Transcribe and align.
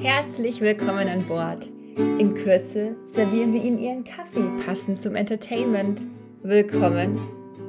Herzlich 0.00 0.60
willkommen 0.60 1.08
an 1.08 1.22
Bord. 1.22 1.70
In 2.18 2.34
Kürze 2.34 2.96
servieren 3.06 3.52
wir 3.52 3.62
Ihnen 3.62 3.78
Ihren 3.78 4.04
Kaffee 4.04 4.48
passend 4.64 5.00
zum 5.00 5.14
Entertainment. 5.14 6.02
Willkommen 6.42 7.18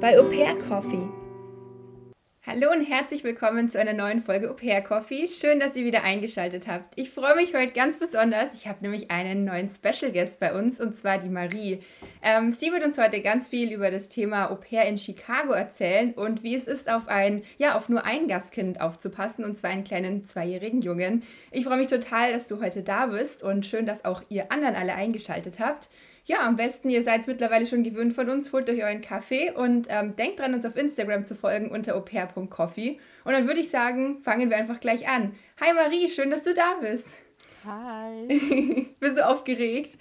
bei 0.02 0.20
Au 0.20 0.24
Pair 0.24 0.56
Coffee. 0.68 1.08
Hallo 2.48 2.72
und 2.72 2.86
herzlich 2.86 3.24
willkommen 3.24 3.72
zu 3.72 3.80
einer 3.80 3.94
neuen 3.94 4.22
Folge 4.22 4.52
Au 4.52 4.54
Pair 4.54 4.84
Coffee. 4.84 5.28
Schön, 5.28 5.60
dass 5.60 5.76
ihr 5.76 5.84
wieder 5.84 6.04
eingeschaltet 6.04 6.68
habt. 6.68 6.94
Ich 6.96 7.10
freue 7.10 7.36
mich 7.36 7.56
heute 7.56 7.74
ganz 7.74 7.98
besonders. 7.98 8.54
Ich 8.54 8.68
habe 8.68 8.84
nämlich 8.84 9.10
einen 9.10 9.46
neuen 9.46 9.68
Special 9.68 10.12
Guest 10.12 10.40
bei 10.40 10.54
uns 10.54 10.80
und 10.80 10.96
zwar 10.96 11.18
die 11.18 11.30
Marie. 11.30 11.80
Ähm, 12.22 12.52
sie 12.52 12.72
wird 12.72 12.86
uns 12.86 13.00
heute 13.00 13.22
ganz 13.22 13.48
viel 13.48 13.74
über 13.74 13.90
das 13.90 14.10
Thema 14.10 14.52
Au 14.52 14.58
Pair 14.58 14.86
in 14.86 15.00
Chicago 15.00 15.54
erzählen 15.54 16.14
und 16.14 16.44
wie 16.44 16.54
es 16.54 16.68
ist, 16.68 16.88
auf 16.88 17.08
ein, 17.08 17.42
ja, 17.58 17.76
auf 17.76 17.90
nur 17.90 18.06
ein 18.06 18.28
Gastkind 18.28 18.80
aufzupassen 18.80 19.44
und 19.44 19.58
zwar 19.58 19.72
einen 19.72 19.84
kleinen 19.84 20.24
zweijährigen 20.24 20.84
Jungen. 20.84 21.24
Ich 21.50 21.66
freue 21.66 21.78
mich 21.78 21.88
total, 21.88 22.32
dass 22.32 22.46
du 22.46 22.62
heute 22.62 22.84
da 22.84 23.08
bist 23.08 23.42
und 23.42 23.66
schön, 23.66 23.88
dass 23.88 24.06
auch 24.06 24.22
ihr 24.30 24.52
anderen 24.52 24.76
alle 24.76 24.94
eingeschaltet 24.94 25.60
habt 25.60 25.90
ja, 26.26 26.46
am 26.46 26.56
besten, 26.56 26.90
ihr 26.90 27.04
seid 27.04 27.22
es 27.22 27.28
mittlerweile 27.28 27.68
schon 27.68 27.84
gewöhnt 27.84 28.14
von 28.14 28.30
uns, 28.30 28.52
holt 28.52 28.68
euch 28.70 28.84
euren 28.84 29.02
Kaffee 29.02 29.52
und 29.52 29.88
ähm, 29.90 30.16
denkt 30.16 30.40
dran, 30.40 30.56
uns 30.56 30.66
auf 30.66 30.76
Instagram 30.76 31.26
zu 31.26 31.36
folgen 31.36 31.70
unter 31.70 31.96
aupair.coffee. 31.96 33.00
Und 33.24 33.34
dann 33.34 33.46
würde 33.48 33.60
ich 33.60 33.70
sagen, 33.70 34.20
fangen 34.22 34.50
wir 34.50 34.58
einfach 34.58 34.80
gleich 34.80 35.08
an. 35.08 35.36
Hi 35.62 35.74
Marie, 35.74 36.10
schön, 36.10 36.32
dass 36.32 36.42
du 36.42 36.56
da 36.56 36.78
bist. 36.82 37.22
Hi. 37.64 38.88
bist 39.00 39.18
du 39.18 39.28
aufgeregt? 39.28 40.00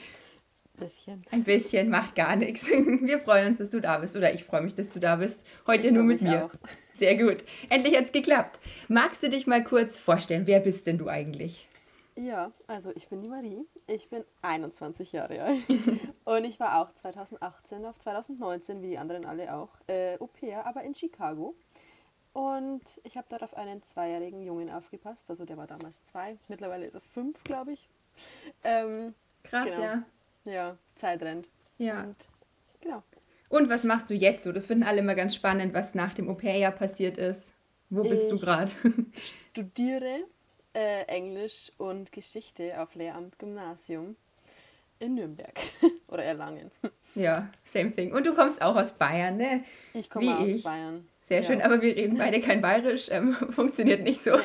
Bisschen. 0.78 1.22
Ein 1.30 1.44
bisschen, 1.44 1.88
macht 1.88 2.16
gar 2.16 2.34
nichts. 2.34 2.68
Wir 2.70 3.20
freuen 3.20 3.48
uns, 3.48 3.58
dass 3.58 3.70
du 3.70 3.80
da 3.80 3.98
bist. 3.98 4.16
Oder 4.16 4.34
ich 4.34 4.42
freue 4.42 4.62
mich, 4.62 4.74
dass 4.74 4.90
du 4.90 4.98
da 4.98 5.16
bist. 5.16 5.46
Heute 5.68 5.92
nur 5.92 6.02
mit 6.02 6.20
mir. 6.20 6.46
Auch. 6.46 6.50
Sehr 6.92 7.16
gut. 7.16 7.44
Endlich 7.70 7.96
hat 7.96 8.06
es 8.06 8.12
geklappt. 8.12 8.58
Magst 8.88 9.22
du 9.22 9.28
dich 9.28 9.46
mal 9.46 9.62
kurz 9.62 10.00
vorstellen? 10.00 10.48
Wer 10.48 10.58
bist 10.58 10.88
denn 10.88 10.98
du 10.98 11.06
eigentlich? 11.06 11.68
Ja, 12.16 12.52
also 12.66 12.92
ich 12.94 13.08
bin 13.08 13.22
die 13.22 13.28
Marie. 13.28 13.66
Ich 13.86 14.08
bin 14.08 14.24
21 14.42 15.12
Jahre 15.12 15.42
alt. 15.42 15.62
und 16.24 16.44
ich 16.44 16.60
war 16.60 16.80
auch 16.80 16.92
2018 16.94 17.84
auf 17.84 17.98
2019, 17.98 18.82
wie 18.82 18.90
die 18.90 18.98
anderen 18.98 19.24
alle 19.24 19.54
auch, 19.54 19.70
äh, 19.88 20.16
Au 20.20 20.26
pair, 20.26 20.64
aber 20.66 20.84
in 20.84 20.94
Chicago. 20.94 21.54
Und 22.32 22.82
ich 23.02 23.16
habe 23.16 23.26
dort 23.30 23.42
auf 23.42 23.56
einen 23.56 23.82
zweijährigen 23.84 24.42
Jungen 24.42 24.70
aufgepasst. 24.70 25.28
Also 25.28 25.44
der 25.44 25.56
war 25.56 25.66
damals 25.66 26.04
zwei, 26.06 26.36
mittlerweile 26.48 26.86
ist 26.86 26.94
er 26.94 27.00
fünf, 27.00 27.42
glaube 27.44 27.72
ich. 27.72 27.88
Ähm, 28.62 29.14
Krass, 29.42 29.66
genau. 29.66 29.80
ja. 29.80 30.02
Ja, 30.44 30.76
Zeit 30.94 31.22
rennt. 31.22 31.48
Ja. 31.78 32.04
Und, 32.04 32.16
genau. 32.80 33.02
Und 33.48 33.68
was 33.68 33.84
machst 33.84 34.10
du 34.10 34.14
jetzt 34.14 34.44
so? 34.44 34.52
Das 34.52 34.66
finden 34.66 34.84
alle 34.84 34.98
immer 34.98 35.14
ganz 35.14 35.34
spannend, 35.34 35.74
was 35.74 35.94
nach 35.94 36.14
dem 36.14 36.28
Au-pair-Jahr 36.28 36.72
passiert 36.72 37.18
ist. 37.18 37.54
Wo 37.88 38.02
bist 38.02 38.24
ich 38.24 38.30
du 38.30 38.38
gerade? 38.38 38.70
studiere 39.50 40.24
äh, 40.74 41.02
Englisch 41.04 41.72
und 41.78 42.12
Geschichte 42.12 42.80
auf 42.80 42.94
Lehramt 42.94 43.38
Gymnasium 43.38 44.16
in 44.98 45.14
Nürnberg 45.14 45.54
oder 46.08 46.24
Erlangen. 46.24 46.70
Ja, 47.14 47.48
same 47.62 47.92
thing. 47.92 48.12
Und 48.12 48.26
du 48.26 48.34
kommst 48.34 48.60
auch 48.62 48.76
aus 48.76 48.92
Bayern, 48.92 49.36
ne? 49.36 49.64
Ich 49.92 50.10
komme 50.10 50.36
aus 50.38 50.48
ich. 50.48 50.62
Bayern. 50.62 51.06
Sehr 51.22 51.40
ja. 51.40 51.46
schön, 51.46 51.62
aber 51.62 51.80
wir 51.80 51.96
reden 51.96 52.18
beide 52.18 52.40
kein 52.40 52.60
Bayerisch, 52.60 53.08
ähm, 53.10 53.34
funktioniert 53.50 54.02
nicht 54.02 54.20
so. 54.22 54.36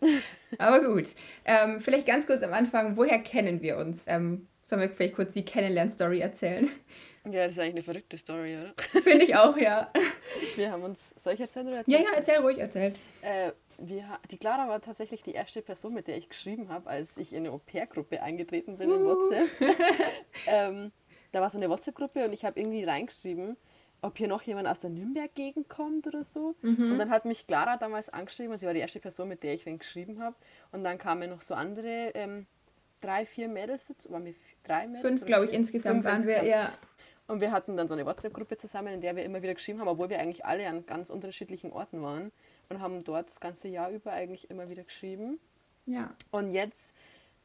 Nee. 0.00 0.18
aber 0.58 0.80
gut. 0.82 1.14
Ähm, 1.44 1.80
vielleicht 1.80 2.06
ganz 2.06 2.26
kurz 2.26 2.42
am 2.42 2.52
Anfang, 2.52 2.96
woher 2.96 3.18
kennen 3.18 3.62
wir 3.62 3.76
uns? 3.76 4.06
Ähm, 4.08 4.48
sollen 4.62 4.80
wir 4.80 4.90
vielleicht 4.90 5.14
kurz 5.14 5.32
die 5.32 5.44
Kennenlern-Story 5.44 6.20
erzählen? 6.20 6.70
Ja, 7.24 7.44
das 7.44 7.52
ist 7.52 7.58
eigentlich 7.60 7.74
eine 7.74 7.82
verrückte 7.82 8.16
Story, 8.16 8.56
oder? 8.56 8.74
Finde 9.02 9.24
ich 9.24 9.36
auch, 9.36 9.56
ja. 9.56 9.92
Wir 10.56 10.72
haben 10.72 10.82
uns. 10.82 11.14
Soll 11.16 11.34
ich 11.34 11.40
erzählen 11.40 11.68
oder 11.68 11.76
erzählen? 11.78 12.02
Ja, 12.02 12.08
ja, 12.10 12.16
erzähl 12.16 12.38
ruhig, 12.38 12.58
erzähl. 12.58 12.92
Äh, 13.22 13.52
wir, 13.78 14.04
die 14.30 14.38
Clara 14.38 14.68
war 14.68 14.80
tatsächlich 14.80 15.22
die 15.22 15.32
erste 15.32 15.62
Person, 15.62 15.94
mit 15.94 16.08
der 16.08 16.16
ich 16.16 16.28
geschrieben 16.28 16.68
habe, 16.68 16.88
als 16.88 17.16
ich 17.16 17.32
in 17.32 17.40
eine 17.40 17.50
Au-pair-Gruppe 17.50 18.22
eingetreten 18.22 18.78
bin 18.78 18.90
uh. 18.90 18.94
in 18.94 19.04
WhatsApp. 19.04 19.48
ähm, 20.46 20.92
da 21.32 21.40
war 21.40 21.50
so 21.50 21.58
eine 21.58 21.68
WhatsApp-Gruppe 21.68 22.24
und 22.24 22.32
ich 22.32 22.44
habe 22.44 22.60
irgendwie 22.60 22.84
reingeschrieben, 22.84 23.56
ob 24.02 24.18
hier 24.18 24.28
noch 24.28 24.42
jemand 24.42 24.68
aus 24.68 24.80
der 24.80 24.90
Nürnberg-Gegend 24.90 25.68
kommt 25.68 26.06
oder 26.06 26.24
so. 26.24 26.54
Mhm. 26.62 26.92
Und 26.92 26.98
dann 26.98 27.10
hat 27.10 27.24
mich 27.24 27.46
Clara 27.46 27.76
damals 27.76 28.08
angeschrieben 28.08 28.52
und 28.52 28.58
sie 28.58 28.66
war 28.66 28.74
die 28.74 28.80
erste 28.80 29.00
Person, 29.00 29.28
mit 29.28 29.42
der 29.42 29.54
ich 29.54 29.64
wen 29.64 29.78
geschrieben 29.78 30.20
habe. 30.20 30.36
Und 30.72 30.84
dann 30.84 30.98
kamen 30.98 31.30
noch 31.30 31.40
so 31.40 31.54
andere 31.54 32.10
ähm, 32.14 32.46
drei, 33.00 33.24
vier 33.24 33.48
Mädels 33.48 33.86
dazu. 33.86 34.10
Waren 34.10 34.24
wir 34.24 34.34
drei 34.64 34.86
Mädels? 34.86 35.02
Fünf, 35.02 35.24
glaube 35.24 35.46
ich, 35.46 35.52
insgesamt 35.52 36.04
waren 36.04 36.16
insgesamt. 36.16 36.44
wir, 36.44 36.50
ja. 36.50 36.72
Und 37.28 37.40
wir 37.40 37.52
hatten 37.52 37.76
dann 37.76 37.88
so 37.88 37.94
eine 37.94 38.04
WhatsApp-Gruppe 38.04 38.56
zusammen, 38.56 38.94
in 38.94 39.00
der 39.00 39.14
wir 39.14 39.24
immer 39.24 39.40
wieder 39.40 39.54
geschrieben 39.54 39.80
haben, 39.80 39.88
obwohl 39.88 40.10
wir 40.10 40.18
eigentlich 40.18 40.44
alle 40.44 40.68
an 40.68 40.84
ganz 40.84 41.08
unterschiedlichen 41.08 41.72
Orten 41.72 42.02
waren 42.02 42.32
und 42.72 42.80
haben 42.80 43.04
dort 43.04 43.28
das 43.28 43.40
ganze 43.40 43.68
Jahr 43.68 43.90
über 43.90 44.12
eigentlich 44.12 44.50
immer 44.50 44.68
wieder 44.68 44.84
geschrieben. 44.84 45.38
Ja. 45.86 46.14
Und 46.30 46.52
jetzt 46.52 46.94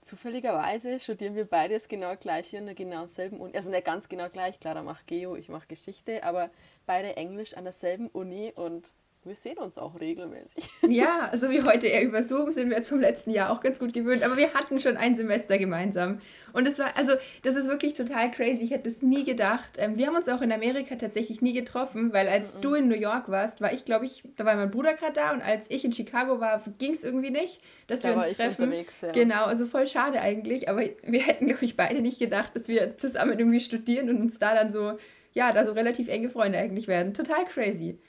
zufälligerweise 0.01 0.99
studieren 0.99 1.35
wir 1.35 1.45
beides 1.45 1.87
genau 1.87 2.15
gleich 2.15 2.53
in 2.53 2.65
der 2.65 2.75
genau 2.75 3.05
selben 3.07 3.39
Uni. 3.39 3.55
Also 3.55 3.69
nicht 3.69 3.85
ganz 3.85 4.09
genau 4.09 4.29
gleich, 4.29 4.59
klar, 4.59 4.75
er 4.75 4.83
macht 4.83 5.07
Geo, 5.07 5.35
ich 5.35 5.49
mache 5.49 5.67
Geschichte, 5.67 6.23
aber 6.23 6.49
beide 6.85 7.17
Englisch 7.17 7.55
an 7.55 7.65
derselben 7.65 8.07
Uni 8.07 8.53
und 8.55 8.91
wir 9.27 9.35
sehen 9.35 9.57
uns 9.57 9.77
auch 9.77 9.99
regelmäßig. 9.99 10.69
Ja, 10.87 11.31
so 11.35 11.49
wie 11.49 11.61
heute 11.63 11.87
eher 11.87 12.03
über 12.03 12.23
Zoom 12.23 12.51
sind 12.51 12.69
wir 12.69 12.77
jetzt 12.77 12.87
vom 12.87 12.99
letzten 12.99 13.31
Jahr 13.31 13.51
auch 13.51 13.59
ganz 13.59 13.79
gut 13.79 13.93
gewöhnt, 13.93 14.23
aber 14.23 14.37
wir 14.37 14.53
hatten 14.53 14.79
schon 14.79 14.95
ein 14.95 15.15
Semester 15.17 15.57
gemeinsam. 15.57 16.21
Und 16.53 16.67
es 16.67 16.79
war, 16.79 16.95
also 16.95 17.13
das 17.43 17.55
ist 17.55 17.67
wirklich 17.67 17.93
total 17.93 18.31
crazy. 18.31 18.63
Ich 18.63 18.71
hätte 18.71 18.89
es 18.89 19.01
nie 19.01 19.23
gedacht. 19.23 19.73
Ähm, 19.77 19.97
wir 19.97 20.07
haben 20.07 20.15
uns 20.15 20.29
auch 20.29 20.41
in 20.41 20.51
Amerika 20.51 20.95
tatsächlich 20.95 21.41
nie 21.41 21.53
getroffen, 21.53 22.13
weil 22.13 22.27
als 22.27 22.53
mm 22.53 22.57
-mm. 22.57 22.61
du 22.61 22.73
in 22.75 22.87
New 22.87 22.95
York 22.95 23.29
warst, 23.29 23.59
war 23.59 23.73
ich, 23.73 23.85
glaube 23.85 24.05
ich, 24.05 24.23
da 24.37 24.45
war 24.45 24.55
mein 24.55 24.71
Bruder 24.71 24.93
gerade 24.93 25.13
da 25.13 25.31
und 25.33 25.41
als 25.41 25.69
ich 25.69 25.83
in 25.83 25.91
Chicago 25.91 26.39
war, 26.39 26.61
ging 26.77 26.93
es 26.93 27.03
irgendwie 27.03 27.31
nicht, 27.31 27.61
dass 27.87 27.99
da 27.99 28.09
wir 28.09 28.15
uns 28.15 28.29
treffen. 28.29 28.71
Ja. 29.01 29.11
Genau, 29.11 29.45
also 29.45 29.65
voll 29.65 29.87
schade 29.87 30.21
eigentlich, 30.21 30.69
aber 30.69 30.81
wir 31.03 31.21
hätten, 31.21 31.47
glaube 31.47 31.65
ich, 31.65 31.75
beide 31.75 32.01
nicht 32.01 32.19
gedacht, 32.19 32.55
dass 32.55 32.67
wir 32.67 32.97
zusammen 32.97 33.37
irgendwie 33.37 33.59
studieren 33.59 34.09
und 34.09 34.21
uns 34.21 34.39
da 34.39 34.55
dann 34.55 34.71
so, 34.71 34.97
ja, 35.33 35.51
da 35.51 35.65
so 35.65 35.73
relativ 35.73 36.07
enge 36.07 36.29
Freunde 36.29 36.57
eigentlich 36.57 36.87
werden. 36.87 37.13
Total 37.13 37.43
crazy. 37.45 37.99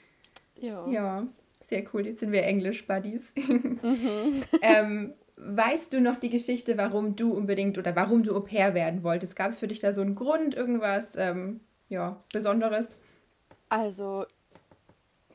Ja. 0.61 0.87
Ja, 0.87 1.27
sehr 1.65 1.83
cool. 1.93 2.05
Jetzt 2.05 2.19
sind 2.19 2.31
wir 2.31 2.43
Englisch-Buddies. 2.43 3.33
Mhm. 3.81 4.43
ähm, 4.61 5.13
weißt 5.37 5.93
du 5.93 6.01
noch 6.01 6.19
die 6.19 6.29
Geschichte, 6.29 6.77
warum 6.77 7.15
du 7.15 7.33
unbedingt 7.33 7.77
oder 7.77 7.95
warum 7.95 8.23
du 8.23 8.35
Au 8.35 8.41
pair 8.41 8.73
werden 8.73 9.03
wolltest? 9.03 9.35
Gab 9.35 9.51
es 9.51 9.59
für 9.59 9.67
dich 9.67 9.79
da 9.79 9.93
so 9.93 10.01
einen 10.01 10.15
Grund, 10.15 10.53
irgendwas 10.53 11.15
ähm, 11.15 11.61
ja, 11.87 12.21
Besonderes? 12.33 12.97
Also, 13.69 14.25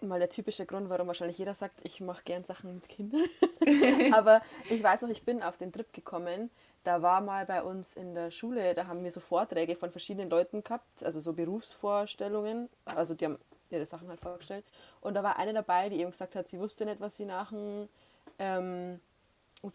mal 0.02 0.18
der 0.18 0.28
typische 0.28 0.66
Grund, 0.66 0.88
warum 0.88 1.06
wahrscheinlich 1.06 1.38
jeder 1.38 1.54
sagt, 1.54 1.80
ich 1.82 2.00
mache 2.00 2.24
gern 2.24 2.44
Sachen 2.44 2.74
mit 2.74 2.88
Kindern. 2.88 3.22
Aber 4.12 4.42
ich 4.68 4.82
weiß 4.82 5.02
noch, 5.02 5.10
ich 5.10 5.22
bin 5.22 5.42
auf 5.42 5.56
den 5.56 5.72
Trip 5.72 5.90
gekommen. 5.92 6.50
Da 6.84 7.00
war 7.00 7.22
mal 7.22 7.46
bei 7.46 7.62
uns 7.62 7.94
in 7.94 8.14
der 8.14 8.30
Schule, 8.30 8.74
da 8.74 8.86
haben 8.86 9.02
wir 9.04 9.10
so 9.10 9.20
Vorträge 9.20 9.74
von 9.74 9.90
verschiedenen 9.90 10.28
Leuten 10.28 10.62
gehabt, 10.62 11.02
also 11.02 11.18
so 11.18 11.32
Berufsvorstellungen. 11.32 12.68
Also 12.84 13.14
die 13.14 13.24
haben 13.24 13.38
ihre 13.70 13.86
Sachen 13.86 14.08
halt 14.08 14.20
vorgestellt. 14.20 14.64
Und 15.00 15.14
da 15.14 15.22
war 15.22 15.38
eine 15.38 15.52
dabei, 15.52 15.88
die 15.88 16.00
eben 16.00 16.10
gesagt 16.10 16.34
hat, 16.36 16.48
sie 16.48 16.58
wusste 16.58 16.84
nicht, 16.84 17.00
was 17.00 17.16
sie 17.16 17.24
nach 17.24 17.50
dem 17.50 17.88
ähm, 18.38 19.00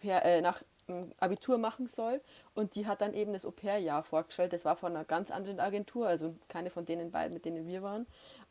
äh, 0.03 0.41
nach 0.41 0.61
dem 0.88 1.11
Abitur 1.19 1.57
machen 1.57 1.88
soll. 1.88 2.22
Und 2.53 2.75
die 2.75 2.88
hat 2.88 3.01
dann 3.01 3.13
eben 3.13 3.33
das 3.33 3.45
Au-pair-Jahr 3.45 4.03
vorgestellt. 4.03 4.53
Das 4.53 4.66
war 4.66 4.75
von 4.75 4.95
einer 4.95 5.05
ganz 5.05 5.31
anderen 5.31 5.59
Agentur, 5.59 6.07
also 6.07 6.35
keine 6.47 6.69
von 6.69 6.85
denen 6.85 7.11
beiden, 7.11 7.33
mit 7.33 7.45
denen 7.45 7.67
wir 7.67 7.83
waren. 7.83 8.07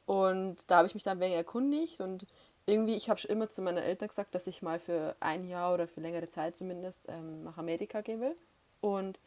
Und 0.07 0.57
da 0.69 0.79
habe 0.79 0.87
ich 0.87 0.95
mich 0.95 1.03
dann 1.03 1.19
ein 1.19 1.21
wenig 1.21 1.37
erkundigt 1.37 2.01
und 2.01 2.27
irgendwie, 2.65 2.97
ich 2.97 3.09
habe 3.09 3.19
schon 3.19 3.31
immer 3.31 3.51
zu 3.51 3.63
meinen 3.63 3.79
Eltern 3.79 4.09
gesagt, 4.09 4.35
dass 4.35 4.47
ich 4.47 4.63
mal 4.63 4.79
für 4.79 5.17
ein 5.21 5.49
Jahr 5.49 5.75
oder 5.75 5.87
für 5.87 6.01
längere 6.01 6.29
Zeit 6.31 6.57
zumindest 6.57 7.01
ähm, 7.09 7.45
nach 7.45 7.57
Amerika 7.57 8.03
gehen 8.03 8.21
will. 8.21 8.37
Und 8.81 9.19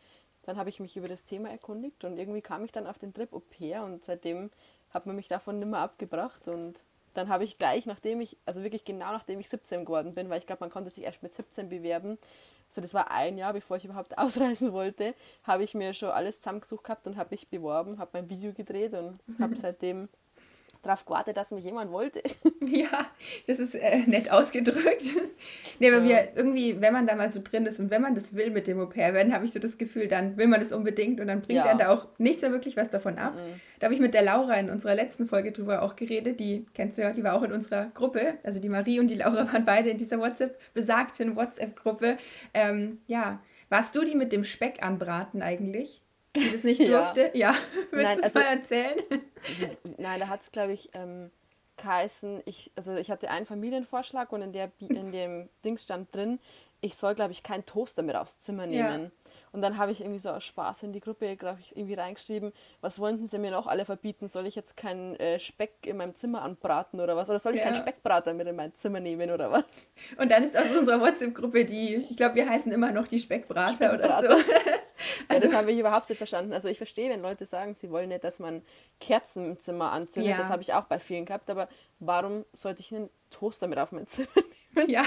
dann 0.44 0.58
habe 0.58 0.70
ich 0.70 0.80
mich 0.80 0.98
über 0.98 1.08
das 1.08 1.26
Thema 1.26 1.50
erkundigt 1.50 2.04
und 2.04 2.18
irgendwie 2.18 2.42
kam 2.42 2.64
ich 2.66 2.72
dann 2.72 2.88
auf 2.88 3.00
den 3.00 3.14
Trip 3.14 3.34
Au 3.34 3.40
pair 3.40 3.84
und 3.84 4.04
seitdem 4.04 4.50
hat 4.94 5.06
man 5.06 5.16
mich 5.16 5.28
davon 5.28 5.60
nicht 5.60 5.68
mehr 5.70 5.80
abgebracht 5.80 6.48
und 6.48 6.84
dann 7.14 7.30
habe 7.30 7.44
ich 7.44 7.58
gleich, 7.58 7.86
nachdem 7.86 8.22
ich, 8.22 8.38
also 8.46 8.64
wirklich 8.64 8.86
genau 8.86 9.12
nachdem 9.12 9.40
ich 9.40 9.50
17 9.50 9.86
geworden 9.86 10.14
bin, 10.14 10.30
weil 10.30 10.40
ich 10.40 10.48
glaube, 10.48 10.62
man 10.62 10.70
konnte 10.70 10.90
sich 10.90 11.04
erst 11.04 11.24
mit 11.24 11.36
17 11.36 11.70
bewerben, 11.70 12.18
so 12.70 12.80
das 12.80 12.94
war 12.94 13.12
ein 13.12 13.38
Jahr, 13.38 13.54
bevor 13.54 13.78
ich 13.78 13.86
überhaupt 13.86 14.18
ausreisen 14.18 14.72
wollte, 14.74 15.14
habe 15.44 15.64
ich 15.64 15.74
mir 15.74 15.94
schon 15.94 16.10
alles 16.10 16.40
zusammengesucht 16.40 16.86
gehabt 16.86 17.08
und 17.08 17.18
habe 17.18 17.30
mich 17.32 17.50
beworben, 17.50 18.00
habe 18.00 18.12
mein 18.14 18.30
Video 18.30 18.54
gedreht 18.54 18.94
und 18.94 19.20
habe 19.40 19.56
seitdem 19.56 20.10
darauf 20.82 21.06
gewartet, 21.06 21.38
dass 21.38 21.52
mich 21.52 21.64
jemand 21.64 21.92
wollte. 21.92 22.22
Ja, 22.64 23.08
das 23.48 23.60
ist 23.60 23.74
äh, 23.76 23.98
nett 24.06 24.32
ausgedrückt. 24.32 25.04
nee, 25.80 25.92
aber 25.92 26.04
ja. 26.04 26.10
wir 26.10 26.38
irgendwie, 26.38 26.80
wenn 26.80 26.94
man 26.94 27.08
da 27.08 27.16
mal 27.16 27.32
so 27.32 27.42
drin 27.44 27.66
ist 27.66 27.80
und 27.80 27.90
wenn 27.90 28.02
man 28.02 28.14
das 28.14 28.36
will 28.36 28.52
mit 28.52 28.68
dem 28.68 28.80
Au-pair 28.80 29.14
werden, 29.14 29.34
habe 29.34 29.46
ich 29.46 29.52
so 29.52 29.60
das 29.60 29.78
Gefühl, 29.78 30.08
dann 30.08 30.38
will 30.38 30.48
man 30.48 30.60
das 30.60 30.72
unbedingt 30.72 31.20
und 31.20 31.28
dann 31.28 31.42
bringt 31.42 31.66
ja. 31.66 31.74
da 31.74 31.90
auch 31.90 32.08
nichts 32.20 32.44
mehr 32.44 32.52
wirklich 32.52 32.78
was 32.78 32.90
davon 32.90 33.18
ab. 33.18 33.34
Mhm. 33.34 33.60
Da 33.80 33.86
habe 33.86 33.96
ich 33.96 34.00
mit 34.00 34.14
der 34.14 34.22
Laura 34.22 34.54
in 34.54 34.70
unserer 34.70 34.96
letzten 34.96 35.26
Folge 35.26 35.52
drüber 35.52 35.82
auch 35.82 35.96
geredet, 35.96 36.40
die 36.40 36.66
kennst 36.74 36.98
du 36.98 37.02
ja, 37.02 37.12
die 37.12 37.24
war 37.24 37.34
auch 37.34 37.44
in 37.44 37.52
unserer 37.52 37.88
Gruppe, 37.88 38.36
also 38.44 38.62
die 38.62 38.70
Marie 38.70 39.00
und 39.00 39.08
die 39.08 39.16
Laura 39.16 39.48
waren 39.52 39.66
beide 39.66 39.90
in 39.90 39.98
dieser 39.98 40.20
WhatsApp, 40.20 40.60
besagten 40.74 41.36
WhatsApp-Gruppe. 41.36 42.18
Ähm, 42.54 43.00
ja, 43.08 43.42
warst 43.70 43.96
du 43.96 44.04
die 44.04 44.16
mit 44.16 44.32
dem 44.32 44.44
Speck 44.44 44.84
anbraten 44.84 45.42
eigentlich? 45.42 46.02
Die 46.36 46.52
das 46.52 46.64
nicht 46.64 46.80
durfte? 46.88 47.32
Ja. 47.34 47.52
ja. 47.52 47.56
Willst 47.92 48.18
du 48.18 48.20
es 48.20 48.24
also, 48.24 48.40
mal 48.40 48.46
erzählen? 48.46 49.00
Nein, 49.98 50.20
da 50.20 50.28
hat 50.28 50.42
es, 50.42 50.52
glaube 50.52 50.74
ich, 50.74 50.90
ähm, 50.94 51.32
geheißen, 51.78 52.42
ich, 52.46 52.72
also 52.76 52.96
ich 52.96 53.10
hatte 53.10 53.30
einen 53.30 53.46
Familienvorschlag 53.46 54.32
und 54.32 54.42
in, 54.42 54.54
der, 54.54 54.72
in 54.80 55.12
dem 55.12 55.50
Dings 55.64 55.84
stand 55.84 56.14
drin, 56.16 56.40
ich 56.82 56.96
soll, 56.96 57.14
glaube 57.14 57.32
ich, 57.32 57.44
keinen 57.44 57.66
Toaster 57.66 58.02
mit 58.02 58.16
aufs 58.16 58.40
Zimmer 58.40 58.66
nehmen. 58.66 59.04
Ja. 59.04 59.12
Und 59.52 59.62
dann 59.62 59.78
habe 59.78 59.92
ich 59.92 60.02
irgendwie 60.02 60.20
so 60.20 60.30
aus 60.30 60.44
Spaß 60.46 60.84
in 60.84 60.94
die 60.94 61.00
Gruppe, 61.00 61.36
glaube 61.36 61.60
ich, 61.60 61.76
irgendwie 61.76 61.94
reingeschrieben, 61.94 62.54
was 62.80 63.00
wollten 63.00 63.28
sie 63.28 63.38
mir 63.38 63.52
noch 63.52 63.68
alle 63.68 63.86
verbieten? 63.86 64.30
Soll 64.30 64.48
ich 64.48 64.56
jetzt 64.56 64.78
keinen 64.78 65.16
äh, 65.18 65.40
Speck 65.40 65.86
in 65.86 65.98
meinem 65.98 66.16
Zimmer 66.16 66.42
anbraten 66.42 67.00
oder 67.00 67.16
was? 67.16 67.30
Oder 67.30 67.38
soll 67.38 67.54
ich 67.54 67.60
ja. 67.60 67.66
keinen 67.66 67.76
Speckbrater 67.76 68.34
mit 68.34 68.48
in 68.48 68.56
mein 68.56 68.74
Zimmer 68.76 69.00
nehmen 69.00 69.30
oder 69.30 69.52
was? 69.52 69.66
Und 70.18 70.32
dann 70.32 70.44
ist 70.44 70.58
aus 70.58 70.72
unserer 70.76 71.02
WhatsApp-Gruppe 71.02 71.66
die, 71.66 72.08
ich 72.10 72.18
glaube, 72.18 72.36
wir 72.36 72.50
heißen 72.50 72.72
immer 72.72 72.92
noch 72.92 73.08
die 73.08 73.20
Speckbrater, 73.20 73.76
Speckbrater. 73.76 74.30
oder 74.30 74.38
so. 74.38 74.44
also, 75.28 75.46
ja, 75.46 75.52
das 75.52 75.60
habe 75.60 75.72
ich 75.72 75.80
überhaupt 75.80 76.10
nicht 76.10 76.18
verstanden. 76.18 76.54
Also 76.54 76.70
ich 76.70 76.78
verstehe, 76.78 77.10
wenn 77.10 77.22
Leute 77.22 77.46
sagen, 77.46 77.76
sie 77.76 77.90
wollen 77.92 78.10
nicht, 78.10 78.24
dass 78.24 78.40
man 78.40 78.62
Kerzen 79.00 79.46
im 79.46 79.60
Zimmer 79.60 79.92
anzündet. 79.92 80.32
Ja. 80.32 80.38
Das 80.38 80.50
habe 80.50 80.62
ich 80.62 80.74
auch 80.74 80.86
bei 80.86 81.00
vielen 81.00 81.26
gehabt. 81.26 81.50
Aber 81.50 81.68
warum 82.00 82.46
sollte 82.54 82.82
ich 82.82 82.94
einen 82.94 83.10
Toaster 83.30 83.68
mit 83.68 83.80
auf 83.80 83.92
mein 83.92 84.08
Zimmer 84.08 84.28
nehmen? 84.76 84.90
Ja, 84.90 85.06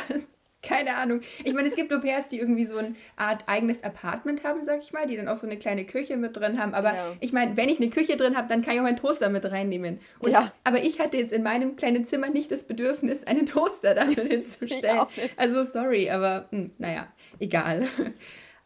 keine 0.65 0.97
Ahnung. 0.97 1.21
Ich 1.45 1.53
meine, 1.53 1.69
es 1.69 1.77
gibt 1.77 1.93
Au-pairs, 1.93 2.29
die 2.29 2.39
irgendwie 2.39 2.65
so 2.65 2.79
eine 2.79 2.95
Art 3.17 3.45
eigenes 3.47 3.85
Apartment 3.85 4.45
haben, 4.45 4.65
sag 4.65 4.81
ich 4.81 4.93
mal, 4.93 5.07
die 5.07 5.17
dann 5.17 5.29
auch 5.29 5.37
so 5.37 5.47
eine 5.47 5.59
kleine 5.59 5.85
Küche 5.85 6.17
mit 6.17 6.37
drin 6.37 6.59
haben. 6.59 6.75
Aber 6.75 6.95
ja. 6.95 7.13
ich 7.21 7.33
meine, 7.33 7.57
wenn 7.57 7.69
ich 7.69 7.79
eine 7.81 7.91
Küche 7.91 8.17
drin 8.17 8.37
habe, 8.37 8.49
dann 8.49 8.63
kann 8.63 8.75
ich 8.75 8.81
auch 8.81 8.85
meinen 8.85 8.97
Toaster 8.97 9.29
mit 9.29 9.45
reinnehmen. 9.45 10.01
Und, 10.21 10.31
ja. 10.31 10.53
Aber 10.65 10.83
ich 10.83 11.01
hatte 11.01 11.19
jetzt 11.19 11.33
in 11.33 11.43
meinem 11.43 11.77
kleinen 11.77 12.07
Zimmer 12.07 12.31
nicht 12.31 12.51
das 12.51 12.65
Bedürfnis, 12.65 13.25
einen 13.25 13.47
Toaster 13.47 13.95
damit 13.95 14.19
hinzustellen. 14.19 15.07
Also 15.37 15.65
sorry, 15.65 16.11
aber 16.11 16.49
mh, 16.51 16.59
hm, 16.59 16.73
naja, 16.79 17.09
egal. 17.39 17.87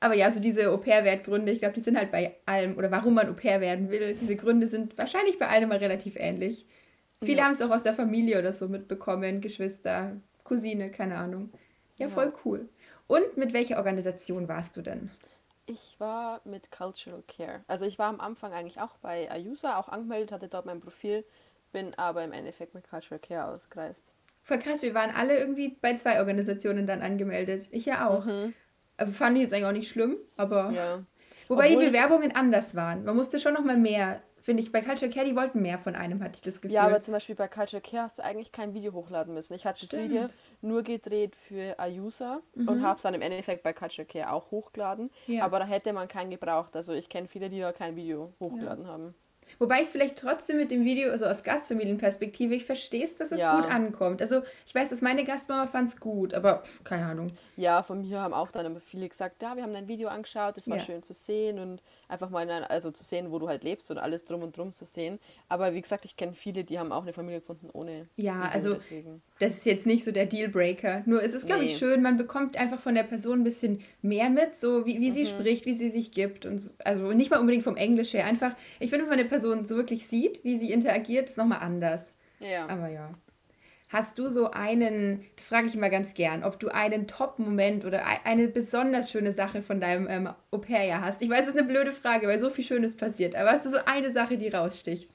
Aber 0.00 0.14
ja, 0.14 0.30
so 0.30 0.40
diese 0.40 0.70
Au-pair-Wertgründe, 0.70 1.50
ich 1.50 1.58
glaube, 1.58 1.74
die 1.74 1.80
sind 1.80 1.96
halt 1.96 2.12
bei 2.12 2.36
allem, 2.46 2.76
oder 2.76 2.90
warum 2.90 3.14
man 3.14 3.28
Au-pair 3.28 3.60
werden 3.60 3.90
will, 3.90 4.14
diese 4.14 4.36
Gründe 4.36 4.66
sind 4.66 4.96
wahrscheinlich 4.96 5.38
bei 5.38 5.48
allem 5.48 5.68
mal 5.70 5.78
relativ 5.78 6.16
ähnlich. 6.16 6.66
Viele 7.22 7.38
ja. 7.38 7.44
haben 7.44 7.52
es 7.54 7.62
auch 7.62 7.70
aus 7.70 7.82
der 7.82 7.94
Familie 7.94 8.38
oder 8.38 8.52
so 8.52 8.68
mitbekommen, 8.68 9.40
Geschwister, 9.40 10.16
Cousine, 10.44 10.90
keine 10.90 11.16
Ahnung. 11.16 11.50
Ja, 11.98 12.08
voll 12.08 12.32
cool. 12.44 12.68
Und 13.08 13.36
mit 13.36 13.52
welcher 13.52 13.78
Organisation 13.78 14.46
warst 14.48 14.76
du 14.76 14.82
denn? 14.82 15.10
Ich 15.66 15.96
war 15.98 16.40
mit 16.44 16.70
Cultural 16.70 17.22
Care. 17.26 17.64
Also 17.66 17.84
ich 17.84 17.98
war 17.98 18.08
am 18.08 18.20
Anfang 18.20 18.52
eigentlich 18.52 18.80
auch 18.80 18.96
bei 18.98 19.30
Ayusa, 19.30 19.78
auch 19.78 19.88
angemeldet, 19.88 20.30
hatte 20.30 20.48
dort 20.48 20.64
mein 20.64 20.80
Profil, 20.80 21.24
bin 21.72 21.94
aber 21.96 22.22
im 22.22 22.32
Endeffekt 22.32 22.74
mit 22.74 22.88
Cultural 22.88 23.18
Care 23.18 23.48
ausgereist. 23.48 24.04
Voll 24.42 24.60
krass, 24.60 24.82
wir 24.82 24.94
waren 24.94 25.10
alle 25.10 25.38
irgendwie 25.38 25.76
bei 25.80 25.94
zwei 25.96 26.20
Organisationen 26.20 26.86
dann 26.86 27.02
angemeldet. 27.02 27.68
Ich 27.70 27.84
ja 27.84 28.08
auch. 28.08 28.24
Mhm. 28.24 28.54
Also 28.98 29.12
fand 29.12 29.36
ich 29.36 29.44
jetzt 29.44 29.54
eigentlich 29.54 29.66
auch 29.66 29.72
nicht 29.72 29.88
schlimm, 29.90 30.16
aber. 30.36 30.70
Ja. 30.70 31.04
Wobei 31.48 31.68
Obwohl 31.68 31.84
die 31.84 31.88
Bewerbungen 31.88 32.36
anders 32.36 32.74
waren. 32.76 33.04
Man 33.04 33.16
musste 33.16 33.38
schon 33.40 33.54
noch 33.54 33.64
mal 33.64 33.78
mehr 33.78 34.20
finde 34.48 34.62
ich, 34.62 34.72
bei 34.72 34.80
Culture 34.80 35.10
Care, 35.10 35.26
die 35.26 35.36
wollten 35.36 35.60
mehr 35.60 35.76
von 35.76 35.94
einem, 35.94 36.22
hatte 36.22 36.36
ich 36.36 36.40
das 36.40 36.62
Gefühl. 36.62 36.76
Ja, 36.76 36.84
aber 36.84 37.02
zum 37.02 37.12
Beispiel 37.12 37.34
bei 37.34 37.48
Culture 37.48 37.82
Care 37.82 38.04
hast 38.04 38.18
du 38.18 38.24
eigentlich 38.24 38.50
kein 38.50 38.72
Video 38.72 38.94
hochladen 38.94 39.34
müssen. 39.34 39.52
Ich 39.52 39.66
hatte 39.66 39.86
das 39.86 40.00
Video 40.00 40.24
nur 40.62 40.82
gedreht 40.82 41.36
für 41.36 41.78
Ayusa 41.78 42.40
mhm. 42.54 42.66
und 42.66 42.82
habe 42.82 42.96
es 42.96 43.02
dann 43.02 43.12
im 43.12 43.20
Endeffekt 43.20 43.62
bei 43.62 43.74
Culture 43.74 44.06
Care 44.06 44.32
auch 44.32 44.50
hochgeladen. 44.50 45.10
Ja. 45.26 45.44
Aber 45.44 45.58
da 45.58 45.66
hätte 45.66 45.92
man 45.92 46.08
keinen 46.08 46.30
gebraucht. 46.30 46.74
Also 46.76 46.94
ich 46.94 47.10
kenne 47.10 47.28
viele, 47.28 47.50
die 47.50 47.60
da 47.60 47.72
kein 47.72 47.94
Video 47.94 48.32
hochgeladen 48.40 48.86
ja. 48.86 48.90
haben. 48.90 49.14
Wobei 49.58 49.76
ich 49.76 49.84
es 49.84 49.90
vielleicht 49.90 50.18
trotzdem 50.18 50.56
mit 50.56 50.70
dem 50.70 50.84
Video, 50.84 51.10
also 51.10 51.26
aus 51.26 51.42
Gastfamilienperspektive, 51.42 52.54
ich 52.54 52.64
verstehe 52.64 53.04
es, 53.04 53.16
dass 53.16 53.32
es 53.32 53.40
ja. 53.40 53.60
gut 53.60 53.70
ankommt. 53.70 54.20
Also 54.20 54.42
ich 54.66 54.74
weiß, 54.74 54.90
dass 54.90 55.02
meine 55.02 55.24
Gastmama 55.24 55.66
fand 55.66 55.88
es 55.88 56.00
gut, 56.00 56.34
aber 56.34 56.62
pff, 56.62 56.84
keine 56.84 57.06
Ahnung. 57.06 57.28
Ja, 57.56 57.82
von 57.82 58.02
mir 58.02 58.20
haben 58.20 58.34
auch 58.34 58.50
dann 58.50 58.66
immer 58.66 58.80
viele 58.80 59.08
gesagt, 59.08 59.42
ja, 59.42 59.56
wir 59.56 59.62
haben 59.62 59.72
dein 59.72 59.88
Video 59.88 60.08
angeschaut, 60.08 60.58
es 60.58 60.68
war 60.68 60.76
ja. 60.76 60.82
schön 60.82 61.02
zu 61.02 61.14
sehen 61.14 61.58
und 61.58 61.82
einfach 62.08 62.30
mal, 62.30 62.48
eine, 62.48 62.68
also 62.70 62.90
zu 62.90 63.04
sehen, 63.04 63.30
wo 63.30 63.38
du 63.38 63.48
halt 63.48 63.64
lebst 63.64 63.90
und 63.90 63.98
alles 63.98 64.24
drum 64.24 64.42
und 64.42 64.56
drum 64.56 64.72
zu 64.72 64.84
sehen. 64.84 65.18
Aber 65.48 65.74
wie 65.74 65.80
gesagt, 65.80 66.04
ich 66.04 66.16
kenne 66.16 66.32
viele, 66.32 66.64
die 66.64 66.78
haben 66.78 66.92
auch 66.92 67.02
eine 67.02 67.12
Familie 67.12 67.40
gefunden 67.40 67.68
ohne. 67.72 68.08
Ja, 68.16 68.34
Video, 68.34 68.50
also 68.50 68.74
deswegen. 68.74 69.22
Das 69.38 69.58
ist 69.58 69.66
jetzt 69.66 69.86
nicht 69.86 70.04
so 70.04 70.10
der 70.10 70.26
Dealbreaker. 70.26 71.02
Nur 71.06 71.22
es 71.22 71.34
ist, 71.34 71.46
glaube 71.46 71.62
nee. 71.62 71.68
ich, 71.68 71.78
schön, 71.78 72.02
man 72.02 72.16
bekommt 72.16 72.56
einfach 72.56 72.80
von 72.80 72.94
der 72.94 73.04
Person 73.04 73.40
ein 73.40 73.44
bisschen 73.44 73.80
mehr 74.02 74.30
mit, 74.30 74.54
so 74.54 74.84
wie, 74.84 75.00
wie 75.00 75.10
sie 75.10 75.22
mhm. 75.22 75.26
spricht, 75.26 75.66
wie 75.66 75.72
sie 75.72 75.90
sich 75.90 76.10
gibt. 76.10 76.44
Und 76.44 76.58
so, 76.58 76.74
also 76.84 77.12
nicht 77.12 77.30
mal 77.30 77.38
unbedingt 77.38 77.64
vom 77.64 77.76
Englisch 77.76 78.14
her, 78.14 78.24
einfach, 78.24 78.54
ich 78.80 78.90
finde, 78.90 79.04
wenn 79.04 79.10
man 79.10 79.18
eine 79.20 79.28
Person 79.28 79.64
so 79.64 79.76
wirklich 79.76 80.06
sieht, 80.06 80.42
wie 80.44 80.56
sie 80.56 80.72
interagiert, 80.72 81.30
ist 81.30 81.38
nochmal 81.38 81.60
anders. 81.60 82.14
Ja. 82.40 82.68
Aber 82.68 82.88
ja. 82.88 83.10
Hast 83.90 84.18
du 84.18 84.28
so 84.28 84.50
einen, 84.50 85.24
das 85.36 85.48
frage 85.48 85.66
ich 85.66 85.74
immer 85.74 85.88
ganz 85.88 86.12
gern, 86.12 86.44
ob 86.44 86.60
du 86.60 86.68
einen 86.68 87.06
Top-Moment 87.06 87.86
oder 87.86 88.04
eine 88.24 88.48
besonders 88.48 89.10
schöne 89.10 89.32
Sache 89.32 89.62
von 89.62 89.80
deinem 89.80 90.06
ähm, 90.10 90.28
Au-pair-Jahr 90.50 91.00
hast? 91.00 91.22
Ich 91.22 91.30
weiß, 91.30 91.46
das 91.46 91.54
ist 91.54 91.60
eine 91.60 91.66
blöde 91.66 91.92
Frage, 91.92 92.26
weil 92.26 92.38
so 92.38 92.50
viel 92.50 92.64
Schönes 92.64 92.96
passiert, 92.96 93.34
aber 93.34 93.50
hast 93.50 93.64
du 93.64 93.70
so 93.70 93.78
eine 93.86 94.10
Sache, 94.10 94.36
die 94.36 94.48
raussticht? 94.48 95.08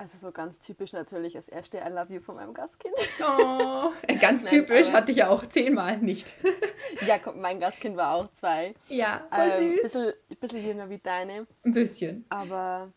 Also 0.00 0.16
so 0.16 0.30
ganz 0.30 0.60
typisch 0.60 0.92
natürlich 0.92 1.32
das 1.32 1.48
erste 1.48 1.78
I 1.78 1.88
love 1.90 2.14
you 2.14 2.20
von 2.20 2.36
meinem 2.36 2.54
Gastkind. 2.54 2.94
Oh, 3.20 3.90
ganz 4.20 4.44
Nein, 4.44 4.50
typisch 4.50 4.92
hatte 4.92 5.10
ich 5.10 5.18
ja 5.18 5.28
auch 5.28 5.44
zehnmal 5.44 5.98
nicht. 5.98 6.36
ja, 7.06 7.18
mein 7.34 7.58
Gastkind 7.58 7.96
war 7.96 8.14
auch 8.14 8.32
zwei. 8.34 8.76
Ja, 8.88 9.26
voll 9.34 9.50
ähm, 9.58 9.72
süß. 9.72 9.82
Bisschen, 9.82 10.12
bisschen 10.38 10.64
jünger 10.68 10.88
wie 10.88 10.98
deine. 10.98 11.48
Ein 11.64 11.72
bisschen. 11.72 12.24
Aber 12.28 12.92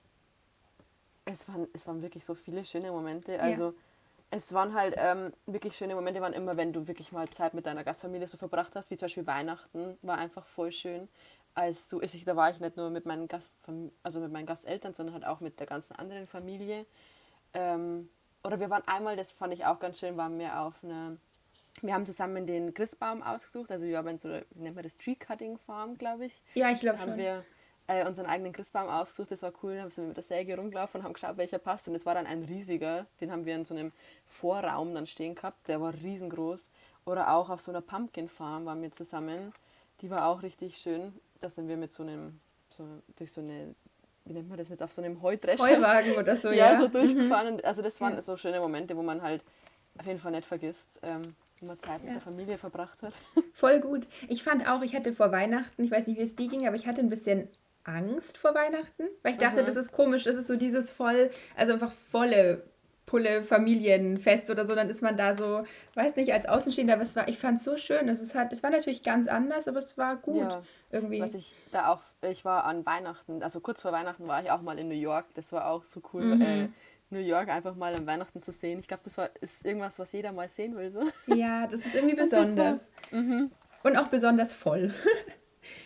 es 1.25 1.47
waren, 1.47 1.67
es 1.73 1.87
waren 1.87 2.03
wirklich 2.03 2.23
so 2.23 2.35
viele 2.35 2.63
schöne 2.65 2.91
Momente. 2.91 3.41
Also 3.41 3.69
ja. 3.69 3.73
es 4.29 4.53
waren 4.53 4.75
halt 4.75 4.93
ähm, 4.95 5.33
wirklich 5.47 5.75
schöne 5.75 5.95
Momente, 5.95 6.21
waren 6.21 6.33
immer, 6.33 6.55
wenn 6.55 6.71
du 6.71 6.87
wirklich 6.87 7.11
mal 7.11 7.27
Zeit 7.29 7.55
mit 7.55 7.65
deiner 7.65 7.83
Gastfamilie 7.83 8.27
so 8.27 8.37
verbracht 8.37 8.75
hast, 8.75 8.91
wie 8.91 8.97
zum 8.97 9.07
Beispiel 9.07 9.25
Weihnachten, 9.25 9.97
war 10.03 10.19
einfach 10.19 10.45
voll 10.45 10.71
schön. 10.71 11.09
Als 11.53 11.87
du, 11.87 12.01
ich, 12.01 12.23
da 12.23 12.35
war 12.35 12.49
ich 12.49 12.59
nicht 12.59 12.77
nur 12.77 12.89
mit 12.89 13.05
meinen 13.05 13.27
Gast, 13.27 13.57
also 14.03 14.19
mit 14.19 14.31
meinen 14.31 14.45
Gasteltern, 14.45 14.93
sondern 14.93 15.13
halt 15.15 15.25
auch 15.25 15.41
mit 15.41 15.59
der 15.59 15.67
ganzen 15.67 15.95
anderen 15.95 16.27
Familie. 16.27 16.85
Ähm, 17.53 18.09
oder 18.43 18.59
wir 18.59 18.69
waren 18.69 18.87
einmal, 18.87 19.15
das 19.15 19.31
fand 19.31 19.53
ich 19.53 19.65
auch 19.65 19.79
ganz 19.79 19.99
schön, 19.99 20.17
waren 20.17 20.39
wir 20.39 20.59
auf 20.59 20.83
einer 20.83 21.17
wir 21.81 21.93
haben 21.93 22.05
zusammen 22.05 22.45
den 22.45 22.73
Christbaum 22.73 23.23
ausgesucht, 23.23 23.71
also 23.71 23.85
wir 23.85 23.97
haben 23.97 24.17
so, 24.17 24.29
wie 24.29 24.61
nennt 24.61 24.75
man 24.75 24.83
das, 24.83 24.97
Tree 24.97 25.15
Cutting 25.15 25.57
Farm, 25.57 25.97
glaube 25.97 26.25
ich. 26.25 26.43
Ja, 26.53 26.69
ich 26.69 26.81
glaube 26.81 26.99
schon. 26.99 27.17
Wir 27.17 27.45
äh, 27.87 28.05
unseren 28.07 28.25
eigenen 28.25 28.53
Christbaum 28.53 28.87
ausgesucht. 28.89 29.31
Das 29.31 29.43
war 29.43 29.51
cool. 29.63 29.75
Dann 29.75 29.91
sind 29.91 30.05
wir 30.05 30.07
mit 30.09 30.17
der 30.17 30.23
Säge 30.23 30.55
rumgelaufen 30.55 30.99
und 30.99 31.05
haben 31.05 31.13
geschaut, 31.13 31.37
welcher 31.37 31.59
passt. 31.59 31.87
Und 31.87 31.95
es 31.95 32.05
war 32.05 32.13
dann 32.13 32.27
ein 32.27 32.43
riesiger. 32.43 33.05
Den 33.19 33.31
haben 33.31 33.45
wir 33.45 33.55
in 33.55 33.65
so 33.65 33.73
einem 33.73 33.91
Vorraum 34.27 34.93
dann 34.93 35.07
stehen 35.07 35.35
gehabt. 35.35 35.67
Der 35.67 35.81
war 35.81 35.93
riesengroß. 35.93 36.69
Oder 37.05 37.33
auch 37.33 37.49
auf 37.49 37.61
so 37.61 37.71
einer 37.71 37.81
Pumpkin 37.81 38.29
Farm 38.29 38.65
waren 38.65 38.81
wir 38.81 38.91
zusammen. 38.91 39.53
Die 40.01 40.09
war 40.09 40.27
auch 40.27 40.43
richtig 40.43 40.77
schön. 40.77 41.13
Da 41.41 41.49
sind 41.49 41.67
wir 41.67 41.75
mit 41.75 41.91
so 41.91 42.03
einem, 42.03 42.39
so, 42.69 42.85
durch 43.17 43.31
so 43.33 43.41
eine, 43.41 43.75
wie 44.25 44.33
nennt 44.33 44.47
man 44.47 44.57
das, 44.57 44.69
mit 44.69 44.81
auf 44.81 44.93
so 44.93 45.01
einem 45.01 45.21
Heudrescher. 45.21 45.63
Heuwagen 45.63 46.13
oder 46.15 46.35
so, 46.35 46.49
ja. 46.51 46.73
ja, 46.73 46.79
so 46.79 46.87
durchgefahren. 46.87 47.55
Mhm. 47.55 47.61
Also 47.63 47.81
das 47.81 47.99
waren 47.99 48.13
ja. 48.13 48.21
so 48.21 48.37
schöne 48.37 48.59
Momente, 48.59 48.95
wo 48.95 49.03
man 49.03 49.21
halt 49.21 49.43
auf 49.97 50.05
jeden 50.05 50.19
Fall 50.19 50.31
nicht 50.31 50.47
vergisst. 50.47 50.99
Ähm, 51.03 51.21
man 51.61 51.79
Zeit 51.79 51.99
mit 51.99 52.07
ja. 52.07 52.13
der 52.15 52.21
Familie 52.21 52.57
verbracht 52.57 53.01
hat. 53.01 53.13
Voll 53.53 53.79
gut. 53.79 54.07
Ich 54.27 54.43
fand 54.43 54.67
auch, 54.67 54.81
ich 54.81 54.95
hatte 54.95 55.13
vor 55.13 55.31
Weihnachten, 55.31 55.83
ich 55.83 55.91
weiß 55.91 56.07
nicht, 56.07 56.17
wie 56.17 56.23
es 56.23 56.35
dir 56.35 56.47
ging, 56.47 56.67
aber 56.67 56.75
ich 56.75 56.87
hatte 56.87 57.01
ein 57.01 57.09
bisschen 57.09 57.47
Angst 57.83 58.37
vor 58.37 58.53
Weihnachten, 58.55 59.03
weil 59.23 59.33
ich 59.33 59.39
dachte, 59.39 59.61
mhm. 59.61 59.65
das 59.65 59.75
ist 59.75 59.91
komisch, 59.91 60.23
das 60.23 60.35
ist 60.35 60.47
so 60.47 60.55
dieses 60.55 60.91
voll, 60.91 61.31
also 61.55 61.73
einfach 61.73 61.91
volle 61.91 62.63
Pulle 63.11 63.41
Familienfest 63.41 64.49
oder 64.49 64.63
so, 64.63 64.73
dann 64.73 64.89
ist 64.89 65.01
man 65.01 65.17
da 65.17 65.35
so, 65.35 65.65
weiß 65.95 66.15
nicht, 66.15 66.31
als 66.31 66.45
Außenstehender, 66.45 66.93
aber 66.93 67.03
es 67.03 67.13
war, 67.13 67.27
ich 67.27 67.37
fand 67.37 67.59
es 67.59 67.65
so 67.65 67.75
schön. 67.75 68.07
Es 68.07 68.21
ist 68.21 68.35
halt, 68.35 68.53
es 68.53 68.63
war 68.63 68.69
natürlich 68.69 69.01
ganz 69.01 69.27
anders, 69.27 69.67
aber 69.67 69.79
es 69.79 69.97
war 69.97 70.15
gut 70.15 70.49
ja, 70.49 70.63
irgendwie. 70.91 71.19
Was 71.19 71.33
ich 71.33 71.53
da 71.73 71.89
auch, 71.89 71.99
ich 72.21 72.45
war 72.45 72.63
an 72.63 72.85
Weihnachten, 72.85 73.43
also 73.43 73.59
kurz 73.59 73.81
vor 73.81 73.91
Weihnachten 73.91 74.29
war 74.29 74.41
ich 74.41 74.49
auch 74.49 74.61
mal 74.61 74.79
in 74.79 74.87
New 74.87 74.95
York. 74.95 75.25
Das 75.35 75.51
war 75.51 75.67
auch 75.67 75.83
so 75.83 76.01
cool, 76.13 76.23
mhm. 76.23 76.41
äh, 76.41 76.69
New 77.09 77.19
York 77.19 77.49
einfach 77.49 77.75
mal 77.75 77.93
an 77.93 78.07
Weihnachten 78.07 78.41
zu 78.41 78.53
sehen. 78.53 78.79
Ich 78.79 78.87
glaube, 78.87 79.03
das 79.03 79.17
war, 79.17 79.29
ist 79.41 79.65
irgendwas, 79.65 79.99
was 79.99 80.09
jeder 80.13 80.31
mal 80.31 80.47
sehen 80.47 80.77
will. 80.77 80.89
So. 80.89 81.01
Ja, 81.35 81.67
das 81.67 81.85
ist 81.85 81.93
irgendwie 81.93 82.15
besonders. 82.23 82.89
Mhm. 83.11 83.51
Und 83.83 83.97
auch 83.97 84.07
besonders 84.07 84.55
voll. 84.55 84.93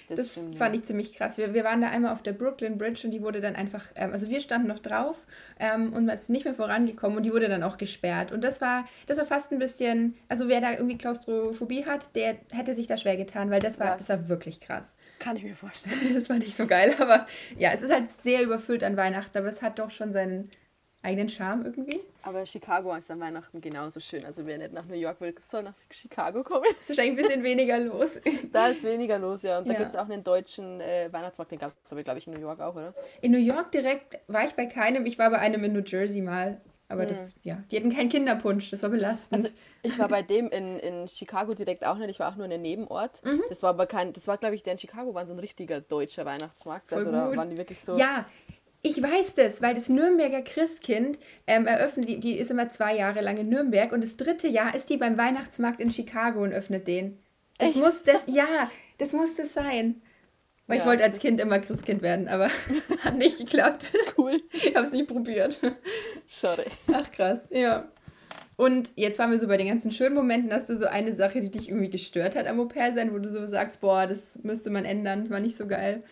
Das, 0.07 0.17
das 0.17 0.31
stimmt, 0.33 0.57
fand 0.57 0.75
ich 0.75 0.83
ziemlich 0.85 1.13
krass. 1.13 1.37
Wir, 1.37 1.53
wir 1.53 1.63
waren 1.63 1.81
da 1.81 1.89
einmal 1.89 2.13
auf 2.13 2.23
der 2.23 2.33
Brooklyn 2.33 2.77
Bridge 2.77 3.01
und 3.05 3.11
die 3.11 3.21
wurde 3.21 3.41
dann 3.41 3.55
einfach, 3.55 3.85
ähm, 3.95 4.11
also 4.11 4.29
wir 4.29 4.39
standen 4.39 4.67
noch 4.67 4.79
drauf 4.79 5.25
ähm, 5.59 5.93
und 5.93 6.05
man 6.05 6.15
ist 6.15 6.29
nicht 6.29 6.45
mehr 6.45 6.53
vorangekommen 6.53 7.17
und 7.17 7.23
die 7.23 7.31
wurde 7.31 7.49
dann 7.49 7.63
auch 7.63 7.77
gesperrt. 7.77 8.31
Und 8.31 8.43
das 8.43 8.61
war, 8.61 8.85
das 9.07 9.17
war 9.17 9.25
fast 9.25 9.51
ein 9.51 9.59
bisschen, 9.59 10.15
also 10.29 10.47
wer 10.47 10.61
da 10.61 10.73
irgendwie 10.73 10.97
Klaustrophobie 10.97 11.85
hat, 11.85 12.15
der 12.15 12.37
hätte 12.51 12.73
sich 12.73 12.87
da 12.87 12.97
schwer 12.97 13.17
getan, 13.17 13.49
weil 13.49 13.59
das 13.59 13.79
war, 13.79 13.97
das 13.97 14.09
war 14.09 14.29
wirklich 14.29 14.59
krass. 14.59 14.95
Kann 15.19 15.37
ich 15.37 15.43
mir 15.43 15.55
vorstellen. 15.55 15.95
Das 16.15 16.29
war 16.29 16.37
nicht 16.37 16.55
so 16.55 16.65
geil, 16.65 16.93
aber 16.99 17.27
ja, 17.57 17.71
es 17.71 17.81
ist 17.81 17.91
halt 17.91 18.09
sehr 18.09 18.41
überfüllt 18.41 18.83
an 18.83 18.95
Weihnachten, 18.95 19.37
aber 19.37 19.47
es 19.47 19.61
hat 19.61 19.79
doch 19.79 19.89
schon 19.89 20.11
seinen, 20.11 20.49
eigenen 21.05 21.29
Charme 21.29 21.65
irgendwie. 21.65 22.01
Aber 22.23 22.45
Chicago 22.45 22.93
ist 22.95 23.09
an 23.11 23.19
Weihnachten 23.19 23.61
genauso 23.61 23.99
schön. 23.99 24.25
Also 24.25 24.45
wer 24.45 24.57
nicht 24.57 24.73
nach 24.73 24.85
New 24.85 24.95
York 24.95 25.21
will, 25.21 25.33
soll 25.39 25.63
nach 25.63 25.75
Chicago 25.91 26.43
kommen. 26.43 26.65
Ist 26.79 26.89
wahrscheinlich 26.89 27.19
ein 27.19 27.27
bisschen 27.27 27.43
weniger 27.43 27.79
los. 27.79 28.19
da 28.51 28.67
ist 28.67 28.83
weniger 28.83 29.19
los, 29.19 29.43
ja. 29.43 29.59
Und 29.59 29.67
da 29.67 29.73
gibt 29.73 29.89
es 29.89 29.95
auch 29.95 30.09
einen 30.09 30.23
deutschen 30.23 30.81
äh, 30.81 31.07
Weihnachtsmarkt, 31.11 31.51
den 31.51 31.59
gab 31.59 31.71
es 31.85 31.91
aber, 31.91 32.03
glaube 32.03 32.19
ich, 32.19 32.27
in 32.27 32.33
New 32.33 32.39
York 32.39 32.59
auch, 32.59 32.75
oder? 32.75 32.93
In 33.21 33.31
New 33.31 33.37
York 33.37 33.71
direkt 33.71 34.19
war 34.27 34.43
ich 34.43 34.53
bei 34.53 34.65
keinem. 34.65 35.05
Ich 35.05 35.19
war 35.19 35.29
bei 35.29 35.39
einem 35.39 35.63
in 35.63 35.73
New 35.73 35.83
Jersey 35.85 36.21
mal. 36.21 36.59
Aber 36.87 37.01
hm. 37.01 37.09
das, 37.09 37.33
ja, 37.41 37.63
die 37.71 37.77
hatten 37.77 37.89
keinen 37.89 38.09
Kinderpunsch, 38.09 38.69
das 38.69 38.83
war 38.83 38.91
belastend. 38.91 39.45
Also 39.45 39.55
ich 39.81 39.97
war 39.97 40.07
bei 40.07 40.21
dem 40.21 40.49
in, 40.49 40.77
in 40.79 41.07
Chicago 41.07 41.55
direkt 41.55 41.83
auch 41.83 41.97
nicht, 41.97 42.11
ich 42.11 42.19
war 42.19 42.31
auch 42.31 42.35
nur 42.35 42.45
in 42.45 42.53
einem 42.53 42.61
Nebenort. 42.61 43.23
Mhm. 43.23 43.41
Das 43.49 43.63
war 43.63 43.71
aber 43.71 43.87
kein, 43.87 44.13
das 44.13 44.27
war 44.27 44.37
glaube 44.37 44.53
ich, 44.53 44.61
der 44.61 44.73
in 44.73 44.79
Chicago 44.79 45.13
war 45.15 45.25
so 45.25 45.33
ein 45.33 45.39
richtiger 45.39 45.81
deutscher 45.81 46.25
Weihnachtsmarkt. 46.25 46.89
Voll 46.89 46.99
also 46.99 47.09
gut. 47.09 47.33
da 47.33 47.37
waren 47.37 47.49
die 47.49 47.57
wirklich 47.57 47.83
so. 47.83 47.97
Ja, 47.97 48.25
Ich 48.85 49.01
weiß 49.01 49.33
das, 49.33 49.63
weil 49.63 49.73
das 49.73 49.89
Nürnberger 49.89 50.43
Christkind 50.43 51.17
ähm, 51.47 51.65
eröffnet, 51.65 52.07
die, 52.07 52.19
die 52.19 52.37
ist 52.37 52.51
immer 52.51 52.69
zwei 52.69 52.95
Jahre 52.95 53.21
lang 53.21 53.35
in 53.37 53.49
Nürnberg 53.49 53.91
und 53.91 54.03
das 54.03 54.15
dritte 54.15 54.47
Jahr 54.47 54.75
ist 54.75 54.91
die 54.91 54.97
beim 54.97 55.17
Weihnachtsmarkt 55.17 55.81
in 55.81 55.89
Chicago 55.89 56.43
und 56.43 56.53
öffnet 56.53 56.87
den. 56.87 57.17
Das 57.57 57.69
Echt? 57.69 57.79
muss 57.79 58.03
das, 58.03 58.25
ja, 58.27 58.69
das 58.99 59.11
muss 59.13 59.33
das 59.33 59.53
sein. 59.53 60.03
Weil 60.67 60.77
ja, 60.77 60.83
ich 60.83 60.87
wollte 60.87 61.03
als 61.03 61.17
Kind 61.17 61.39
immer 61.39 61.57
Christkind 61.57 62.03
werden, 62.03 62.27
aber 62.27 62.47
hat 62.99 63.17
nicht 63.17 63.39
geklappt. 63.39 63.91
Cool. 64.19 64.39
Ich 64.51 64.75
habe 64.75 64.85
es 64.85 64.91
nicht 64.91 65.07
probiert. 65.07 65.59
Schade. 66.27 66.65
Ach 66.93 67.11
krass, 67.11 67.47
ja. 67.49 67.91
Und 68.55 68.93
jetzt 68.95 69.17
waren 69.17 69.31
wir 69.31 69.39
so 69.39 69.47
bei 69.47 69.57
den 69.57 69.67
ganzen 69.67 69.91
schönen 69.91 70.15
Momenten. 70.15 70.53
Hast 70.53 70.69
du 70.69 70.77
so 70.77 70.85
eine 70.85 71.13
Sache, 71.15 71.41
die 71.41 71.49
dich 71.49 71.69
irgendwie 71.69 71.89
gestört 71.89 72.35
hat 72.35 72.45
am 72.45 72.59
Au-pair-Sein, 72.59 73.13
wo 73.13 73.17
du 73.17 73.29
so 73.29 73.45
sagst, 73.47 73.81
boah, 73.81 74.05
das 74.05 74.39
müsste 74.43 74.69
man 74.69 74.85
ändern, 74.85 75.29
war 75.31 75.39
nicht 75.39 75.57
so 75.57 75.67
geil? 75.67 76.03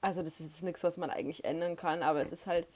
Also 0.00 0.22
das 0.22 0.40
ist 0.40 0.46
jetzt 0.46 0.62
nichts, 0.62 0.82
was 0.82 0.96
man 0.96 1.10
eigentlich 1.10 1.44
ändern 1.44 1.76
kann, 1.76 2.02
aber 2.02 2.22
es 2.22 2.32
ist 2.32 2.46
halt 2.46 2.66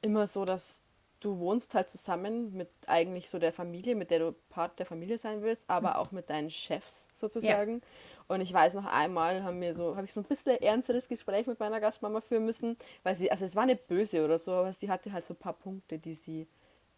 immer 0.00 0.26
so, 0.26 0.44
dass 0.44 0.82
du 1.20 1.38
wohnst 1.38 1.74
halt 1.74 1.88
zusammen 1.88 2.52
mit 2.52 2.68
eigentlich 2.86 3.30
so 3.30 3.38
der 3.38 3.52
Familie, 3.52 3.94
mit 3.94 4.10
der 4.10 4.18
du 4.18 4.34
Part 4.50 4.78
der 4.78 4.86
Familie 4.86 5.18
sein 5.18 5.42
willst, 5.42 5.62
aber 5.68 5.90
mhm. 5.90 5.96
auch 5.96 6.12
mit 6.12 6.28
deinen 6.28 6.50
Chefs 6.50 7.06
sozusagen. 7.14 7.74
Ja. 7.74 7.80
Und 8.28 8.40
ich 8.40 8.52
weiß 8.52 8.74
noch 8.74 8.86
einmal, 8.86 9.42
haben 9.44 9.60
wir 9.60 9.74
so, 9.74 9.94
habe 9.96 10.04
ich 10.04 10.12
so 10.12 10.20
ein 10.20 10.24
bisschen 10.24 10.60
ernsteres 10.60 11.08
Gespräch 11.08 11.46
mit 11.46 11.60
meiner 11.60 11.80
Gastmama 11.80 12.20
führen 12.20 12.44
müssen, 12.44 12.76
weil 13.02 13.14
sie, 13.14 13.30
also 13.30 13.44
es 13.44 13.54
war 13.54 13.66
nicht 13.66 13.86
böse 13.86 14.24
oder 14.24 14.38
so, 14.38 14.52
aber 14.52 14.72
sie 14.72 14.90
hatte 14.90 15.12
halt 15.12 15.24
so 15.24 15.34
ein 15.34 15.38
paar 15.38 15.52
Punkte, 15.52 15.98
die 15.98 16.14
sie 16.14 16.48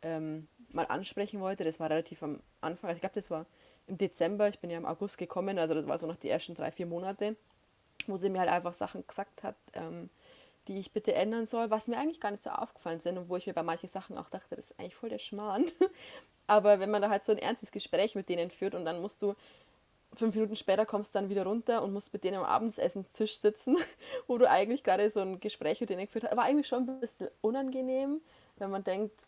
ähm, 0.03 0.49
mal 0.71 0.87
ansprechen 0.87 1.41
wollte. 1.41 1.65
Das 1.65 1.81
war 1.81 1.91
relativ 1.91 2.23
am 2.23 2.41
Anfang, 2.61 2.89
also 2.89 2.99
ich 2.99 3.03
glaube, 3.03 3.15
das 3.15 3.31
war 3.31 3.47
im 3.87 3.99
Dezember, 3.99 4.49
ich 4.49 4.61
bin 4.61 4.71
ja 4.71 4.79
im 4.79 4.87
August 4.87 5.19
gekommen, 5.19 5.59
also 5.59 5.75
das 5.75 5.87
war 5.87 5.99
so 5.99 6.07
noch 6.07 6.17
die 6.17 6.31
ersten 6.31 6.55
drei, 6.55 6.71
vier 6.71 6.87
Monate 6.87 7.37
wo 8.09 8.17
sie 8.17 8.29
mir 8.29 8.41
halt 8.41 8.51
einfach 8.51 8.75
Sachen 8.75 9.07
gesagt 9.07 9.43
hat, 9.43 9.57
ähm, 9.73 10.11
die 10.69 10.79
ich 10.79 10.93
bitte 10.93 11.15
ändern 11.15 11.47
soll, 11.47 11.71
was 11.71 11.89
mir 11.89 11.99
eigentlich 11.99 12.21
gar 12.21 12.31
nicht 12.31 12.43
so 12.43 12.51
aufgefallen 12.51 13.01
sind 13.01 13.19
und 13.19 13.29
wo 13.29 13.37
ich 13.37 13.47
mir 13.47 13.53
bei 13.53 13.63
manchen 13.63 13.89
Sachen 13.89 14.17
auch 14.17 14.31
dachte, 14.31 14.57
das 14.57 14.71
ist 14.71 14.79
eigentlich 14.79 14.95
voll 14.95 15.11
der 15.11 15.19
Schmarrn. 15.19 15.71
Aber 16.47 16.81
wenn 16.81 16.91
man 16.91 17.03
da 17.03 17.11
halt 17.11 17.25
so 17.25 17.33
ein 17.33 17.39
ernstes 17.39 17.73
Gespräch 17.73 18.15
mit 18.15 18.29
denen 18.29 18.51
führt 18.51 18.75
und 18.75 18.85
dann 18.85 19.01
musst 19.01 19.23
du 19.23 19.35
fünf 20.15 20.35
Minuten 20.35 20.57
später 20.57 20.87
kommst 20.87 21.15
dann 21.15 21.29
wieder 21.29 21.45
runter 21.45 21.83
und 21.83 21.93
musst 21.93 22.13
mit 22.13 22.25
denen 22.25 22.39
am 22.39 22.45
Abendessenstisch 22.45 23.39
sitzen, 23.39 23.77
wo 24.27 24.39
du 24.39 24.49
eigentlich 24.49 24.85
gerade 24.85 25.11
so 25.11 25.21
ein 25.21 25.41
Gespräch 25.41 25.81
mit 25.81 25.91
denen 25.91 26.07
geführt 26.07 26.25
hast, 26.25 26.37
war 26.37 26.45
eigentlich 26.45 26.69
schon 26.69 26.89
ein 26.89 27.01
bisschen 27.01 27.29
unangenehm, 27.41 28.21
wenn 28.57 28.71
man 28.71 28.85
denkt, 28.85 29.27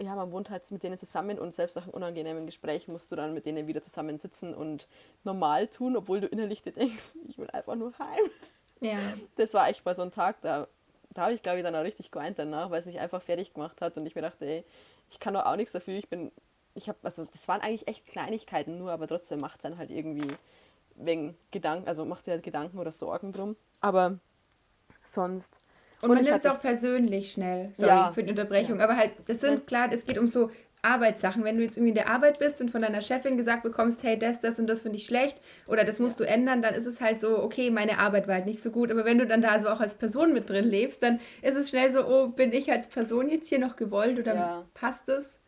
ja, 0.00 0.14
man 0.14 0.30
wohnt 0.30 0.50
halt 0.50 0.70
mit 0.70 0.82
denen 0.82 0.98
zusammen 0.98 1.38
und 1.38 1.54
selbst 1.54 1.76
nach 1.76 1.84
einem 1.84 1.94
unangenehmen 1.94 2.46
Gespräch 2.46 2.86
musst 2.88 3.10
du 3.10 3.16
dann 3.16 3.34
mit 3.34 3.46
denen 3.46 3.66
wieder 3.66 3.82
zusammen 3.82 4.18
sitzen 4.18 4.54
und 4.54 4.86
normal 5.24 5.68
tun, 5.68 5.96
obwohl 5.96 6.20
du 6.20 6.28
innerlich 6.28 6.62
dir 6.62 6.72
denkst, 6.72 7.16
ich 7.28 7.38
will 7.38 7.50
einfach 7.50 7.74
nur 7.74 7.92
heim. 7.98 8.30
Ja. 8.80 8.98
Das 9.36 9.54
war 9.54 9.68
echt 9.68 9.84
mal 9.84 9.96
so 9.96 10.02
ein 10.02 10.12
Tag, 10.12 10.40
da, 10.42 10.68
da 11.10 11.22
habe 11.22 11.34
ich 11.34 11.42
glaube 11.42 11.58
ich 11.58 11.64
dann 11.64 11.74
auch 11.74 11.82
richtig 11.82 12.10
geweint 12.12 12.38
danach, 12.38 12.70
weil 12.70 12.80
es 12.80 12.86
mich 12.86 13.00
einfach 13.00 13.22
fertig 13.22 13.54
gemacht 13.54 13.80
hat 13.80 13.96
und 13.96 14.06
ich 14.06 14.14
mir 14.14 14.22
dachte, 14.22 14.46
ey, 14.46 14.64
ich 15.10 15.18
kann 15.18 15.34
doch 15.34 15.46
auch 15.46 15.56
nichts 15.56 15.72
dafür, 15.72 15.94
ich 15.94 16.08
bin, 16.08 16.30
ich 16.74 16.88
habe, 16.88 16.98
also 17.02 17.24
das 17.24 17.48
waren 17.48 17.60
eigentlich 17.60 17.88
echt 17.88 18.06
Kleinigkeiten 18.06 18.78
nur, 18.78 18.92
aber 18.92 19.08
trotzdem 19.08 19.40
macht 19.40 19.56
es 19.56 19.62
dann 19.62 19.78
halt 19.78 19.90
irgendwie 19.90 20.28
wegen 20.94 21.36
Gedanken, 21.50 21.88
also 21.88 22.04
macht 22.04 22.26
dir 22.26 22.32
halt 22.32 22.42
Gedanken 22.44 22.78
oder 22.78 22.92
Sorgen 22.92 23.32
drum. 23.32 23.56
Aber 23.80 24.18
sonst 25.02 25.60
und, 26.00 26.10
man 26.10 26.22
nimmt 26.22 26.38
es 26.38 26.46
auch 26.46 26.60
persönlich 26.60 27.32
schnell. 27.32 27.70
Sorry 27.72 27.90
ja. 27.90 28.12
für 28.12 28.22
die 28.22 28.30
Unterbrechung. 28.30 28.78
Ja. 28.78 28.84
Aber 28.84 28.96
halt, 28.96 29.12
das 29.26 29.40
sind 29.40 29.66
klar, 29.66 29.88
es 29.92 30.06
geht 30.06 30.18
um 30.18 30.26
so 30.26 30.50
Arbeitssachen. 30.82 31.42
Wenn 31.44 31.56
du 31.56 31.64
jetzt 31.64 31.76
irgendwie 31.76 31.90
in 31.90 31.94
der 31.94 32.08
Arbeit 32.08 32.38
bist 32.38 32.60
und 32.60 32.70
von 32.70 32.82
deiner 32.82 33.02
Chefin 33.02 33.36
gesagt 33.36 33.62
bekommst, 33.62 34.02
hey, 34.04 34.18
das, 34.18 34.40
das 34.40 34.60
und 34.60 34.68
das 34.68 34.82
finde 34.82 34.98
ich 34.98 35.04
schlecht 35.04 35.40
oder 35.66 35.84
das 35.84 35.98
musst 35.98 36.20
ja. 36.20 36.26
du 36.26 36.32
ändern, 36.32 36.62
dann 36.62 36.74
ist 36.74 36.86
es 36.86 37.00
halt 37.00 37.20
so, 37.20 37.42
okay, 37.42 37.70
meine 37.70 37.98
Arbeit 37.98 38.28
war 38.28 38.36
halt 38.36 38.46
nicht 38.46 38.62
so 38.62 38.70
gut. 38.70 38.90
Aber 38.90 39.04
wenn 39.04 39.18
du 39.18 39.26
dann 39.26 39.42
da 39.42 39.58
so 39.58 39.68
auch 39.68 39.80
als 39.80 39.96
Person 39.96 40.32
mit 40.32 40.48
drin 40.48 40.64
lebst, 40.64 41.02
dann 41.02 41.20
ist 41.42 41.56
es 41.56 41.70
schnell 41.70 41.90
so, 41.90 42.06
oh, 42.06 42.28
bin 42.28 42.52
ich 42.52 42.70
als 42.70 42.88
Person 42.88 43.28
jetzt 43.28 43.48
hier 43.48 43.58
noch 43.58 43.76
gewollt 43.76 44.18
oder 44.18 44.34
ja. 44.34 44.64
passt 44.74 45.08
es? 45.08 45.40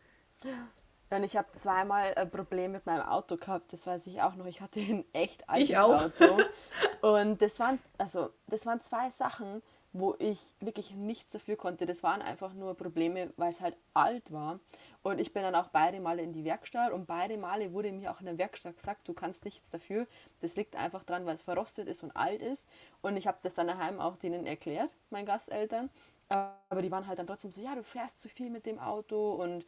Ja, 1.11 1.17
und 1.17 1.25
ich 1.25 1.35
habe 1.35 1.51
zweimal 1.57 2.13
ein 2.15 2.31
Problem 2.31 2.71
mit 2.71 2.85
meinem 2.85 3.01
Auto 3.01 3.35
gehabt, 3.35 3.73
das 3.73 3.85
weiß 3.85 4.07
ich 4.07 4.21
auch 4.21 4.35
noch. 4.35 4.45
Ich 4.45 4.61
hatte 4.61 4.79
ein 4.79 5.03
echt 5.11 5.47
altes 5.49 5.75
Auto. 5.75 6.37
und 7.01 7.41
das 7.41 7.59
waren, 7.59 7.79
also, 7.97 8.29
das 8.47 8.65
waren 8.65 8.79
zwei 8.79 9.09
Sachen, 9.09 9.61
wo 9.91 10.15
ich 10.19 10.55
wirklich 10.61 10.95
nichts 10.95 11.29
dafür 11.31 11.57
konnte. 11.57 11.85
Das 11.85 12.01
waren 12.01 12.21
einfach 12.21 12.53
nur 12.53 12.75
Probleme, 12.75 13.33
weil 13.35 13.51
es 13.51 13.59
halt 13.59 13.75
alt 13.93 14.31
war. 14.31 14.61
Und 15.03 15.19
ich 15.19 15.33
bin 15.33 15.43
dann 15.43 15.53
auch 15.53 15.67
beide 15.67 15.99
Male 15.99 16.21
in 16.21 16.31
die 16.31 16.45
Werkstatt 16.45 16.93
und 16.93 17.07
beide 17.07 17.37
Male 17.37 17.73
wurde 17.73 17.91
mir 17.91 18.09
auch 18.11 18.21
in 18.21 18.27
der 18.27 18.37
Werkstatt 18.37 18.77
gesagt, 18.77 19.05
du 19.09 19.13
kannst 19.13 19.43
nichts 19.43 19.69
dafür. 19.69 20.07
Das 20.39 20.55
liegt 20.55 20.77
einfach 20.77 21.03
dran, 21.03 21.25
weil 21.25 21.35
es 21.35 21.41
verrostet 21.41 21.89
ist 21.89 22.03
und 22.03 22.15
alt 22.15 22.41
ist. 22.41 22.69
Und 23.01 23.17
ich 23.17 23.27
habe 23.27 23.39
das 23.43 23.53
dann 23.53 23.67
daheim 23.67 23.99
auch 23.99 24.15
denen 24.15 24.45
erklärt, 24.45 24.91
meinen 25.09 25.25
Gasteltern. 25.25 25.89
Aber 26.29 26.81
die 26.81 26.89
waren 26.89 27.05
halt 27.05 27.19
dann 27.19 27.27
trotzdem 27.27 27.51
so, 27.51 27.59
ja, 27.59 27.75
du 27.75 27.83
fährst 27.83 28.21
zu 28.21 28.29
viel 28.29 28.49
mit 28.49 28.65
dem 28.65 28.79
Auto 28.79 29.33
und 29.33 29.65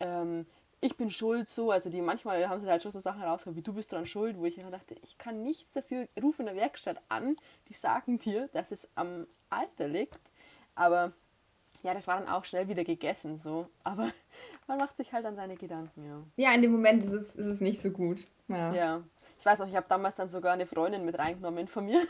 ähm, 0.00 0.46
ich 0.80 0.96
bin 0.96 1.10
schuld 1.10 1.48
so, 1.48 1.70
also 1.70 1.90
die 1.90 2.00
manchmal 2.00 2.48
haben 2.48 2.60
sie 2.60 2.68
halt 2.68 2.82
schon 2.82 2.90
so 2.90 3.00
Sachen 3.00 3.22
rausgekommen, 3.22 3.56
wie 3.56 3.62
du 3.62 3.72
bist 3.72 3.92
dran 3.92 4.06
schuld, 4.06 4.38
wo 4.38 4.44
ich 4.44 4.56
dann 4.56 4.70
dachte, 4.70 4.96
ich 5.02 5.18
kann 5.18 5.42
nichts 5.42 5.72
dafür, 5.72 6.08
ruf 6.22 6.38
in 6.38 6.46
der 6.46 6.56
Werkstatt 6.56 7.00
an, 7.08 7.36
die 7.68 7.74
sagen 7.74 8.18
dir, 8.18 8.48
dass 8.52 8.70
es 8.70 8.88
am 8.94 9.26
Alter 9.50 9.88
liegt, 9.88 10.20
aber 10.74 11.12
ja, 11.82 11.94
das 11.94 12.06
war 12.06 12.18
dann 12.18 12.28
auch 12.28 12.44
schnell 12.44 12.68
wieder 12.68 12.84
gegessen 12.84 13.38
so, 13.38 13.68
aber 13.84 14.10
man 14.66 14.78
macht 14.78 14.96
sich 14.96 15.12
halt 15.12 15.24
dann 15.24 15.36
seine 15.36 15.56
Gedanken, 15.56 16.04
ja. 16.04 16.22
Ja, 16.36 16.54
in 16.54 16.62
dem 16.62 16.72
Moment 16.72 17.04
ist 17.04 17.12
es, 17.12 17.34
ist 17.36 17.46
es 17.46 17.60
nicht 17.60 17.80
so 17.80 17.90
gut. 17.90 18.26
Ja. 18.48 18.72
ja. 18.74 19.02
Ich 19.38 19.44
weiß 19.44 19.60
auch, 19.60 19.68
ich 19.68 19.76
habe 19.76 19.86
damals 19.88 20.14
dann 20.14 20.30
sogar 20.30 20.54
eine 20.54 20.66
Freundin 20.66 21.04
mit 21.04 21.18
reingenommen 21.18 21.68
von 21.68 21.84
mir. 21.84 22.00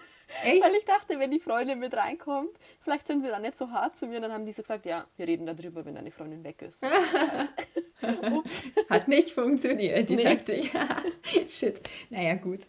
Echt? 0.44 0.62
Weil 0.62 0.74
ich 0.74 0.84
dachte, 0.84 1.18
wenn 1.18 1.30
die 1.30 1.40
Freundin 1.40 1.78
mit 1.78 1.94
reinkommt, 1.94 2.50
vielleicht 2.80 3.06
sind 3.06 3.22
sie 3.22 3.28
dann 3.28 3.42
nicht 3.42 3.56
so 3.56 3.70
hart 3.70 3.96
zu 3.96 4.06
mir. 4.06 4.16
Und 4.16 4.22
dann 4.22 4.32
haben 4.32 4.46
die 4.46 4.52
so 4.52 4.62
gesagt, 4.62 4.86
ja, 4.86 5.06
wir 5.16 5.26
reden 5.26 5.46
darüber, 5.46 5.84
wenn 5.84 5.94
deine 5.94 6.10
Freundin 6.10 6.42
weg 6.44 6.62
ist. 6.62 6.82
Ups. 8.32 8.62
Hat 8.90 9.08
nicht 9.08 9.32
funktioniert, 9.32 10.08
die 10.08 10.16
nee. 10.16 10.22
Taktik. 10.22 10.70
Shit. 11.48 11.80
Naja, 12.10 12.34
gut. 12.34 12.60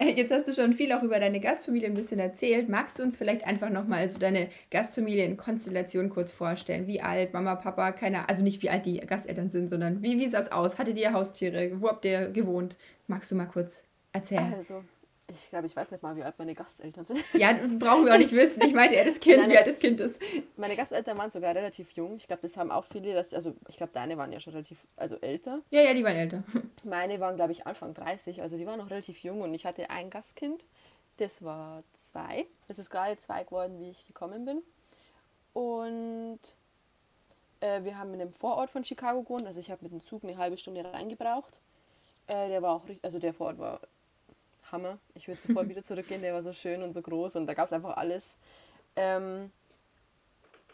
Jetzt 0.00 0.30
hast 0.30 0.46
du 0.46 0.52
schon 0.52 0.74
viel 0.74 0.92
auch 0.92 1.02
über 1.02 1.18
deine 1.18 1.40
Gastfamilie 1.40 1.88
ein 1.88 1.94
bisschen 1.94 2.20
erzählt. 2.20 2.68
Magst 2.68 2.98
du 2.98 3.02
uns 3.02 3.16
vielleicht 3.16 3.44
einfach 3.44 3.68
nochmal 3.68 4.08
so 4.08 4.20
deine 4.20 4.48
Gastfamilienkonstellation 4.70 6.08
kurz 6.08 6.30
vorstellen? 6.30 6.86
Wie 6.86 7.00
alt, 7.00 7.32
Mama, 7.32 7.56
Papa, 7.56 7.90
keine 7.90 8.28
also 8.28 8.44
nicht 8.44 8.62
wie 8.62 8.70
alt 8.70 8.86
die 8.86 8.98
Gasteltern 8.98 9.50
sind, 9.50 9.68
sondern 9.68 10.00
wie, 10.00 10.20
wie 10.20 10.28
sah 10.28 10.38
es 10.38 10.52
aus? 10.52 10.78
Hattet 10.78 10.98
ihr 10.98 11.12
Haustiere? 11.12 11.80
Wo 11.80 11.88
habt 11.88 12.04
ihr 12.04 12.28
gewohnt? 12.28 12.76
Magst 13.08 13.32
du 13.32 13.34
mal 13.34 13.46
kurz 13.46 13.87
erzählen? 14.18 14.54
Also, 14.54 14.82
ich 15.30 15.50
glaube, 15.50 15.66
ich 15.66 15.76
weiß 15.76 15.90
nicht 15.90 16.02
mal, 16.02 16.16
wie 16.16 16.22
alt 16.22 16.38
meine 16.38 16.54
Gasteltern 16.54 17.04
sind. 17.04 17.22
Ja, 17.34 17.52
brauchen 17.52 18.06
wir 18.06 18.14
auch 18.14 18.18
nicht 18.18 18.32
wissen. 18.32 18.62
Ich 18.62 18.72
meinte 18.72 18.94
eher 18.94 19.04
das 19.04 19.20
Kind, 19.20 19.42
Nein, 19.42 19.50
wie 19.50 19.58
alt 19.58 19.66
das 19.66 19.78
Kind 19.78 20.00
ist. 20.00 20.22
Meine 20.56 20.74
Gasteltern 20.74 21.18
waren 21.18 21.30
sogar 21.30 21.54
relativ 21.54 21.92
jung. 21.92 22.16
Ich 22.16 22.26
glaube, 22.26 22.40
das 22.42 22.56
haben 22.56 22.70
auch 22.70 22.86
viele, 22.86 23.12
dass, 23.12 23.34
also 23.34 23.54
ich 23.68 23.76
glaube, 23.76 23.92
deine 23.92 24.16
waren 24.16 24.32
ja 24.32 24.40
schon 24.40 24.54
relativ, 24.54 24.78
also 24.96 25.16
älter. 25.16 25.60
Ja, 25.70 25.82
ja, 25.82 25.92
die 25.92 26.02
waren 26.02 26.16
älter. 26.16 26.44
Meine 26.84 27.20
waren, 27.20 27.36
glaube 27.36 27.52
ich, 27.52 27.66
Anfang 27.66 27.92
30, 27.92 28.40
also 28.40 28.56
die 28.56 28.66
waren 28.66 28.78
noch 28.78 28.90
relativ 28.90 29.18
jung 29.18 29.42
und 29.42 29.52
ich 29.52 29.66
hatte 29.66 29.90
ein 29.90 30.08
Gastkind, 30.08 30.64
das 31.18 31.44
war 31.44 31.82
zwei. 32.00 32.46
Das 32.66 32.78
ist 32.78 32.88
gerade 32.88 33.18
zwei 33.18 33.44
geworden, 33.44 33.78
wie 33.80 33.90
ich 33.90 34.06
gekommen 34.06 34.46
bin. 34.46 34.62
Und 35.52 36.40
äh, 37.60 37.84
wir 37.84 37.98
haben 37.98 38.14
in 38.14 38.20
einem 38.22 38.32
Vorort 38.32 38.70
von 38.70 38.82
Chicago 38.82 39.22
gewohnt, 39.22 39.46
also 39.46 39.60
ich 39.60 39.70
habe 39.70 39.82
mit 39.82 39.92
dem 39.92 40.00
Zug 40.00 40.24
eine 40.24 40.38
halbe 40.38 40.56
Stunde 40.56 40.84
reingebraucht. 40.84 41.60
Äh, 42.28 42.48
der 42.48 42.62
war 42.62 42.76
auch 42.76 42.84
richtig, 42.84 43.04
also 43.04 43.18
der 43.18 43.34
Vorort 43.34 43.58
war 43.58 43.80
Hammer. 44.72 44.98
Ich 45.14 45.28
würde 45.28 45.40
sofort 45.40 45.68
wieder 45.68 45.82
zurückgehen, 45.82 46.22
der 46.22 46.34
war 46.34 46.42
so 46.42 46.52
schön 46.52 46.82
und 46.82 46.92
so 46.92 47.02
groß 47.02 47.36
und 47.36 47.46
da 47.46 47.54
gab 47.54 47.66
es 47.66 47.72
einfach 47.72 47.96
alles. 47.96 48.36
Ähm, 48.96 49.50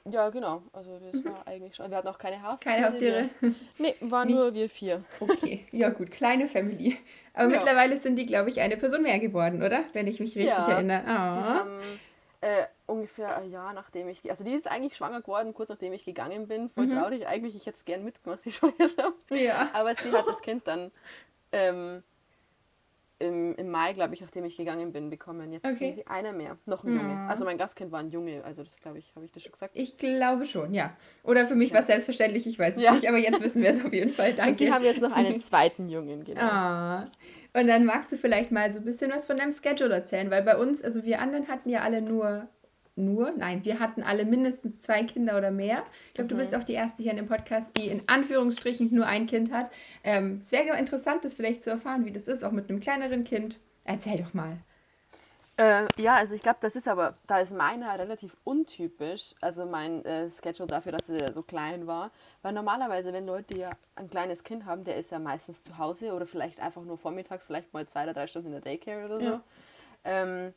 ja, 0.06 0.28
genau. 0.28 0.62
Also 0.72 0.98
das 0.98 1.14
mhm. 1.14 1.24
war 1.24 1.46
eigentlich 1.46 1.74
schon. 1.74 1.90
Wir 1.90 1.96
hatten 1.96 2.08
auch 2.08 2.18
keine 2.18 2.42
Haustiere. 2.42 2.74
Keine 2.74 2.86
Haustiere? 2.86 3.30
Nee, 3.78 3.94
waren 4.00 4.30
nur 4.30 4.52
wir 4.52 4.68
vier. 4.68 5.02
Okay, 5.18 5.66
ja 5.70 5.88
gut, 5.88 6.10
kleine 6.10 6.46
Family. 6.46 6.98
Aber 7.32 7.50
ja. 7.50 7.56
mittlerweile 7.56 7.96
sind 7.96 8.16
die, 8.16 8.26
glaube 8.26 8.50
ich, 8.50 8.60
eine 8.60 8.76
Person 8.76 9.02
mehr 9.02 9.18
geworden, 9.18 9.62
oder? 9.62 9.84
Wenn 9.94 10.06
ich 10.06 10.20
mich 10.20 10.36
richtig 10.36 10.56
ja, 10.56 10.68
erinnere. 10.68 11.00
Oh. 11.00 11.06
Die 11.06 11.10
haben 11.10 12.00
äh, 12.42 12.66
ungefähr 12.86 13.36
ein 13.38 13.50
Jahr 13.50 13.72
nachdem 13.72 14.08
ich, 14.10 14.28
also 14.28 14.44
die 14.44 14.52
ist 14.52 14.70
eigentlich 14.70 14.94
schwanger 14.94 15.22
geworden, 15.22 15.54
kurz 15.54 15.70
nachdem 15.70 15.94
ich 15.94 16.04
gegangen 16.04 16.48
bin. 16.48 16.68
Voll 16.68 16.86
mhm. 16.86 16.98
traurig 16.98 17.26
eigentlich, 17.26 17.56
ich 17.56 17.64
hätte 17.64 17.78
es 17.78 17.86
gern 17.86 18.04
mitgemacht, 18.04 18.44
die 18.44 18.52
Schwangerschaft. 18.52 19.30
Ja. 19.30 19.70
Aber 19.72 19.94
sie 19.94 20.12
hat 20.12 20.26
das 20.26 20.42
Kind 20.42 20.66
dann 20.66 20.90
ähm, 21.52 22.02
im, 23.24 23.54
im 23.56 23.70
Mai, 23.70 23.92
glaube 23.92 24.14
ich, 24.14 24.20
nachdem 24.20 24.44
ich 24.44 24.56
gegangen 24.56 24.92
bin, 24.92 25.10
bekommen. 25.10 25.52
Jetzt 25.52 25.64
okay. 25.64 25.76
sind 25.76 25.94
sie 25.94 26.06
einer 26.06 26.32
mehr, 26.32 26.56
noch 26.66 26.84
ein 26.84 26.94
Junge. 26.94 27.12
Ja. 27.12 27.26
Also 27.26 27.44
mein 27.44 27.58
Gastkind 27.58 27.90
war 27.90 28.00
ein 28.00 28.10
Junge, 28.10 28.44
also 28.44 28.62
das 28.62 28.76
glaube 28.76 28.98
ich, 28.98 29.12
habe 29.16 29.24
ich 29.24 29.32
das 29.32 29.42
schon 29.42 29.52
gesagt? 29.52 29.72
Ich 29.74 29.96
glaube 29.96 30.44
schon, 30.44 30.74
ja. 30.74 30.96
Oder 31.24 31.46
für 31.46 31.54
mich 31.54 31.70
ja. 31.70 31.74
war 31.74 31.80
es 31.80 31.86
selbstverständlich, 31.86 32.46
ich 32.46 32.58
weiß 32.58 32.76
es 32.76 32.82
ja. 32.82 32.92
nicht, 32.92 33.08
aber 33.08 33.18
jetzt 33.18 33.42
wissen 33.42 33.62
wir 33.62 33.70
es 33.70 33.84
auf 33.84 33.92
jeden 33.92 34.12
Fall. 34.12 34.34
Danke. 34.34 34.50
Und 34.52 34.58
sie 34.58 34.72
haben 34.72 34.84
jetzt 34.84 35.00
noch 35.00 35.12
einen 35.12 35.40
zweiten 35.40 35.88
Jungen, 35.88 36.24
genau. 36.24 36.42
Ah. 36.42 37.10
Und 37.54 37.68
dann 37.68 37.84
magst 37.84 38.10
du 38.12 38.16
vielleicht 38.16 38.50
mal 38.50 38.72
so 38.72 38.80
ein 38.80 38.84
bisschen 38.84 39.10
was 39.12 39.26
von 39.26 39.36
deinem 39.36 39.52
Schedule 39.52 39.94
erzählen, 39.94 40.30
weil 40.30 40.42
bei 40.42 40.56
uns, 40.56 40.82
also 40.82 41.04
wir 41.04 41.20
anderen 41.20 41.48
hatten 41.48 41.68
ja 41.68 41.82
alle 41.82 42.02
nur 42.02 42.48
nur, 42.96 43.32
nein, 43.36 43.64
wir 43.64 43.80
hatten 43.80 44.02
alle 44.02 44.24
mindestens 44.24 44.80
zwei 44.80 45.02
Kinder 45.02 45.36
oder 45.36 45.50
mehr. 45.50 45.82
Ich 46.08 46.14
glaube, 46.14 46.32
mhm. 46.32 46.38
du 46.38 46.44
bist 46.44 46.54
auch 46.54 46.64
die 46.64 46.74
erste 46.74 47.02
hier 47.02 47.10
in 47.10 47.16
dem 47.16 47.26
Podcast, 47.26 47.76
die 47.76 47.88
in 47.88 48.02
Anführungsstrichen 48.06 48.94
nur 48.94 49.06
ein 49.06 49.26
Kind 49.26 49.52
hat. 49.52 49.70
Ähm, 50.04 50.40
es 50.42 50.52
wäre 50.52 50.78
interessant, 50.78 51.24
das 51.24 51.34
vielleicht 51.34 51.62
zu 51.62 51.70
erfahren, 51.70 52.04
wie 52.04 52.12
das 52.12 52.28
ist, 52.28 52.44
auch 52.44 52.52
mit 52.52 52.70
einem 52.70 52.80
kleineren 52.80 53.24
Kind. 53.24 53.58
Erzähl 53.84 54.22
doch 54.22 54.32
mal. 54.32 54.58
Äh, 55.56 55.86
ja, 55.98 56.14
also 56.14 56.34
ich 56.34 56.42
glaube, 56.42 56.58
das 56.62 56.74
ist 56.74 56.88
aber, 56.88 57.14
da 57.28 57.38
ist 57.38 57.52
meiner 57.52 57.96
relativ 57.96 58.36
untypisch, 58.42 59.34
also 59.40 59.66
mein 59.66 60.04
äh, 60.04 60.28
Schedule 60.28 60.66
dafür, 60.66 60.92
dass 60.92 61.08
er 61.08 61.32
so 61.32 61.42
klein 61.42 61.86
war. 61.86 62.10
Weil 62.42 62.52
normalerweise, 62.52 63.12
wenn 63.12 63.26
Leute 63.26 63.56
ja 63.56 63.70
ein 63.94 64.10
kleines 64.10 64.42
Kind 64.42 64.66
haben, 64.66 64.82
der 64.82 64.96
ist 64.96 65.12
ja 65.12 65.20
meistens 65.20 65.62
zu 65.62 65.78
Hause 65.78 66.12
oder 66.12 66.26
vielleicht 66.26 66.58
einfach 66.58 66.82
nur 66.82 66.98
vormittags, 66.98 67.44
vielleicht 67.44 67.72
mal 67.72 67.86
zwei 67.86 68.02
oder 68.02 68.14
drei 68.14 68.26
Stunden 68.26 68.48
in 68.48 68.54
der 68.54 68.62
Daycare 68.62 69.04
oder 69.04 69.20
so. 69.20 69.26
Ja. 69.26 69.42
Ähm, 70.04 70.54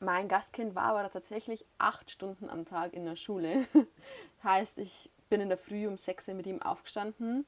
mein 0.00 0.28
Gastkind 0.28 0.74
war 0.74 0.84
aber 0.84 1.10
tatsächlich 1.10 1.64
acht 1.78 2.10
Stunden 2.10 2.48
am 2.50 2.64
Tag 2.64 2.92
in 2.92 3.04
der 3.04 3.16
Schule. 3.16 3.66
heißt, 4.42 4.78
ich 4.78 5.10
bin 5.28 5.40
in 5.40 5.48
der 5.48 5.58
Früh 5.58 5.86
um 5.86 5.96
sechs 5.96 6.26
mit 6.26 6.46
ihm 6.46 6.62
aufgestanden 6.62 7.46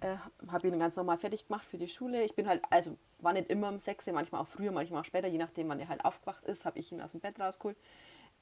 äh, 0.00 0.16
habe 0.50 0.68
ihn 0.68 0.78
ganz 0.78 0.96
normal 0.96 1.18
fertig 1.18 1.46
gemacht 1.46 1.64
für 1.64 1.78
die 1.78 1.88
Schule. 1.88 2.22
Ich 2.24 2.34
bin 2.34 2.48
halt, 2.48 2.62
also 2.70 2.96
war 3.18 3.32
nicht 3.32 3.50
immer 3.50 3.68
um 3.68 3.78
6 3.78 4.06
manchmal 4.12 4.40
auch 4.40 4.48
früher, 4.48 4.72
manchmal 4.72 5.02
auch 5.02 5.04
später, 5.04 5.28
je 5.28 5.38
nachdem, 5.38 5.68
wann 5.68 5.80
er 5.80 5.88
halt 5.88 6.04
aufgewacht 6.04 6.44
ist, 6.44 6.64
habe 6.64 6.78
ich 6.78 6.90
ihn 6.90 7.00
aus 7.00 7.12
dem 7.12 7.20
Bett 7.20 7.38
rausgeholt. 7.38 7.76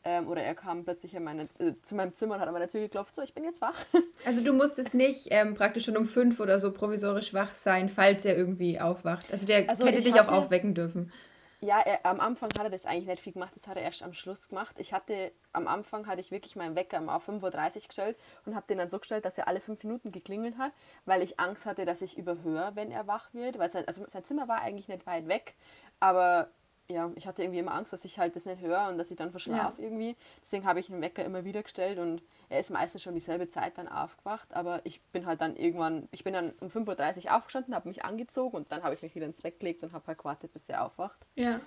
Ähm, 0.05 0.29
oder 0.29 0.43
er 0.43 0.55
kam 0.55 0.85
plötzlich 0.85 1.15
in 1.15 1.25
meine, 1.25 1.43
äh, 1.59 1.73
zu 1.83 1.97
meinem 1.97 2.15
Zimmer 2.15 2.37
und 2.37 2.41
hat 2.41 2.47
an 2.47 2.55
meine 2.55 2.69
Tür 2.69 2.81
geklopft, 2.81 3.17
so, 3.17 3.23
ich 3.23 3.35
bin 3.35 3.45
jetzt 3.45 3.61
wach. 3.61 3.75
Also 4.25 4.45
du 4.45 4.53
musstest 4.53 4.95
nicht 4.95 5.29
ähm, 5.31 5.55
praktisch 5.55 5.85
schon 5.85 5.97
um 5.97 6.07
fünf 6.07 6.39
oder 6.39 6.59
so 6.59 6.73
provisorisch 6.73 7.35
wach 7.35 7.55
sein, 7.55 7.89
falls 7.89 8.25
er 8.25 8.37
irgendwie 8.37 8.81
aufwacht. 8.81 9.31
Also 9.33 9.47
der 9.47 9.69
also 9.69 9.87
hätte 9.87 10.03
dich 10.03 10.21
auch 10.21 10.29
aufwecken 10.29 10.75
dürfen. 10.75 11.13
Ja, 11.61 11.81
er, 11.81 12.07
am 12.07 12.21
Anfang 12.21 12.51
hat 12.57 12.65
er 12.65 12.71
das 12.71 12.87
eigentlich 12.87 13.09
nicht 13.09 13.23
viel 13.23 13.33
gemacht, 13.33 13.53
das 13.57 13.67
hat 13.67 13.77
er 13.77 13.83
erst 13.83 14.05
am 14.05 14.13
Schluss 14.13 14.49
gemacht. 14.49 14.77
Ich 14.79 14.93
hatte, 14.93 15.33
am 15.53 15.67
Anfang 15.67 16.07
hatte 16.07 16.21
ich 16.21 16.31
wirklich 16.31 16.55
meinen 16.55 16.77
Wecker 16.77 17.03
auf 17.09 17.29
5.30 17.29 17.43
Uhr 17.43 17.87
gestellt 17.89 18.17
und 18.47 18.55
habe 18.55 18.67
den 18.69 18.79
dann 18.79 18.91
so 18.91 19.01
gestellt, 19.01 19.25
dass 19.25 19.39
er 19.39 19.49
alle 19.49 19.59
fünf 19.59 19.83
Minuten 19.83 20.13
geklingelt 20.13 20.57
hat, 20.57 20.73
weil 21.05 21.21
ich 21.21 21.41
Angst 21.41 21.67
hatte, 21.67 21.85
dass 21.85 22.01
ich 22.01 22.17
überhöre, 22.17 22.77
wenn 22.77 22.93
er 22.93 23.09
wach 23.09 23.35
wird. 23.35 23.59
Weil 23.59 23.73
sein, 23.73 23.89
also 23.89 24.05
sein 24.07 24.25
Zimmer 24.25 24.47
war 24.47 24.61
eigentlich 24.61 24.87
nicht 24.87 25.07
weit 25.07 25.27
weg, 25.27 25.55
aber 25.99 26.49
ja, 26.91 27.11
ich 27.17 27.27
hatte 27.27 27.43
irgendwie 27.43 27.59
immer 27.59 27.75
Angst, 27.75 27.93
dass 27.93 28.05
ich 28.05 28.19
halt 28.19 28.35
das 28.37 28.47
nicht 28.47 28.63
höre 28.63 28.89
und 28.89 28.97
dass 28.97 29.11
ich 29.11 29.17
dann 29.17 29.31
verschlafe 29.31 29.83
ja. 29.83 29.89
irgendwie. 29.89 30.17
Deswegen 30.43 30.65
habe 30.65 30.81
ich 30.81 30.87
den 30.87 31.03
Wecker 31.03 31.25
immer 31.25 31.45
wieder 31.45 31.63
gestellt 31.63 31.99
und 31.99 32.23
er 32.51 32.61
ist 32.61 32.71
meistens 32.71 33.03
schon 33.03 33.15
dieselbe 33.15 33.49
Zeit 33.49 33.77
dann 33.77 33.89
aufgewacht, 33.89 34.49
aber 34.53 34.81
ich 34.85 35.03
bin 35.13 35.27
halt 35.27 35.41
dann 35.41 35.57
irgendwann, 35.57 36.09
ich 36.13 36.25
bin 36.25 36.33
dann 36.33 36.53
um 36.61 36.69
5.30 36.69 37.27
Uhr 37.27 37.37
aufgestanden, 37.37 37.75
habe 37.75 37.89
mich 37.89 38.05
angezogen 38.05 38.57
und 38.57 38.73
dann 38.73 38.83
habe 38.83 38.95
ich 38.95 39.03
mich 39.03 39.15
wieder 39.15 39.27
ins 39.27 39.43
Bett 39.43 39.61
gelegt 39.61 39.83
und 39.83 39.93
habe 39.93 40.07
halt 40.07 40.19
gewartet, 40.19 40.53
bis 40.53 40.69
er 40.69 40.85
aufwacht. 40.85 41.19
Ja. 41.35 41.61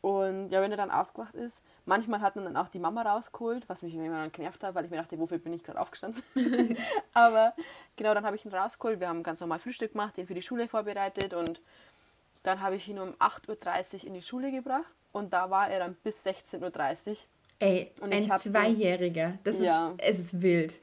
Und 0.00 0.50
ja, 0.50 0.60
wenn 0.60 0.70
er 0.70 0.76
dann 0.76 0.90
aufgewacht 0.90 1.34
ist, 1.34 1.64
manchmal 1.86 2.20
hat 2.20 2.36
man 2.36 2.44
dann 2.44 2.58
auch 2.58 2.68
die 2.68 2.78
Mama 2.78 3.00
rausgeholt, 3.02 3.66
was 3.70 3.82
mich 3.82 3.94
immer 3.94 4.28
genervt 4.28 4.62
hat, 4.62 4.74
weil 4.74 4.84
ich 4.84 4.90
mir 4.90 4.98
dachte, 4.98 5.18
wofür 5.18 5.38
bin 5.38 5.54
ich 5.54 5.64
gerade 5.64 5.80
aufgestanden? 5.80 6.22
aber 7.14 7.54
genau, 7.96 8.12
dann 8.12 8.26
habe 8.26 8.36
ich 8.36 8.44
ihn 8.44 8.52
rausgeholt, 8.52 9.00
wir 9.00 9.08
haben 9.08 9.22
ganz 9.22 9.40
normal 9.40 9.60
Frühstück 9.60 9.92
gemacht, 9.92 10.18
ihn 10.18 10.26
für 10.26 10.34
die 10.34 10.42
Schule 10.42 10.68
vorbereitet 10.68 11.32
und 11.32 11.62
dann 12.42 12.60
habe 12.60 12.76
ich 12.76 12.86
ihn 12.88 12.98
um 12.98 13.14
8.30 13.14 13.94
Uhr 13.94 14.04
in 14.08 14.14
die 14.14 14.22
Schule 14.22 14.50
gebracht 14.50 14.92
und 15.12 15.32
da 15.32 15.48
war 15.48 15.70
er 15.70 15.78
dann 15.78 15.94
bis 16.02 16.26
16.30 16.26 17.08
Uhr 17.08 17.16
Ey, 17.58 17.92
und 18.00 18.12
ein 18.12 18.30
Zweijähriger. 18.38 19.38
Das 19.44 19.58
ja, 19.58 19.90
ist, 19.90 19.94
es 19.98 20.18
ist 20.18 20.42
wild. 20.42 20.80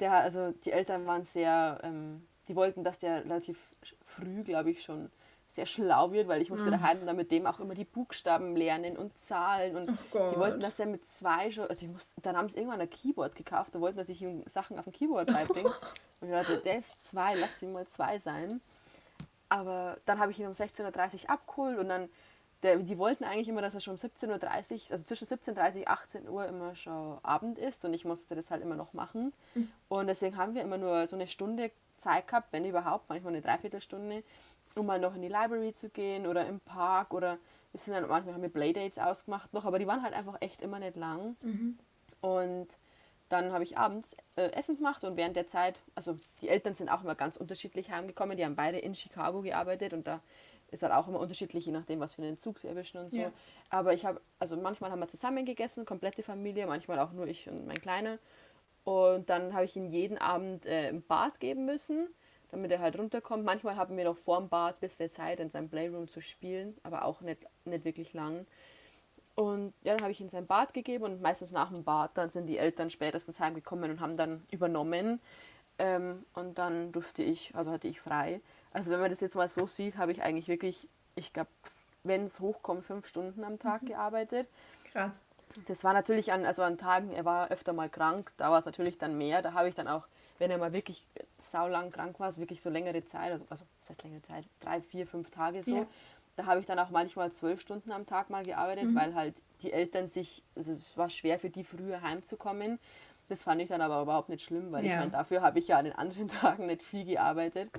Der, 0.00 0.12
also 0.12 0.52
die 0.64 0.72
Eltern 0.72 1.06
waren 1.06 1.24
sehr, 1.24 1.80
ähm, 1.82 2.26
die 2.46 2.54
wollten, 2.54 2.84
dass 2.84 2.98
der 2.98 3.24
relativ 3.24 3.58
früh, 4.04 4.42
glaube 4.42 4.70
ich, 4.70 4.82
schon 4.82 5.10
sehr 5.48 5.66
schlau 5.66 6.12
wird, 6.12 6.28
weil 6.28 6.42
ich 6.42 6.50
musste 6.50 6.66
mhm. 6.66 6.72
daheim 6.72 7.06
dann 7.06 7.16
mit 7.16 7.32
dem 7.32 7.46
auch 7.46 7.58
immer 7.58 7.74
die 7.74 7.84
Buchstaben 7.84 8.54
lernen 8.54 8.96
und 8.96 9.18
Zahlen 9.18 9.76
und 9.76 9.98
oh 10.12 10.30
die 10.32 10.38
wollten, 10.38 10.60
dass 10.60 10.76
der 10.76 10.86
mit 10.86 11.08
zwei 11.08 11.50
schon, 11.50 11.66
also 11.66 11.86
ich 11.86 11.90
muss, 11.90 12.14
dann 12.22 12.36
haben 12.36 12.48
sie 12.48 12.58
irgendwann 12.58 12.80
ein 12.80 12.90
Keyboard 12.90 13.34
gekauft, 13.34 13.74
da 13.74 13.80
wollten, 13.80 13.96
dass 13.96 14.10
ich 14.10 14.20
ihm 14.20 14.44
Sachen 14.46 14.78
auf 14.78 14.84
dem 14.84 14.92
Keyboard 14.92 15.28
beibringe. 15.28 15.70
und 16.20 16.28
ich 16.28 16.30
dachte, 16.30 16.58
der 16.58 16.78
ist 16.78 17.02
zwei, 17.02 17.34
lass 17.34 17.62
ihn 17.62 17.72
mal 17.72 17.86
zwei 17.86 18.18
sein. 18.18 18.60
Aber 19.48 19.96
dann 20.04 20.18
habe 20.18 20.30
ich 20.30 20.38
ihn 20.38 20.46
um 20.46 20.52
16.30 20.52 21.24
Uhr 21.24 21.30
abgeholt 21.30 21.78
und 21.78 21.88
dann 21.88 22.10
der, 22.62 22.76
die 22.78 22.98
wollten 22.98 23.24
eigentlich 23.24 23.48
immer, 23.48 23.62
dass 23.62 23.74
er 23.74 23.80
schon 23.80 23.94
um 23.94 23.98
17.30 23.98 24.30
Uhr, 24.30 24.92
also 24.92 25.04
zwischen 25.04 25.26
17.30 25.26 25.80
Uhr 25.80 25.88
18 25.88 26.28
Uhr 26.28 26.46
immer 26.46 26.74
schon 26.74 27.18
Abend 27.22 27.58
ist 27.58 27.84
und 27.84 27.94
ich 27.94 28.04
musste 28.04 28.34
das 28.34 28.50
halt 28.50 28.62
immer 28.62 28.74
noch 28.74 28.92
machen. 28.92 29.32
Mhm. 29.54 29.68
Und 29.88 30.06
deswegen 30.08 30.36
haben 30.36 30.54
wir 30.54 30.62
immer 30.62 30.78
nur 30.78 31.06
so 31.06 31.16
eine 31.16 31.28
Stunde 31.28 31.70
Zeit 31.98 32.26
gehabt, 32.26 32.52
wenn 32.52 32.64
überhaupt, 32.64 33.08
manchmal 33.08 33.32
eine 33.32 33.42
Dreiviertelstunde, 33.42 34.22
um 34.74 34.86
mal 34.86 34.98
noch 34.98 35.14
in 35.14 35.22
die 35.22 35.28
Library 35.28 35.72
zu 35.72 35.88
gehen 35.88 36.26
oder 36.26 36.46
im 36.46 36.60
Park 36.60 37.14
oder 37.14 37.38
wir 37.72 37.80
sind 37.80 37.94
dann 37.94 38.08
manchmal 38.08 38.34
haben 38.34 38.42
wir 38.42 38.48
Playdates 38.48 38.98
ausgemacht 38.98 39.52
noch, 39.52 39.64
aber 39.64 39.78
die 39.78 39.86
waren 39.86 40.02
halt 40.02 40.14
einfach 40.14 40.36
echt 40.40 40.62
immer 40.62 40.78
nicht 40.78 40.96
lang. 40.96 41.36
Mhm. 41.42 41.78
Und 42.20 42.68
dann 43.28 43.52
habe 43.52 43.62
ich 43.62 43.76
abends 43.76 44.16
äh, 44.36 44.50
Essen 44.52 44.76
gemacht 44.76 45.04
und 45.04 45.16
während 45.16 45.36
der 45.36 45.46
Zeit, 45.46 45.78
also 45.94 46.18
die 46.40 46.48
Eltern 46.48 46.74
sind 46.74 46.88
auch 46.88 47.04
immer 47.04 47.14
ganz 47.14 47.36
unterschiedlich 47.36 47.90
heimgekommen, 47.90 48.36
die 48.36 48.44
haben 48.44 48.56
beide 48.56 48.78
in 48.78 48.94
Chicago 48.94 49.42
gearbeitet 49.42 49.92
und 49.92 50.06
da 50.06 50.20
ist 50.70 50.82
halt 50.82 50.92
auch 50.92 51.08
immer 51.08 51.20
unterschiedlich, 51.20 51.66
je 51.66 51.72
nachdem, 51.72 52.00
was 52.00 52.14
für 52.14 52.22
einen 52.22 52.38
Zug 52.38 52.58
sie 52.58 52.68
erwischen 52.68 52.98
und 52.98 53.10
so. 53.10 53.16
Ja. 53.16 53.32
Aber 53.70 53.94
ich 53.94 54.04
habe, 54.04 54.20
also 54.38 54.56
manchmal 54.56 54.90
haben 54.90 55.00
wir 55.00 55.08
zusammen 55.08 55.44
gegessen, 55.44 55.86
komplette 55.86 56.22
Familie, 56.22 56.66
manchmal 56.66 56.98
auch 56.98 57.12
nur 57.12 57.26
ich 57.26 57.48
und 57.48 57.66
mein 57.66 57.80
Kleiner. 57.80 58.18
Und 58.84 59.28
dann 59.28 59.54
habe 59.54 59.64
ich 59.64 59.76
ihn 59.76 59.86
jeden 59.86 60.18
Abend 60.18 60.66
äh, 60.66 60.88
im 60.88 61.02
Bad 61.02 61.40
geben 61.40 61.66
müssen, 61.66 62.08
damit 62.50 62.70
er 62.70 62.80
halt 62.80 62.98
runterkommt. 62.98 63.44
Manchmal 63.44 63.76
haben 63.76 63.96
wir 63.96 64.04
noch 64.04 64.16
vor 64.16 64.38
dem 64.38 64.48
Bad 64.48 64.80
bis 64.80 64.96
der 64.96 65.10
Zeit 65.10 65.40
in 65.40 65.50
seinem 65.50 65.68
Playroom 65.68 66.08
zu 66.08 66.20
spielen, 66.20 66.76
aber 66.82 67.04
auch 67.04 67.20
nicht, 67.20 67.46
nicht 67.64 67.84
wirklich 67.84 68.12
lang. 68.12 68.46
Und 69.34 69.72
ja, 69.84 69.94
dann 69.94 70.02
habe 70.02 70.12
ich 70.12 70.20
ihn 70.20 70.30
sein 70.30 70.46
Bad 70.46 70.74
gegeben 70.74 71.04
und 71.04 71.22
meistens 71.22 71.52
nach 71.52 71.70
dem 71.70 71.84
Bad, 71.84 72.10
dann 72.14 72.28
sind 72.28 72.46
die 72.46 72.58
Eltern 72.58 72.90
spätestens 72.90 73.38
heimgekommen 73.38 73.90
und 73.90 74.00
haben 74.00 74.16
dann 74.16 74.44
übernommen. 74.50 75.20
Ähm, 75.78 76.24
und 76.34 76.58
dann 76.58 76.90
durfte 76.90 77.22
ich, 77.22 77.54
also 77.54 77.70
hatte 77.70 77.86
ich 77.86 78.00
frei. 78.00 78.40
Also 78.72 78.90
wenn 78.90 79.00
man 79.00 79.10
das 79.10 79.20
jetzt 79.20 79.36
mal 79.36 79.48
so 79.48 79.66
sieht, 79.66 79.96
habe 79.96 80.12
ich 80.12 80.22
eigentlich 80.22 80.48
wirklich, 80.48 80.88
ich 81.14 81.32
glaube, 81.32 81.50
wenn 82.04 82.26
es 82.26 82.40
hochkommt, 82.40 82.84
fünf 82.84 83.06
Stunden 83.06 83.44
am 83.44 83.58
Tag 83.58 83.82
mhm. 83.82 83.88
gearbeitet. 83.88 84.48
Krass. 84.92 85.24
Das 85.66 85.82
war 85.84 85.92
natürlich 85.92 86.32
an, 86.32 86.44
also 86.44 86.62
an 86.62 86.78
Tagen, 86.78 87.12
er 87.12 87.24
war 87.24 87.50
öfter 87.50 87.72
mal 87.72 87.88
krank, 87.88 88.32
da 88.36 88.50
war 88.50 88.58
es 88.58 88.66
natürlich 88.66 88.98
dann 88.98 89.16
mehr. 89.16 89.42
Da 89.42 89.54
habe 89.54 89.68
ich 89.68 89.74
dann 89.74 89.88
auch, 89.88 90.06
wenn 90.38 90.50
er 90.50 90.58
mal 90.58 90.72
wirklich 90.72 91.06
saulang 91.38 91.90
krank 91.90 92.20
war, 92.20 92.36
wirklich 92.36 92.60
so 92.60 92.70
längere 92.70 93.04
Zeit, 93.04 93.32
also, 93.32 93.44
also 93.48 93.64
das 93.80 93.90
heißt 93.90 94.04
längere 94.04 94.22
Zeit, 94.22 94.44
drei, 94.60 94.80
vier, 94.80 95.06
fünf 95.06 95.30
Tage 95.30 95.62
so, 95.62 95.76
ja. 95.76 95.86
da 96.36 96.46
habe 96.46 96.60
ich 96.60 96.66
dann 96.66 96.78
auch 96.78 96.90
manchmal 96.90 97.32
zwölf 97.32 97.60
Stunden 97.60 97.92
am 97.92 98.06
Tag 98.06 98.30
mal 98.30 98.44
gearbeitet, 98.44 98.84
mhm. 98.84 98.94
weil 98.94 99.14
halt 99.14 99.34
die 99.62 99.72
Eltern 99.72 100.08
sich, 100.08 100.42
also 100.54 100.72
es 100.72 100.96
war 100.96 101.10
schwer 101.10 101.38
für 101.38 101.50
die 101.50 101.64
früher 101.64 102.02
heimzukommen. 102.02 102.78
Das 103.28 103.42
fand 103.42 103.60
ich 103.60 103.68
dann 103.68 103.80
aber 103.80 104.00
überhaupt 104.00 104.28
nicht 104.28 104.42
schlimm, 104.42 104.72
weil 104.72 104.84
ja. 104.84 104.92
ich 104.92 104.98
meine, 104.98 105.10
dafür 105.10 105.42
habe 105.42 105.58
ich 105.58 105.68
ja 105.68 105.78
an 105.78 105.84
den 105.84 105.94
anderen 105.94 106.28
Tagen 106.40 106.66
nicht 106.66 106.82
viel 106.82 107.04
gearbeitet. 107.04 107.70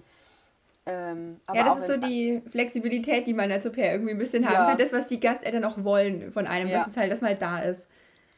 Ähm, 0.85 1.39
ja, 1.53 1.63
das 1.65 1.79
ist 1.79 1.87
so 1.87 1.97
die 1.97 2.41
Flexibilität, 2.47 3.27
die 3.27 3.33
man 3.33 3.51
als 3.51 3.67
Au 3.67 3.71
irgendwie 3.75 4.11
ein 4.11 4.17
bisschen 4.17 4.45
haben 4.45 4.53
ja. 4.53 4.65
kann. 4.67 4.77
Das, 4.77 4.93
was 4.93 5.07
die 5.07 5.19
Gasteltern 5.19 5.63
auch 5.65 5.83
wollen 5.83 6.31
von 6.31 6.47
einem, 6.47 6.69
ja. 6.69 6.79
dass 6.79 6.87
es 6.87 6.97
halt, 6.97 7.11
dass 7.11 7.21
mal 7.21 7.35
da 7.35 7.59
ist. 7.59 7.87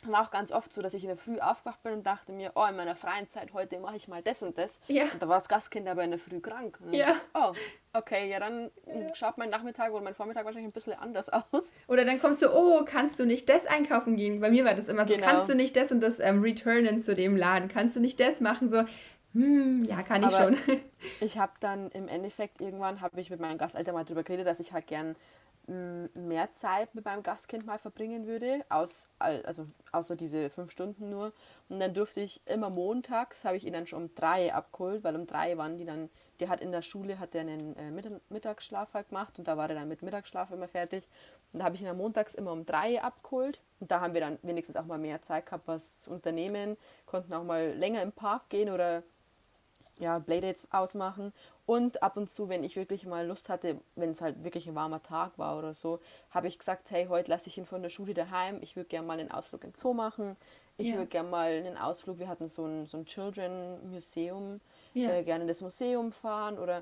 War 0.06 0.24
auch 0.24 0.32
ganz 0.32 0.52
oft 0.52 0.74
so, 0.74 0.82
dass 0.82 0.96
ich 0.96 1.04
in 1.04 1.10
der 1.10 1.18
Früh 1.18 1.38
aufgewacht 1.40 1.84
bin 1.84 1.94
und 1.94 2.08
dachte 2.08 2.32
mir, 2.32 2.54
oh, 2.56 2.66
in 2.68 2.76
meiner 2.76 2.96
freien 2.96 3.30
Zeit 3.30 3.54
heute 3.54 3.80
mache 3.80 3.98
ich 3.98 4.08
mal 4.08 4.24
das 4.24 4.42
und 4.42 4.58
das. 4.58 4.80
Ja. 4.88 5.04
Und 5.04 5.22
da 5.22 5.30
war 5.30 5.38
das 5.38 5.48
Gastkind 5.48 5.88
aber 5.88 6.04
in 6.04 6.10
der 6.10 6.20
Früh 6.20 6.40
krank. 6.40 6.80
ja. 6.92 7.16
oh, 7.36 7.54
okay, 7.94 8.28
ja, 8.28 8.40
dann 8.40 8.72
schaut 9.14 9.38
mein 9.38 9.52
Nachmittag 9.52 9.92
oder 9.92 10.04
mein 10.04 10.16
Vormittag 10.16 10.44
wahrscheinlich 10.44 10.70
ein 10.70 10.74
bisschen 10.74 10.94
anders 10.94 11.30
aus. 11.52 11.72
Oder 11.88 12.04
dann 12.04 12.20
kommt 12.20 12.40
so, 12.40 12.52
oh, 12.52 12.84
kannst 12.84 13.20
du 13.20 13.26
nicht 13.26 13.48
das 13.48 13.68
einkaufen 13.68 14.16
gehen? 14.16 14.40
Bei 14.40 14.50
mir 14.50 14.66
war 14.66 14.74
das 14.74 14.88
immer 14.88 15.06
so, 15.06 15.14
genau. 15.14 15.28
kannst 15.28 15.50
du 15.50 15.56
nicht 15.56 15.78
das 15.78 15.92
und 15.92 16.02
das 16.02 16.20
ähm, 16.20 16.42
returnen 16.42 17.00
zu 17.00 17.14
dem 17.14 17.36
Laden? 17.36 17.70
Kannst 17.70 17.96
du 17.96 18.00
nicht 18.00 18.20
das 18.20 18.42
machen? 18.42 18.72
So, 18.72 18.84
hm, 19.34 19.84
ja, 19.86 20.04
kann 20.04 20.24
ich 20.24 20.34
Aber 20.34 20.36
schon. 20.36 20.58
ich 21.20 21.38
habe 21.38 21.54
dann 21.60 21.92
im 21.92 22.08
Endeffekt 22.08 22.62
irgendwann, 22.62 23.02
habe 23.02 23.22
ich 23.22 23.30
mit 23.30 23.40
meinem 23.40 23.58
Gasteltern 23.58 23.96
mal 23.96 24.06
darüber 24.06 24.24
geredet, 24.24 24.48
dass 24.48 24.60
ich 24.60 24.74
halt 24.74 24.88
gern 24.88 25.16
hm, 25.68 26.10
mehr 26.16 26.54
Zeit 26.54 26.96
mit 26.96 27.06
meinem 27.06 27.24
Gastkind 27.24 27.66
mal 27.66 27.80
verbringen 27.80 28.28
würde, 28.28 28.66
aus, 28.70 29.08
also 29.20 29.68
außer 29.92 30.16
diese 30.16 30.50
fünf 30.50 30.72
Stunden 30.72 31.10
nur. 31.10 31.34
Und 31.70 31.80
dann 31.80 31.94
durfte 31.94 32.22
ich 32.22 32.42
immer 32.48 32.70
montags, 32.70 33.46
habe 33.46 33.58
ich 33.58 33.66
ihn 33.66 33.74
dann 33.74 33.88
schon 33.88 34.04
um 34.04 34.16
drei 34.16 34.54
abgeholt, 34.54 35.04
weil 35.04 35.16
um 35.16 35.28
drei 35.28 35.58
waren 35.58 35.78
die 35.78 35.86
dann, 35.86 36.10
der 36.40 36.50
hat 36.50 36.62
in 36.62 36.72
der 36.72 36.82
Schule, 36.82 37.20
hat 37.20 37.34
der 37.34 37.42
einen 37.42 37.76
äh, 37.78 37.92
Mittagsschlaf 38.30 38.94
halt 38.94 39.10
gemacht 39.10 39.40
und 39.40 39.48
da 39.48 39.58
war 39.58 39.70
er 39.70 39.76
dann 39.76 39.88
mit 39.88 40.02
Mittagsschlaf 40.02 40.52
immer 40.52 40.68
fertig. 40.68 41.08
Und 41.54 41.60
da 41.60 41.66
habe 41.66 41.76
ich 41.76 41.82
ihn 41.82 41.88
dann 41.88 41.98
montags 41.98 42.34
immer 42.34 42.52
um 42.52 42.66
drei 42.66 43.02
abgeholt 43.02 43.62
und 43.80 43.92
da 43.92 44.02
haben 44.02 44.14
wir 44.14 44.22
dann 44.22 44.40
wenigstens 44.42 44.76
auch 44.78 44.86
mal 44.86 44.98
mehr 44.98 45.22
Zeit 45.22 45.46
gehabt, 45.46 45.68
was 45.68 46.00
zu 46.00 46.12
unternehmen, 46.12 46.78
konnten 47.06 47.34
auch 47.34 47.44
mal 47.44 47.72
länger 47.74 48.02
im 48.02 48.12
Park 48.12 48.50
gehen 48.50 48.70
oder 48.70 49.04
ja, 50.00 50.20
Playdates 50.20 50.68
ausmachen. 50.72 51.34
Und 51.66 52.04
ab 52.04 52.18
und 52.18 52.30
zu, 52.30 52.50
wenn 52.50 52.64
ich 52.64 52.76
wirklich 52.76 53.06
mal 53.06 53.26
Lust 53.26 53.50
hatte, 53.50 53.80
wenn 53.96 54.12
es 54.12 54.22
halt 54.22 54.44
wirklich 54.44 54.68
ein 54.68 54.76
warmer 54.76 55.02
Tag 55.04 55.38
war 55.38 55.58
oder 55.58 55.74
so, 55.74 56.00
habe 56.32 56.48
ich 56.48 56.60
gesagt, 56.60 56.92
hey, 56.92 57.08
heute 57.08 57.30
lasse 57.30 57.48
ich 57.48 57.58
ihn 57.58 57.66
von 57.66 57.82
der 57.82 57.90
Schule 57.90 58.14
daheim. 58.14 58.60
Ich 58.62 58.76
würde 58.76 58.90
gerne 58.90 59.08
mal 59.08 59.20
einen 59.20 59.32
Ausflug 59.32 59.64
in 59.64 59.74
Zoo 59.74 59.94
machen. 59.94 60.36
Ich 60.78 60.88
ja. 60.88 60.96
würde 60.96 61.08
gerne 61.08 61.30
mal 61.30 61.52
einen 61.52 61.78
Ausflug, 61.78 62.18
wir 62.20 62.28
hatten 62.28 62.48
so 62.48 62.66
ein, 62.66 62.88
so 62.88 62.98
ein 62.98 63.06
Children 63.06 63.92
Museum, 63.92 64.60
ja. 64.94 65.12
äh, 65.12 65.24
gerne 65.24 65.44
in 65.44 65.48
das 65.48 65.62
Museum 65.62 66.12
fahren 66.12 66.58
oder 66.58 66.82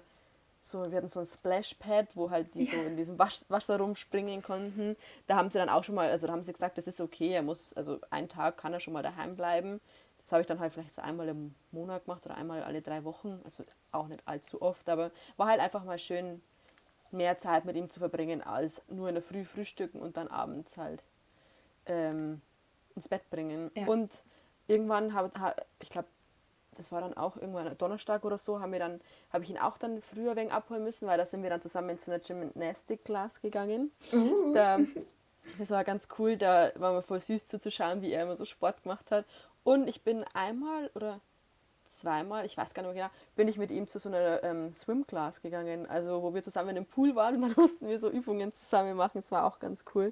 so, 0.62 0.90
wir 0.90 0.98
hatten 0.98 1.10
so 1.10 1.22
ein 1.22 1.26
Splashpad, 1.26 2.16
wo 2.16 2.30
halt 2.30 2.54
die 2.56 2.64
ja. 2.64 2.72
so 2.72 2.82
in 2.82 2.98
diesem 2.98 3.18
Wasch, 3.18 3.42
Wasser 3.48 3.78
rumspringen 3.78 4.42
konnten. 4.42 4.98
Da 5.28 5.36
haben 5.36 5.50
sie 5.50 5.58
dann 5.58 5.70
auch 5.70 5.84
schon 5.84 5.96
mal, 5.96 6.10
also 6.10 6.28
da 6.28 6.34
haben 6.34 6.44
sie 6.44 6.52
gesagt, 6.52 6.78
das 6.78 6.88
ist 6.88 7.00
okay, 7.00 7.32
er 7.32 7.44
muss, 7.44 7.74
also 7.74 8.00
einen 8.10 8.28
Tag 8.28 8.58
kann 8.58 8.74
er 8.74 8.80
schon 8.80 8.94
mal 8.94 9.04
daheim 9.04 9.36
bleiben. 9.36 9.80
Das 10.22 10.32
habe 10.32 10.42
ich 10.42 10.48
dann 10.48 10.60
halt 10.60 10.74
vielleicht 10.74 10.94
so 10.94 11.02
einmal 11.02 11.28
im 11.30 11.56
Monat 11.72 12.06
gemacht 12.06 12.26
oder 12.26 12.36
einmal 12.36 12.64
alle 12.64 12.82
drei 12.82 13.04
Wochen. 13.04 13.40
Also 13.44 13.64
auch 13.92 14.08
nicht 14.08 14.22
allzu 14.28 14.62
oft, 14.62 14.88
aber 14.90 15.12
war 15.38 15.48
halt 15.48 15.60
einfach 15.60 15.84
mal 15.84 16.00
schön, 16.00 16.42
mehr 17.12 17.40
Zeit 17.40 17.66
mit 17.66 17.76
ihm 17.76 17.90
zu 17.90 18.00
verbringen, 18.00 18.42
als 18.42 18.82
nur 18.88 19.10
in 19.10 19.16
der 19.16 19.24
Früh 19.24 19.44
frühstücken 19.44 20.00
und 20.00 20.18
dann 20.18 20.28
abends 20.28 20.78
halt 20.78 21.04
ähm, 21.86 22.42
ins 22.96 23.08
Bett 23.08 23.28
bringen. 23.30 23.72
Ja. 23.76 23.88
Und 23.88 24.12
irgendwann 24.68 25.14
habe 25.14 25.32
hab, 25.40 25.66
ich 25.80 25.90
glaube, 25.90 26.08
das 26.78 26.92
war 26.92 27.02
dann 27.02 27.16
auch 27.18 27.36
irgendwann 27.36 27.78
Donnerstag 27.78 28.24
oder 28.24 28.38
so, 28.38 28.62
haben 28.62 28.72
wir 28.72 28.80
dann, 28.80 29.02
habe 29.34 29.44
ich 29.44 29.50
ihn 29.50 29.58
auch 29.58 29.78
dann 29.78 30.02
früher 30.02 30.36
wegen 30.36 30.52
abholen 30.52 30.84
müssen, 30.84 31.08
weil 31.08 31.18
da 31.18 31.26
sind 31.26 31.44
wir 31.44 31.50
dann 31.50 31.62
zusammen 31.62 32.00
zu 32.00 32.12
einer 32.12 32.20
Gymnastic 32.20 33.04
Class 33.04 33.42
gegangen. 33.42 33.92
Uh. 34.14 34.54
Da, 34.54 34.80
das 35.58 35.72
war 35.72 35.84
ganz 35.84 36.08
cool, 36.18 36.38
da 36.38 36.72
war 36.76 36.94
mir 36.94 37.02
voll 37.02 37.20
süß 37.20 37.48
zuzuschauen, 37.48 38.02
wie 38.02 38.12
er 38.14 38.24
immer 38.24 38.38
so 38.38 38.46
Sport 38.46 38.84
gemacht 38.84 39.12
hat. 39.12 39.26
Und 39.70 39.88
ich 39.88 40.02
bin 40.02 40.26
einmal 40.34 40.90
oder 40.96 41.22
zweimal, 41.88 42.44
ich 42.44 42.58
weiß 42.58 42.74
gar 42.74 42.82
nicht 42.82 42.96
mehr 42.96 43.04
genau, 43.04 43.16
bin 43.36 43.48
ich 43.48 43.60
mit 43.60 43.70
ihm 43.70 43.88
zu 43.88 44.00
so 44.00 44.10
einer 44.10 44.44
ähm, 44.44 44.74
Swim-Class 44.76 45.44
gegangen, 45.44 45.86
also 45.86 46.24
wo 46.24 46.34
wir 46.34 46.42
zusammen 46.42 46.76
im 46.76 46.88
Pool 46.88 47.16
waren 47.16 47.36
und 47.36 47.42
dann 47.44 47.54
mussten 47.56 47.88
wir 47.88 48.00
so 48.00 48.10
Übungen 48.10 48.52
zusammen 48.52 48.98
machen. 48.98 49.22
Das 49.22 49.32
war 49.32 49.46
auch 49.46 49.60
ganz 49.60 49.86
cool. 49.94 50.12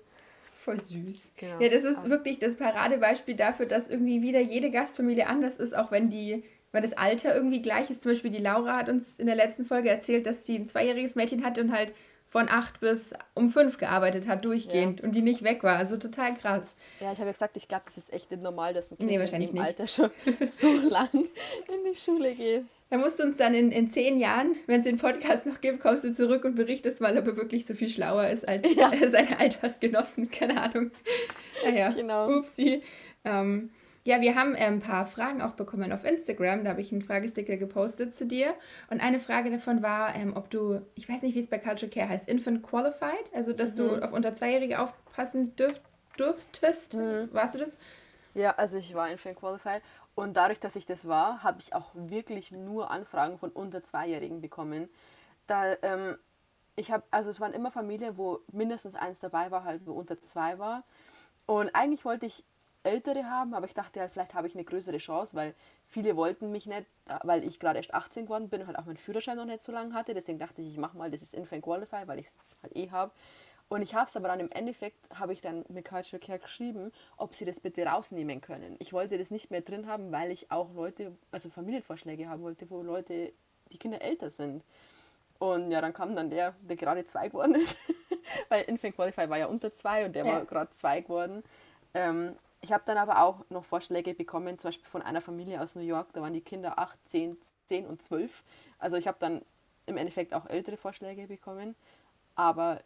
Voll 0.57 0.79
süß. 0.79 1.31
Genau. 1.37 1.59
Ja, 1.59 1.69
das 1.69 1.85
ist 1.85 1.97
also. 1.97 2.11
wirklich 2.11 2.37
das 2.37 2.55
Paradebeispiel 2.55 3.35
dafür, 3.35 3.65
dass 3.65 3.89
irgendwie 3.89 4.21
wieder 4.21 4.41
jede 4.41 4.69
Gastfamilie 4.69 5.25
anders 5.25 5.57
ist, 5.57 5.75
auch 5.75 5.89
wenn 5.89 6.11
die, 6.11 6.43
weil 6.71 6.83
das 6.83 6.93
Alter 6.93 7.33
irgendwie 7.33 7.63
gleich 7.63 7.89
ist. 7.89 8.03
Zum 8.03 8.11
Beispiel 8.11 8.29
die 8.29 8.37
Laura 8.37 8.75
hat 8.75 8.89
uns 8.89 9.17
in 9.17 9.25
der 9.25 9.35
letzten 9.35 9.65
Folge 9.65 9.89
erzählt, 9.89 10.27
dass 10.27 10.45
sie 10.45 10.57
ein 10.57 10.67
zweijähriges 10.67 11.15
Mädchen 11.15 11.43
hatte 11.43 11.61
und 11.61 11.71
halt 11.71 11.95
von 12.27 12.49
acht 12.49 12.81
bis 12.81 13.13
um 13.33 13.49
fünf 13.49 13.77
gearbeitet 13.77 14.27
hat, 14.27 14.43
durchgehend 14.43 14.99
ja. 14.99 15.05
und 15.05 15.15
die 15.15 15.21
nicht 15.21 15.43
weg 15.43 15.63
war. 15.63 15.77
Also 15.77 15.97
total 15.97 16.33
krass. 16.33 16.75
Ja, 16.99 17.11
ich 17.13 17.19
habe 17.19 17.27
ja 17.27 17.33
gesagt, 17.33 17.55
ich 17.55 17.67
glaube, 17.67 17.83
das 17.85 17.97
ist 17.97 18.11
echt 18.11 18.29
nicht 18.31 18.43
normal, 18.43 18.73
dass 18.73 18.91
ein 18.91 18.97
Kind 18.97 19.09
nee, 19.09 19.19
wahrscheinlich 19.19 19.49
im 19.51 19.55
nicht. 19.55 19.65
Alter 19.65 19.87
schon 19.87 20.11
so 20.45 20.67
lang 20.89 21.09
in 21.13 21.91
die 21.91 21.97
Schule 21.97 22.35
geht. 22.35 22.65
Da 22.89 22.97
musst 22.97 23.19
du 23.19 23.23
uns 23.23 23.37
dann 23.37 23.53
in, 23.53 23.71
in 23.71 23.89
zehn 23.89 24.17
Jahren, 24.17 24.55
wenn 24.65 24.79
es 24.79 24.85
den 24.85 24.97
Podcast 24.97 25.45
noch 25.45 25.59
gibt, 25.59 25.81
kommst 25.81 26.03
du 26.05 26.13
zurück 26.13 26.45
und 26.45 26.55
berichtest 26.55 27.01
mal, 27.01 27.17
ob 27.17 27.27
er 27.27 27.35
wirklich 27.35 27.65
so 27.65 27.73
viel 27.73 27.89
schlauer 27.89 28.27
ist 28.27 28.47
als 28.47 28.75
ja. 28.75 28.91
seine 29.07 29.39
Altersgenossen. 29.39 30.29
Keine 30.29 30.61
Ahnung. 30.61 30.91
Naja, 31.65 31.89
genau. 31.89 32.37
Upsi. 32.37 32.81
Ähm, 33.25 33.71
ja, 34.07 34.21
wir 34.21 34.35
haben 34.35 34.55
äh, 34.55 34.65
ein 34.65 34.79
paar 34.79 35.05
Fragen 35.05 35.41
auch 35.41 35.51
bekommen 35.51 35.91
auf 35.91 36.05
Instagram. 36.05 36.63
Da 36.63 36.69
habe 36.69 36.81
ich 36.81 36.93
einen 36.93 37.01
Fragesticker 37.01 37.57
gepostet 37.57 38.15
zu 38.15 38.25
dir. 38.25 38.55
Und 38.89 39.01
eine 39.01 39.19
Frage 39.19 39.51
davon 39.51 39.83
war, 39.83 40.15
ähm, 40.15 40.37
ob 40.37 40.49
du, 40.49 40.81
ich 40.95 41.09
weiß 41.09 41.23
nicht, 41.23 41.35
wie 41.35 41.39
es 41.39 41.49
bei 41.49 41.59
Culture 41.59 41.91
Care 41.91 42.07
heißt, 42.07 42.29
Infant 42.29 42.63
Qualified, 42.63 43.33
also 43.33 43.51
dass 43.51 43.73
mhm. 43.73 43.77
du 43.77 44.03
auf 44.03 44.13
unter 44.13 44.33
Zweijährige 44.33 44.79
aufpassen 44.79 45.57
dürft, 45.57 45.81
durftest. 46.15 46.95
Mhm. 46.95 47.27
Warst 47.33 47.55
du 47.55 47.59
das? 47.59 47.77
Ja, 48.33 48.51
also 48.51 48.77
ich 48.77 48.93
war 48.95 49.11
Infant 49.11 49.35
Qualified. 49.35 49.81
Und 50.15 50.37
dadurch, 50.37 50.61
dass 50.61 50.77
ich 50.77 50.85
das 50.85 51.05
war, 51.05 51.43
habe 51.43 51.59
ich 51.59 51.75
auch 51.75 51.91
wirklich 51.93 52.53
nur 52.53 52.89
Anfragen 52.89 53.37
von 53.37 53.51
unter 53.51 53.83
Zweijährigen 53.83 54.39
bekommen. 54.39 54.87
Da, 55.47 55.75
ähm, 55.81 56.15
ich 56.77 56.93
habe, 56.93 57.03
also 57.11 57.29
es 57.29 57.41
waren 57.41 57.53
immer 57.53 57.71
Familien, 57.71 58.17
wo 58.17 58.39
mindestens 58.53 58.95
eins 58.95 59.19
dabei 59.19 59.51
war, 59.51 59.65
halt 59.65 59.81
wo 59.85 59.91
unter 59.91 60.17
zwei 60.21 60.59
war. 60.59 60.85
Und 61.45 61.75
eigentlich 61.75 62.05
wollte 62.05 62.25
ich 62.25 62.45
Ältere 62.87 63.25
haben, 63.25 63.53
aber 63.53 63.65
ich 63.65 63.73
dachte 63.73 63.99
halt, 63.99 64.11
vielleicht 64.11 64.33
habe 64.33 64.47
ich 64.47 64.55
eine 64.55 64.63
größere 64.63 64.97
Chance, 64.97 65.35
weil 65.35 65.53
viele 65.87 66.15
wollten 66.15 66.51
mich 66.51 66.65
nicht, 66.65 66.85
weil 67.23 67.43
ich 67.43 67.59
gerade 67.59 67.77
erst 67.77 67.93
18 67.93 68.25
geworden 68.25 68.49
bin 68.49 68.61
und 68.61 68.67
halt 68.67 68.77
auch 68.77 68.85
meinen 68.85 68.97
Führerschein 68.97 69.37
noch 69.37 69.45
nicht 69.45 69.63
so 69.63 69.71
lange 69.71 69.93
hatte. 69.93 70.13
Deswegen 70.13 70.39
dachte 70.39 70.61
ich, 70.61 70.69
ich 70.69 70.77
mache 70.77 70.97
mal, 70.97 71.11
das 71.11 71.21
ist 71.21 71.33
Infant 71.33 71.63
Qualify, 71.63 72.07
weil 72.07 72.19
ich 72.19 72.27
es 72.27 72.37
halt 72.61 72.75
eh 72.75 72.89
habe. 72.91 73.11
Und 73.69 73.81
ich 73.81 73.93
habe 73.93 74.07
es 74.07 74.15
aber 74.15 74.29
dann 74.29 74.39
im 74.39 74.49
Endeffekt, 74.51 75.09
habe 75.13 75.33
ich 75.33 75.41
dann 75.41 75.65
mit 75.67 75.85
Cultural 75.85 76.25
Care 76.25 76.39
geschrieben, 76.39 76.91
ob 77.17 77.35
sie 77.35 77.43
das 77.43 77.59
bitte 77.59 77.85
rausnehmen 77.85 78.39
können. 78.39 78.77
Ich 78.79 78.93
wollte 78.93 79.17
das 79.17 79.29
nicht 79.29 79.51
mehr 79.51 79.61
drin 79.61 79.87
haben, 79.87 80.11
weil 80.11 80.31
ich 80.31 80.51
auch 80.51 80.73
Leute, 80.73 81.17
also 81.31 81.49
Familienvorschläge 81.49 82.29
haben 82.29 82.43
wollte, 82.43 82.69
wo 82.69 82.81
Leute, 82.81 83.33
die 83.71 83.77
Kinder 83.77 84.01
älter 84.01 84.29
sind. 84.29 84.63
Und 85.39 85.71
ja, 85.71 85.81
dann 85.81 85.93
kam 85.93 86.15
dann 86.15 86.29
der, 86.29 86.55
der 86.61 86.77
gerade 86.77 87.05
zwei 87.05 87.27
geworden 87.27 87.55
ist, 87.55 87.77
weil 88.49 88.63
Infant 88.63 88.95
Qualify 88.95 89.29
war 89.29 89.37
ja 89.37 89.47
unter 89.47 89.73
zwei 89.73 90.05
und 90.05 90.15
der 90.15 90.25
ja. 90.25 90.33
war 90.33 90.45
gerade 90.45 90.73
zwei 90.73 91.01
geworden. 91.01 91.43
Ähm, 91.93 92.35
ich 92.67 92.73
habe 92.73 92.83
dann 92.85 92.97
aber 92.97 93.21
auch 93.23 93.45
noch 93.49 93.63
Vorschläge 93.63 94.13
bekommen, 94.13 94.59
zum 94.59 94.67
Beispiel 94.67 94.89
von 94.89 95.01
einer 95.01 95.21
Familie 95.21 95.61
aus 95.61 95.75
New 95.75 95.81
York, 95.81 96.09
da 96.11 96.21
waren 96.21 96.33
die 96.33 96.41
Kinder 96.41 96.77
8, 96.77 96.99
10, 97.05 97.37
10 97.65 97.85
und 97.85 98.03
12. 98.03 98.43
Also 98.77 98.97
ich 98.97 99.07
habe 99.07 99.15
dann 99.21 99.41
im 99.85 99.95
Endeffekt 99.95 100.33
auch 100.33 100.45
ältere 100.47 100.75
Vorschläge 100.75 101.27
bekommen, 101.27 101.75
aber 102.35 102.81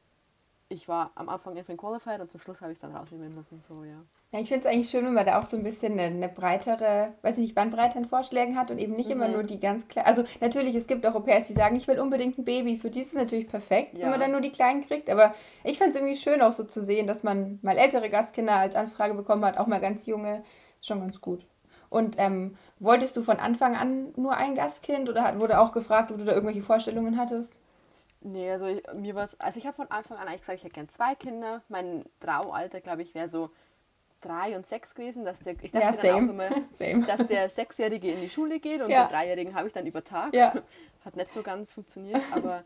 ich 0.71 0.87
war 0.87 1.11
am 1.15 1.29
Anfang 1.29 1.55
Infant 1.55 1.77
Qualified 1.77 2.21
und 2.21 2.31
zum 2.31 2.39
Schluss 2.39 2.61
habe 2.61 2.71
ich 2.71 2.77
es 2.77 2.81
dann 2.81 2.95
rausnehmen 2.95 3.29
lassen. 3.35 3.59
So, 3.59 3.83
ja. 3.83 4.01
Ja, 4.31 4.39
ich 4.39 4.47
finde 4.47 4.65
es 4.67 4.73
eigentlich 4.73 4.89
schön, 4.89 5.05
wenn 5.05 5.13
man 5.13 5.25
da 5.25 5.39
auch 5.39 5.43
so 5.43 5.57
ein 5.57 5.63
bisschen 5.63 5.93
eine, 5.93 6.03
eine, 6.03 6.29
breitere, 6.29 7.13
weiß 7.21 7.35
ich 7.35 7.41
nicht, 7.41 7.55
Bandbreite 7.55 7.97
an 7.97 8.05
Vorschlägen 8.05 8.57
hat 8.57 8.71
und 8.71 8.77
eben 8.77 8.95
nicht 8.95 9.07
mhm. 9.07 9.15
immer 9.15 9.27
nur 9.27 9.43
die 9.43 9.59
ganz 9.59 9.87
kleinen. 9.89 10.07
Also 10.07 10.23
natürlich, 10.39 10.73
es 10.75 10.87
gibt 10.87 11.05
auch 11.05 11.15
Au-pairs, 11.15 11.47
die 11.47 11.53
sagen, 11.53 11.75
ich 11.75 11.87
will 11.87 11.99
unbedingt 11.99 12.37
ein 12.37 12.45
Baby. 12.45 12.77
Für 12.77 12.89
die 12.89 13.01
ist 13.01 13.07
es 13.07 13.13
natürlich 13.13 13.47
perfekt, 13.47 13.97
ja. 13.97 14.03
wenn 14.03 14.11
man 14.11 14.19
dann 14.21 14.31
nur 14.31 14.41
die 14.41 14.51
Kleinen 14.51 14.81
kriegt. 14.81 15.09
Aber 15.09 15.35
ich 15.63 15.77
fand 15.77 15.89
es 15.89 15.97
irgendwie 15.97 16.15
schön 16.15 16.41
auch 16.41 16.53
so 16.53 16.63
zu 16.63 16.81
sehen, 16.81 17.07
dass 17.07 17.23
man 17.23 17.59
mal 17.61 17.77
ältere 17.77 18.09
Gastkinder 18.09 18.55
als 18.55 18.75
Anfrage 18.75 19.13
bekommen 19.13 19.43
hat, 19.43 19.57
auch 19.57 19.67
mal 19.67 19.81
ganz 19.81 20.05
junge. 20.05 20.43
Ist 20.79 20.87
schon 20.87 21.01
ganz 21.01 21.19
gut. 21.19 21.45
Und 21.89 22.15
ähm, 22.17 22.55
wolltest 22.79 23.17
du 23.17 23.21
von 23.21 23.41
Anfang 23.41 23.75
an 23.75 24.13
nur 24.15 24.37
ein 24.37 24.55
Gastkind 24.55 25.09
oder 25.09 25.23
hat, 25.23 25.39
wurde 25.41 25.59
auch 25.59 25.73
gefragt, 25.73 26.09
ob 26.09 26.17
du 26.17 26.23
da 26.23 26.31
irgendwelche 26.31 26.63
Vorstellungen 26.63 27.17
hattest? 27.17 27.59
Nee, 28.21 28.51
also 28.51 28.67
ich, 28.67 28.83
mir 28.93 29.15
war 29.15 29.27
also 29.39 29.59
ich 29.59 29.65
habe 29.65 29.75
von 29.75 29.89
Anfang 29.89 30.17
an 30.17 30.27
eigentlich 30.27 30.41
gesagt, 30.41 30.59
ich 30.59 30.63
hätte 30.63 30.75
gerne 30.75 30.89
zwei 30.89 31.15
Kinder. 31.15 31.61
Mein 31.69 32.05
Traumalter, 32.19 32.79
glaube 32.79 33.01
ich, 33.01 33.15
wäre 33.15 33.27
so 33.27 33.49
drei 34.21 34.55
und 34.55 34.67
sechs 34.67 34.93
gewesen, 34.93 35.25
dass 35.25 35.39
der, 35.39 35.55
ich 35.61 35.71
dachte 35.71 36.07
ja, 36.07 36.13
dann 36.13 36.29
auch 36.29 36.33
immer, 36.33 36.49
dass 37.07 37.25
der 37.27 37.49
Sechsjährige 37.49 38.11
in 38.11 38.21
die 38.21 38.29
Schule 38.29 38.59
geht 38.59 38.81
und 38.81 38.91
ja. 38.91 39.05
den 39.05 39.11
Dreijährigen 39.11 39.55
habe 39.55 39.67
ich 39.67 39.73
dann 39.73 39.87
über 39.87 40.03
Tag. 40.03 40.33
Ja. 40.33 40.53
Hat 41.05 41.15
nicht 41.15 41.31
so 41.31 41.41
ganz 41.41 41.73
funktioniert, 41.73 42.21
aber 42.31 42.63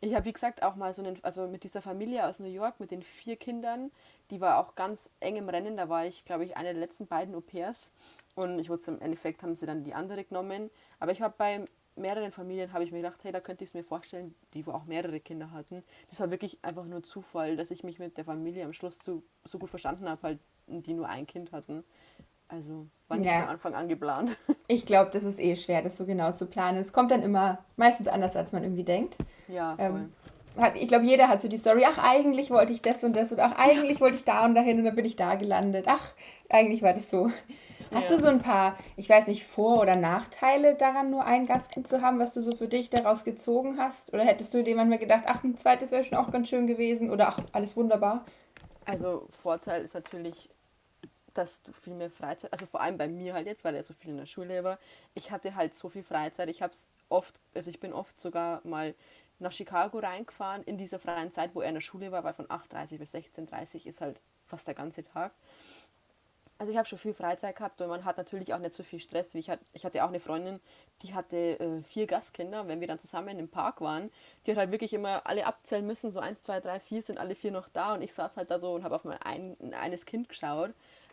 ich 0.00 0.14
habe, 0.14 0.26
wie 0.26 0.32
gesagt, 0.32 0.62
auch 0.62 0.76
mal 0.76 0.94
so 0.94 1.02
einen, 1.02 1.18
also 1.24 1.48
mit 1.48 1.64
dieser 1.64 1.82
Familie 1.82 2.26
aus 2.26 2.38
New 2.38 2.48
York, 2.48 2.78
mit 2.78 2.90
den 2.90 3.02
vier 3.02 3.36
Kindern, 3.36 3.90
die 4.30 4.40
war 4.40 4.58
auch 4.58 4.76
ganz 4.76 5.10
eng 5.18 5.36
im 5.36 5.48
Rennen. 5.48 5.76
Da 5.76 5.88
war 5.88 6.06
ich, 6.06 6.24
glaube 6.24 6.44
ich, 6.44 6.56
eine 6.56 6.72
der 6.72 6.80
letzten 6.80 7.06
beiden 7.06 7.34
Au-pairs. 7.34 7.90
Und 8.36 8.60
ich 8.60 8.70
wurde 8.70 8.82
im 8.92 9.00
Endeffekt, 9.00 9.42
haben 9.42 9.56
sie 9.56 9.66
dann 9.66 9.82
die 9.82 9.94
andere 9.94 10.22
genommen. 10.22 10.70
Aber 11.00 11.10
ich 11.10 11.20
habe 11.20 11.34
bei 11.36 11.64
mehreren 11.98 12.32
Familien, 12.32 12.72
habe 12.72 12.84
ich 12.84 12.92
mir 12.92 12.98
gedacht, 12.98 13.22
hey, 13.24 13.32
da 13.32 13.40
könnte 13.40 13.64
ich 13.64 13.70
es 13.70 13.74
mir 13.74 13.84
vorstellen, 13.84 14.34
die 14.54 14.66
wo 14.66 14.72
auch 14.72 14.84
mehrere 14.84 15.20
Kinder 15.20 15.50
hatten. 15.50 15.82
Das 16.10 16.20
war 16.20 16.30
wirklich 16.30 16.58
einfach 16.62 16.84
nur 16.84 17.02
Zufall, 17.02 17.56
dass 17.56 17.70
ich 17.70 17.84
mich 17.84 17.98
mit 17.98 18.16
der 18.16 18.24
Familie 18.24 18.64
am 18.64 18.72
Schluss 18.72 18.98
so, 19.02 19.22
so 19.44 19.58
gut 19.58 19.70
verstanden 19.70 20.08
habe, 20.08 20.22
halt 20.22 20.38
die 20.66 20.94
nur 20.94 21.08
ein 21.08 21.26
Kind 21.26 21.52
hatten. 21.52 21.84
Also 22.48 22.86
war 23.08 23.18
nicht 23.18 23.26
ja. 23.26 23.40
von 23.40 23.48
Anfang 23.48 23.74
an 23.74 23.88
geplant. 23.88 24.36
Ich 24.70 24.84
glaube, 24.84 25.10
das 25.12 25.22
ist 25.22 25.38
eh 25.40 25.56
schwer, 25.56 25.80
das 25.80 25.96
so 25.96 26.04
genau 26.04 26.32
zu 26.32 26.44
planen. 26.44 26.76
Es 26.76 26.92
kommt 26.92 27.10
dann 27.10 27.22
immer 27.22 27.64
meistens 27.76 28.06
anders, 28.06 28.36
als 28.36 28.52
man 28.52 28.62
irgendwie 28.62 28.84
denkt. 28.84 29.16
Ja, 29.48 29.76
voll. 29.76 29.86
Ähm, 29.86 30.12
hat, 30.58 30.76
ich 30.76 30.88
glaube, 30.88 31.06
jeder 31.06 31.28
hat 31.28 31.40
so 31.40 31.48
die 31.48 31.56
Story, 31.56 31.84
ach, 31.86 31.96
eigentlich 31.96 32.50
wollte 32.50 32.74
ich 32.74 32.82
das 32.82 33.02
und 33.02 33.16
das 33.16 33.32
und 33.32 33.40
ach, 33.40 33.52
eigentlich 33.56 34.00
wollte 34.00 34.16
ich 34.16 34.24
da 34.24 34.44
und 34.44 34.54
dahin 34.54 34.78
und 34.78 34.84
dann 34.84 34.94
bin 34.94 35.06
ich 35.06 35.16
da 35.16 35.36
gelandet. 35.36 35.86
Ach, 35.88 36.12
eigentlich 36.50 36.82
war 36.82 36.92
das 36.92 37.10
so. 37.10 37.30
Hast 37.92 38.10
ja. 38.10 38.16
du 38.16 38.22
so 38.22 38.28
ein 38.28 38.40
paar, 38.40 38.76
ich 38.96 39.08
weiß 39.08 39.26
nicht, 39.28 39.46
Vor- 39.46 39.80
oder 39.80 39.96
Nachteile 39.96 40.74
daran, 40.74 41.10
nur 41.10 41.24
ein 41.24 41.46
Gastkind 41.46 41.88
zu 41.88 42.02
haben, 42.02 42.18
was 42.18 42.34
du 42.34 42.42
so 42.42 42.54
für 42.54 42.68
dich 42.68 42.90
daraus 42.90 43.24
gezogen 43.24 43.78
hast? 43.78 44.12
Oder 44.12 44.24
hättest 44.24 44.52
du 44.54 44.62
dir 44.62 44.76
manchmal 44.76 44.98
gedacht, 44.98 45.24
ach, 45.26 45.42
ein 45.44 45.56
zweites 45.56 45.90
wäre 45.90 46.04
schon 46.04 46.18
auch 46.18 46.30
ganz 46.30 46.48
schön 46.48 46.66
gewesen 46.66 47.10
oder 47.10 47.28
ach, 47.28 47.40
alles 47.52 47.76
wunderbar? 47.76 48.24
Also 48.84 49.28
Vorteil 49.42 49.82
ist 49.82 49.94
natürlich, 49.94 50.50
dass 51.34 51.62
du 51.62 51.72
viel 51.72 51.94
mehr 51.94 52.10
Freizeit, 52.10 52.52
also 52.52 52.66
vor 52.66 52.80
allem 52.80 52.98
bei 52.98 53.08
mir 53.08 53.34
halt 53.34 53.46
jetzt, 53.46 53.64
weil 53.64 53.74
er 53.74 53.84
so 53.84 53.94
viel 53.94 54.10
in 54.10 54.16
der 54.16 54.26
Schule 54.26 54.64
war, 54.64 54.78
ich 55.14 55.30
hatte 55.30 55.54
halt 55.54 55.74
so 55.74 55.88
viel 55.88 56.02
Freizeit. 56.02 56.48
Ich 56.48 56.62
habe 56.62 56.72
es 56.72 56.88
oft, 57.08 57.40
also 57.54 57.70
ich 57.70 57.80
bin 57.80 57.92
oft 57.92 58.20
sogar 58.20 58.60
mal 58.64 58.94
nach 59.38 59.52
Chicago 59.52 59.98
reingefahren 59.98 60.62
in 60.64 60.78
dieser 60.78 60.98
freien 60.98 61.32
Zeit, 61.32 61.54
wo 61.54 61.60
er 61.60 61.68
in 61.68 61.74
der 61.74 61.80
Schule 61.80 62.10
war, 62.12 62.24
weil 62.24 62.34
von 62.34 62.46
8.30 62.46 62.98
bis 62.98 63.14
16.30 63.14 63.86
ist 63.86 64.00
halt 64.00 64.20
fast 64.46 64.66
der 64.66 64.74
ganze 64.74 65.02
Tag. 65.02 65.32
Also 66.60 66.72
ich 66.72 66.76
habe 66.76 66.88
schon 66.88 66.98
viel 66.98 67.14
Freizeit 67.14 67.54
gehabt 67.54 67.80
und 67.80 67.88
man 67.88 68.04
hat 68.04 68.16
natürlich 68.16 68.52
auch 68.52 68.58
nicht 68.58 68.74
so 68.74 68.82
viel 68.82 68.98
Stress. 68.98 69.32
Wie 69.32 69.38
ich, 69.38 69.48
hatte, 69.48 69.64
ich 69.72 69.84
hatte 69.84 70.02
auch 70.02 70.08
eine 70.08 70.18
Freundin, 70.18 70.58
die 71.02 71.14
hatte 71.14 71.36
äh, 71.36 71.82
vier 71.84 72.08
Gastkinder. 72.08 72.66
Wenn 72.66 72.80
wir 72.80 72.88
dann 72.88 72.98
zusammen 72.98 73.38
im 73.38 73.48
Park 73.48 73.80
waren, 73.80 74.10
die 74.44 74.50
hat 74.50 74.58
halt 74.58 74.72
wirklich 74.72 74.92
immer 74.92 75.24
alle 75.24 75.46
abzählen 75.46 75.86
müssen. 75.86 76.10
So 76.10 76.18
eins, 76.18 76.42
zwei, 76.42 76.58
drei, 76.58 76.80
vier 76.80 77.00
sind 77.00 77.18
alle 77.18 77.36
vier 77.36 77.52
noch 77.52 77.68
da. 77.68 77.94
Und 77.94 78.02
ich 78.02 78.12
saß 78.12 78.36
halt 78.36 78.50
da 78.50 78.58
so 78.58 78.72
und 78.74 78.82
habe 78.82 78.96
auf 78.96 79.04
mein 79.04 79.22
ein, 79.22 79.72
eines 79.72 80.04
Kind 80.04 80.28
geschaut. 80.28 80.72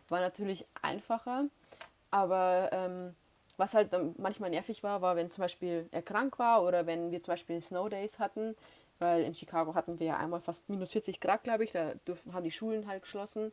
War 0.09 0.19
natürlich 0.19 0.65
einfacher. 0.81 1.45
Aber 2.09 2.69
ähm, 2.71 3.15
was 3.57 3.75
halt 3.75 3.91
manchmal 4.17 4.49
nervig 4.49 4.81
war, 4.81 5.03
war, 5.03 5.15
wenn 5.15 5.29
zum 5.29 5.43
Beispiel 5.43 5.87
er 5.91 6.01
krank 6.01 6.39
war 6.39 6.63
oder 6.63 6.87
wenn 6.87 7.11
wir 7.11 7.21
zum 7.21 7.33
Beispiel 7.33 7.61
Snow 7.61 7.87
Days 7.87 8.17
hatten. 8.17 8.55
Weil 8.97 9.23
in 9.23 9.35
Chicago 9.35 9.75
hatten 9.75 9.99
wir 9.99 10.07
ja 10.07 10.17
einmal 10.17 10.39
fast 10.39 10.67
minus 10.69 10.93
40 10.93 11.19
Grad, 11.19 11.43
glaube 11.43 11.65
ich. 11.65 11.71
Da 11.71 11.93
durften, 12.05 12.33
haben 12.33 12.43
die 12.43 12.51
Schulen 12.51 12.87
halt 12.87 13.03
geschlossen. 13.03 13.51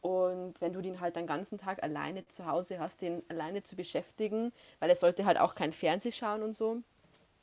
Und 0.00 0.60
wenn 0.60 0.72
du 0.72 0.80
den 0.80 1.00
halt 1.00 1.16
den 1.16 1.26
ganzen 1.26 1.58
Tag 1.58 1.82
alleine 1.82 2.26
zu 2.28 2.46
Hause 2.46 2.78
hast, 2.78 3.02
den 3.02 3.22
alleine 3.28 3.62
zu 3.62 3.74
beschäftigen, 3.74 4.52
weil 4.78 4.90
er 4.90 4.96
sollte 4.96 5.24
halt 5.24 5.38
auch 5.38 5.54
kein 5.54 5.72
Fernseh 5.72 6.12
schauen 6.12 6.42
und 6.42 6.56
so, 6.56 6.82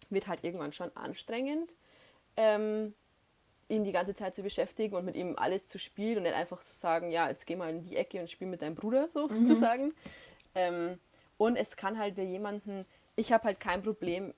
wird 0.09 0.27
halt 0.27 0.43
irgendwann 0.43 0.71
schon 0.71 0.95
anstrengend, 0.95 1.71
ähm, 2.37 2.93
ihn 3.67 3.83
die 3.83 3.91
ganze 3.91 4.13
Zeit 4.13 4.35
zu 4.35 4.43
beschäftigen 4.43 4.95
und 4.95 5.05
mit 5.05 5.15
ihm 5.15 5.35
alles 5.37 5.65
zu 5.65 5.79
spielen 5.79 6.17
und 6.17 6.23
nicht 6.23 6.35
einfach 6.35 6.61
zu 6.61 6.73
sagen, 6.73 7.11
ja, 7.11 7.27
jetzt 7.29 7.45
geh 7.45 7.55
mal 7.55 7.69
in 7.69 7.81
die 7.81 7.95
Ecke 7.95 8.19
und 8.19 8.29
spiel 8.29 8.47
mit 8.47 8.61
deinem 8.61 8.75
Bruder, 8.75 9.09
so 9.09 9.27
mhm. 9.29 9.47
zu 9.47 9.55
sagen. 9.55 9.93
Ähm, 10.53 10.99
und 11.37 11.57
es 11.57 11.75
kann 11.75 11.97
halt 11.97 12.15
für 12.15 12.21
jemanden, 12.21 12.85
ich 13.15 13.31
habe 13.33 13.45
halt 13.45 13.59
kein 13.59 13.83
Problem 13.83 14.33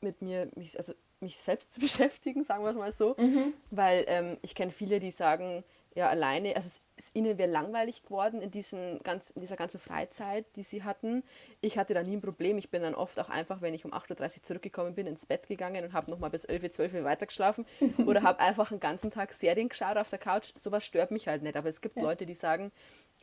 mit 0.00 0.22
mir, 0.22 0.48
mich, 0.54 0.76
also 0.76 0.92
mich 1.20 1.38
selbst 1.38 1.72
zu 1.74 1.80
beschäftigen, 1.80 2.44
sagen 2.44 2.62
wir 2.62 2.70
es 2.70 2.76
mal 2.76 2.92
so. 2.92 3.16
Mhm. 3.18 3.54
Weil 3.70 4.04
ähm, 4.06 4.38
ich 4.42 4.54
kenne 4.54 4.70
viele, 4.70 5.00
die 5.00 5.10
sagen, 5.10 5.64
ja, 5.96 6.10
alleine, 6.10 6.54
also 6.56 6.66
es 6.66 6.82
ist 6.96 7.16
ihnen 7.16 7.38
wäre 7.38 7.50
langweilig 7.50 8.02
geworden 8.02 8.42
in, 8.42 8.50
diesen 8.50 9.00
ganz, 9.02 9.30
in 9.30 9.40
dieser 9.40 9.56
ganzen 9.56 9.80
Freizeit, 9.80 10.44
die 10.54 10.62
sie 10.62 10.84
hatten. 10.84 11.24
Ich 11.62 11.78
hatte 11.78 11.94
da 11.94 12.02
nie 12.02 12.18
ein 12.18 12.20
Problem. 12.20 12.58
Ich 12.58 12.70
bin 12.70 12.82
dann 12.82 12.94
oft 12.94 13.18
auch 13.18 13.30
einfach, 13.30 13.62
wenn 13.62 13.72
ich 13.72 13.86
um 13.86 13.94
8.30 13.94 14.10
Uhr 14.36 14.42
zurückgekommen 14.42 14.94
bin, 14.94 15.06
ins 15.06 15.24
Bett 15.24 15.48
gegangen 15.48 15.86
und 15.86 15.94
habe 15.94 16.10
nochmal 16.10 16.28
bis 16.28 16.44
11, 16.44 16.70
12 16.70 16.94
Uhr 16.94 17.04
weitergeschlafen 17.04 17.64
oder 18.06 18.22
habe 18.22 18.40
einfach 18.40 18.70
einen 18.70 18.80
ganzen 18.80 19.10
Tag 19.10 19.32
Serien 19.32 19.70
geschaut 19.70 19.96
auf 19.96 20.10
der 20.10 20.18
Couch. 20.18 20.52
Sowas 20.56 20.84
stört 20.84 21.12
mich 21.12 21.28
halt 21.28 21.42
nicht. 21.42 21.56
Aber 21.56 21.70
es 21.70 21.80
gibt 21.80 21.96
ja. 21.96 22.02
Leute, 22.02 22.26
die 22.26 22.34
sagen, 22.34 22.72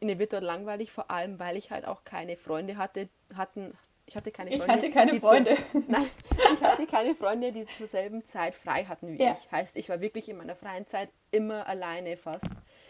ihnen 0.01 0.17
wird 0.17 0.33
dort 0.33 0.43
langweilig, 0.43 0.91
vor 0.91 1.11
allem, 1.11 1.37
weil 1.37 1.57
ich 1.57 1.69
halt 1.69 1.85
auch 1.85 2.03
keine 2.03 2.37
Freunde 2.37 2.77
hatte, 2.77 3.07
hatten, 3.35 3.69
ich 4.05 4.15
hatte 4.15 4.31
keine 4.31 4.49
Freunde. 4.51 4.65
Ich 4.65 4.71
hatte 4.71 4.91
keine 4.91 5.19
Freunde. 5.19 5.55
Zu, 5.55 5.83
nein, 5.87 6.09
ich 6.53 6.61
hatte 6.61 6.85
keine 6.87 7.15
Freunde, 7.15 7.51
die 7.51 7.65
zur 7.77 7.87
selben 7.87 8.25
Zeit 8.25 8.55
frei 8.55 8.85
hatten 8.85 9.17
wie 9.17 9.23
ja. 9.23 9.31
ich. 9.31 9.51
Heißt, 9.51 9.77
ich 9.77 9.89
war 9.89 10.01
wirklich 10.01 10.29
in 10.29 10.37
meiner 10.37 10.55
freien 10.55 10.87
Zeit 10.87 11.09
immer 11.31 11.67
alleine 11.67 12.17
fast. 12.17 12.45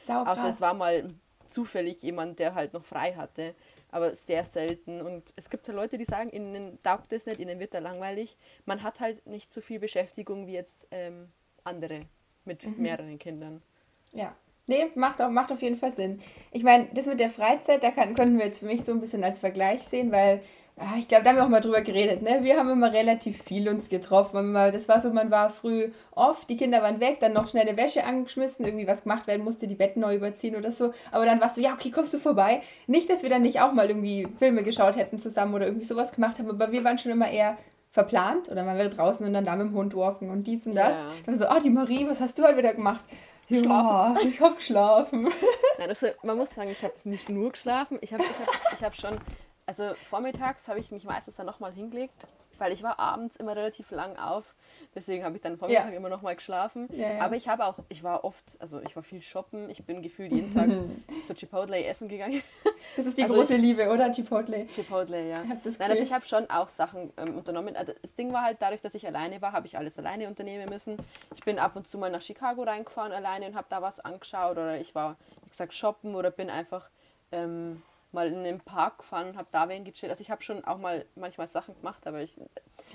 Sau 0.08 0.24
Außer 0.24 0.50
es 0.50 0.60
war 0.60 0.74
mal 0.74 1.14
zufällig 1.50 2.02
jemand, 2.02 2.40
der 2.40 2.56
halt 2.56 2.74
noch 2.74 2.84
frei 2.84 3.14
hatte. 3.14 3.54
Aber 3.92 4.16
sehr 4.16 4.44
selten. 4.44 5.02
Und 5.02 5.34
es 5.36 5.52
gibt 5.52 5.68
ja 5.68 5.74
Leute, 5.74 6.00
die 6.00 6.06
sagen, 6.06 6.32
ihnen 6.32 6.80
taugt 6.84 7.14
es 7.14 7.28
nicht, 7.28 7.40
ihnen 7.40 7.60
wird 7.60 7.76
da 7.76 7.80
langweilig. 7.80 8.38
Man 8.66 8.82
hat 8.82 9.00
halt 9.00 9.26
nicht 9.28 9.52
so 9.52 9.62
viel 9.62 9.80
Beschäftigung 9.80 10.48
wie 10.48 10.54
jetzt 10.54 10.88
ähm, 10.90 11.30
andere 11.64 12.02
mit 12.44 12.66
mhm. 12.66 12.82
mehreren 12.82 13.20
Kindern. 13.20 13.62
Ja. 14.14 14.36
Nee, 14.66 14.88
macht, 14.96 15.22
auch, 15.22 15.30
macht 15.30 15.52
auf 15.52 15.62
jeden 15.62 15.78
Fall 15.78 15.92
Sinn. 15.92 16.22
Ich 16.52 16.64
meine, 16.64 16.88
das 16.94 17.06
mit 17.06 17.20
der 17.20 17.30
Freizeit, 17.30 17.84
da 17.84 17.92
kann, 17.92 18.14
können 18.14 18.38
wir 18.38 18.46
jetzt 18.46 18.60
für 18.60 18.66
mich 18.66 18.84
so 18.84 18.94
ein 18.94 19.02
bisschen 19.02 19.24
als 19.24 19.40
Vergleich 19.40 19.84
sehen, 19.84 20.12
weil 20.12 20.42
ich 20.98 21.08
glaube, 21.08 21.24
da 21.24 21.30
haben 21.30 21.38
wir 21.38 21.46
auch 21.46 21.50
mal 21.50 21.62
drüber 21.62 21.82
geredet, 21.82 22.24
ne? 22.24 22.40
Wir 22.42 22.58
haben 22.58 22.70
immer 22.70 22.92
relativ 22.92 23.42
viel 23.44 23.70
uns 23.70 23.90
getroffen. 23.90 24.54
Das 24.54 24.90
war 24.90 25.00
so, 25.00 25.12
man 25.12 25.30
war 25.30 25.52
früh 25.52 25.92
oft, 26.12 26.50
die 26.50 26.58
Kinder 26.58 26.82
waren 26.82 27.00
weg, 27.00 27.20
dann 27.20 27.34
noch 27.34 27.48
schnell 27.48 27.68
eine 27.68 27.78
Wäsche 27.78 28.04
angeschmissen, 28.04 28.66
irgendwie 28.66 28.88
was 28.88 29.04
gemacht 29.04 29.28
werden 29.28 29.44
musste, 29.44 29.68
die 29.68 29.76
Betten 29.76 30.02
neu 30.02 30.16
überziehen 30.16 30.56
oder 30.56 30.72
so. 30.72 30.92
Aber 31.12 31.26
dann 31.26 31.40
warst 31.42 31.58
du, 31.58 31.62
ja, 31.62 31.74
okay, 31.74 31.92
kommst 31.92 32.14
du 32.14 32.18
vorbei. 32.18 32.64
Nicht, 32.88 33.10
dass 33.10 33.22
wir 33.22 33.30
dann 33.30 33.44
nicht 33.44 33.62
auch 33.62 33.72
mal 33.72 33.88
irgendwie 33.88 34.28
Filme 34.40 34.64
geschaut 34.64 34.96
hätten 34.96 35.20
zusammen 35.20 35.54
oder 35.54 35.68
irgendwie 35.68 35.86
sowas 35.86 36.12
gemacht 36.12 36.40
haben, 36.40 36.50
aber 36.50 36.72
wir 36.72 36.84
waren 36.84 36.98
schon 36.98 37.12
immer 37.12 37.30
eher 37.30 37.58
verplant 37.92 38.50
oder 38.50 38.64
man 38.64 38.76
wäre 38.76 38.90
draußen 38.90 39.24
und 39.24 39.34
dann 39.34 39.46
da 39.46 39.56
mit 39.56 39.68
dem 39.68 39.76
Hund 39.76 39.96
walken 39.96 40.32
und 40.32 40.48
dies 40.48 40.66
und 40.66 40.74
das. 40.74 40.96
Ja. 40.98 41.08
Dann 41.28 41.38
so, 41.38 41.46
oh, 41.48 41.60
die 41.64 41.70
Marie, 41.70 42.08
was 42.08 42.20
hast 42.20 42.40
du 42.40 42.44
heute 42.44 42.58
wieder 42.58 42.74
gemacht? 42.74 43.06
Schlafen. 43.48 43.70
Ja, 43.70 44.16
ich 44.28 44.42
habe 44.42 44.56
geschlafen. 44.56 45.30
Nein, 45.78 45.90
also, 45.90 46.08
man 46.24 46.38
muss 46.38 46.56
sagen, 46.56 46.72
ich 46.72 46.84
habe 46.84 46.94
nicht 47.04 47.30
nur 47.30 47.52
geschlafen, 47.52 48.00
ich 48.02 48.12
habe 48.12 48.24
ich 48.24 48.30
hab, 48.30 48.74
ich 48.74 48.84
hab 48.84 48.96
schon 48.96 49.20
also 49.66 49.94
vormittags 50.10 50.68
habe 50.68 50.80
ich 50.80 50.92
mich 50.92 51.04
meistens 51.04 51.36
dann 51.36 51.46
nochmal 51.46 51.72
hingelegt, 51.72 52.28
weil 52.58 52.72
ich 52.72 52.84
war 52.84 53.00
abends 53.00 53.36
immer 53.38 53.56
relativ 53.56 53.92
lang 53.92 54.18
auf. 54.18 54.54
Deswegen 54.96 55.24
habe 55.24 55.36
ich 55.36 55.42
dann 55.42 55.58
vormittag 55.58 55.92
ja. 55.92 55.98
immer 55.98 56.10
nochmal 56.10 56.36
geschlafen. 56.36 56.88
Ja, 56.92 57.14
ja. 57.14 57.22
Aber 57.22 57.36
ich 57.36 57.48
habe 57.48 57.66
auch, 57.66 57.80
ich 57.90 58.04
war 58.04 58.24
oft, 58.24 58.58
also 58.60 58.80
ich 58.82 58.96
war 58.96 59.02
viel 59.02 59.22
shoppen. 59.22 59.70
Ich 59.70 59.84
bin 59.86 60.02
gefühlt 60.02 60.32
jeden 60.32 60.54
Tag 60.54 60.70
zu 61.26 61.34
Chipotle 61.34 61.84
essen 61.84 62.08
gegangen. 62.08 62.44
Das 62.96 63.06
ist 63.06 63.18
die 63.18 63.24
also 63.24 63.36
große 63.36 63.56
ich, 63.56 63.62
Liebe, 63.62 63.90
oder? 63.90 64.12
Chipotle. 64.12 64.68
Chipotle, 64.68 65.30
ja. 65.30 65.38
Hab 65.50 65.64
das 65.64 65.80
Nein, 65.80 65.92
also 65.92 66.04
ich 66.04 66.14
habe 66.14 66.26
schon 66.26 66.50
auch 66.50 66.70
Sachen 66.70 67.12
ähm, 67.18 67.38
unternommen. 67.38 67.76
Also 67.76 67.94
das 68.02 68.14
Ding 68.16 68.34
war 68.34 68.44
halt, 68.44 68.58
dadurch, 68.62 68.82
dass 68.82 68.94
ich 68.94 69.08
alleine 69.08 69.42
war, 69.42 69.52
habe 69.52 69.66
ich 69.66 69.78
alles 69.78 69.98
alleine 69.98 70.28
unternehmen 70.28 70.70
müssen. 70.70 70.98
Ich 71.34 71.44
bin 71.44 71.58
ab 71.58 71.76
und 71.76 71.88
zu 71.88 71.98
mal 71.98 72.12
nach 72.12 72.22
Chicago 72.22 72.64
reingefahren 72.64 73.12
alleine 73.12 73.48
und 73.48 73.56
habe 73.56 73.68
da 73.70 73.82
was 73.82 74.00
angeschaut. 74.00 74.58
Oder 74.58 74.80
ich 74.80 74.94
war, 74.94 75.18
wie 75.44 75.50
gesagt, 75.50 75.74
shoppen 75.74 76.16
oder 76.16 76.30
bin 76.30 76.50
einfach... 76.50 76.90
Ähm, 77.32 77.82
mal 78.14 78.28
in 78.28 78.44
den 78.44 78.60
Park 78.60 79.00
gefahren 79.00 79.30
und 79.30 79.38
habe 79.38 79.48
da 79.52 79.68
wen 79.70 79.84
gechillt. 79.84 80.12
Also 80.12 80.22
ich 80.22 80.32
habe 80.32 80.42
schon 80.44 80.64
auch 80.66 80.78
mal 80.78 81.06
manchmal 81.16 81.48
Sachen 81.48 81.76
gemacht, 81.76 82.06
aber 82.06 82.22
ich. 82.22 82.40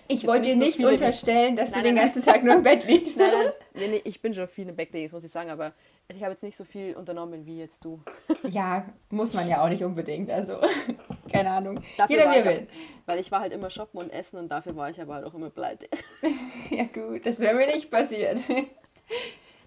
Ich 0.07 0.27
wollte 0.27 0.51
dir 0.51 0.57
nicht, 0.57 0.81
so 0.81 0.89
unterstellen, 0.89 1.57
dass 1.57 1.73
nein, 1.73 1.83
du 1.83 1.89
nein, 1.89 1.97
den 1.97 2.05
ganzen 2.05 2.23
Tag 2.23 2.43
nur 2.45 2.55
im 2.55 2.63
Bett 2.63 2.87
liegst. 2.87 3.19
Nein, 3.19 3.31
nein, 3.33 3.53
nee, 3.75 3.89
nee, 3.89 4.01
ich 4.05 4.23
bin 4.23 4.33
schon 4.33 4.49
viel 4.49 4.69
im 4.69 4.77
Bett 4.77 4.93
gelegen, 4.93 5.13
muss 5.13 5.25
ich 5.25 5.31
sagen, 5.31 5.51
aber 5.51 5.73
ich 6.09 6.23
habe 6.23 6.33
jetzt 6.33 6.43
nicht 6.43 6.57
so 6.57 6.65
viel 6.65 6.95
unternommen 6.95 7.45
wie 7.45 7.59
jetzt 7.59 7.85
du. 7.85 8.01
Ja, 8.49 8.87
muss 9.11 9.35
man 9.35 9.47
ja 9.49 9.63
auch 9.63 9.69
nicht 9.69 9.85
unbedingt. 9.85 10.31
Also, 10.31 10.59
keine 11.31 11.51
Ahnung. 11.51 11.83
Dafür 11.99 12.17
Jeder 12.17 12.31
wie 12.31 12.45
will. 12.45 12.69
Weil 13.05 13.19
ich 13.19 13.31
war 13.31 13.41
halt 13.41 13.53
immer 13.53 13.69
shoppen 13.69 14.01
und 14.01 14.11
essen 14.11 14.39
und 14.39 14.49
dafür 14.49 14.75
war 14.77 14.89
ich 14.89 15.01
aber 15.01 15.15
halt 15.15 15.27
auch 15.27 15.35
immer 15.35 15.51
pleite. 15.51 15.87
ja 16.71 16.85
gut, 16.85 17.27
das 17.27 17.39
wäre 17.41 17.55
mir 17.55 17.67
nicht 17.67 17.91
passiert. 17.91 18.41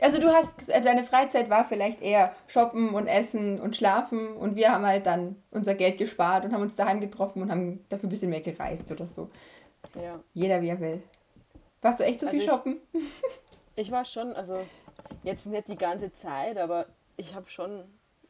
Also 0.02 0.20
du 0.20 0.34
hast, 0.34 0.68
deine 0.68 1.04
Freizeit 1.04 1.52
war 1.52 1.64
vielleicht 1.64 2.02
eher 2.02 2.36
shoppen 2.48 2.90
und 2.96 3.06
essen 3.06 3.62
und 3.62 3.76
schlafen 3.76 4.34
und 4.34 4.56
wir 4.56 4.72
haben 4.72 4.86
halt 4.86 5.06
dann 5.06 5.36
unser 5.52 5.76
Geld 5.76 6.00
gespart 6.00 6.44
und 6.44 6.54
haben 6.54 6.64
uns 6.64 6.76
daheim 6.76 7.00
getroffen 7.00 7.44
und 7.44 7.52
haben 7.52 7.86
dafür 7.90 8.08
ein 8.08 8.10
bisschen 8.10 8.32
mehr 8.32 8.42
gereist 8.42 8.92
oder 8.92 9.06
so. 9.06 9.30
Ja. 9.96 10.20
Jeder 10.34 10.62
wie 10.62 10.70
er 10.70 10.80
will. 10.80 11.04
Warst 11.84 12.00
du 12.00 12.04
echt 12.04 12.20
so 12.20 12.28
also 12.28 12.40
viel 12.40 12.50
shoppen? 12.50 12.78
Ich, 12.94 13.02
ich 13.76 13.92
war 13.92 14.04
schon, 14.04 14.34
also 14.34 14.60
jetzt 15.24 15.46
nicht 15.46 15.68
die 15.68 15.78
ganze 15.78 16.12
Zeit, 16.12 16.58
aber 16.58 16.88
ich 17.16 17.36
habe 17.36 17.48
schon, 17.48 17.84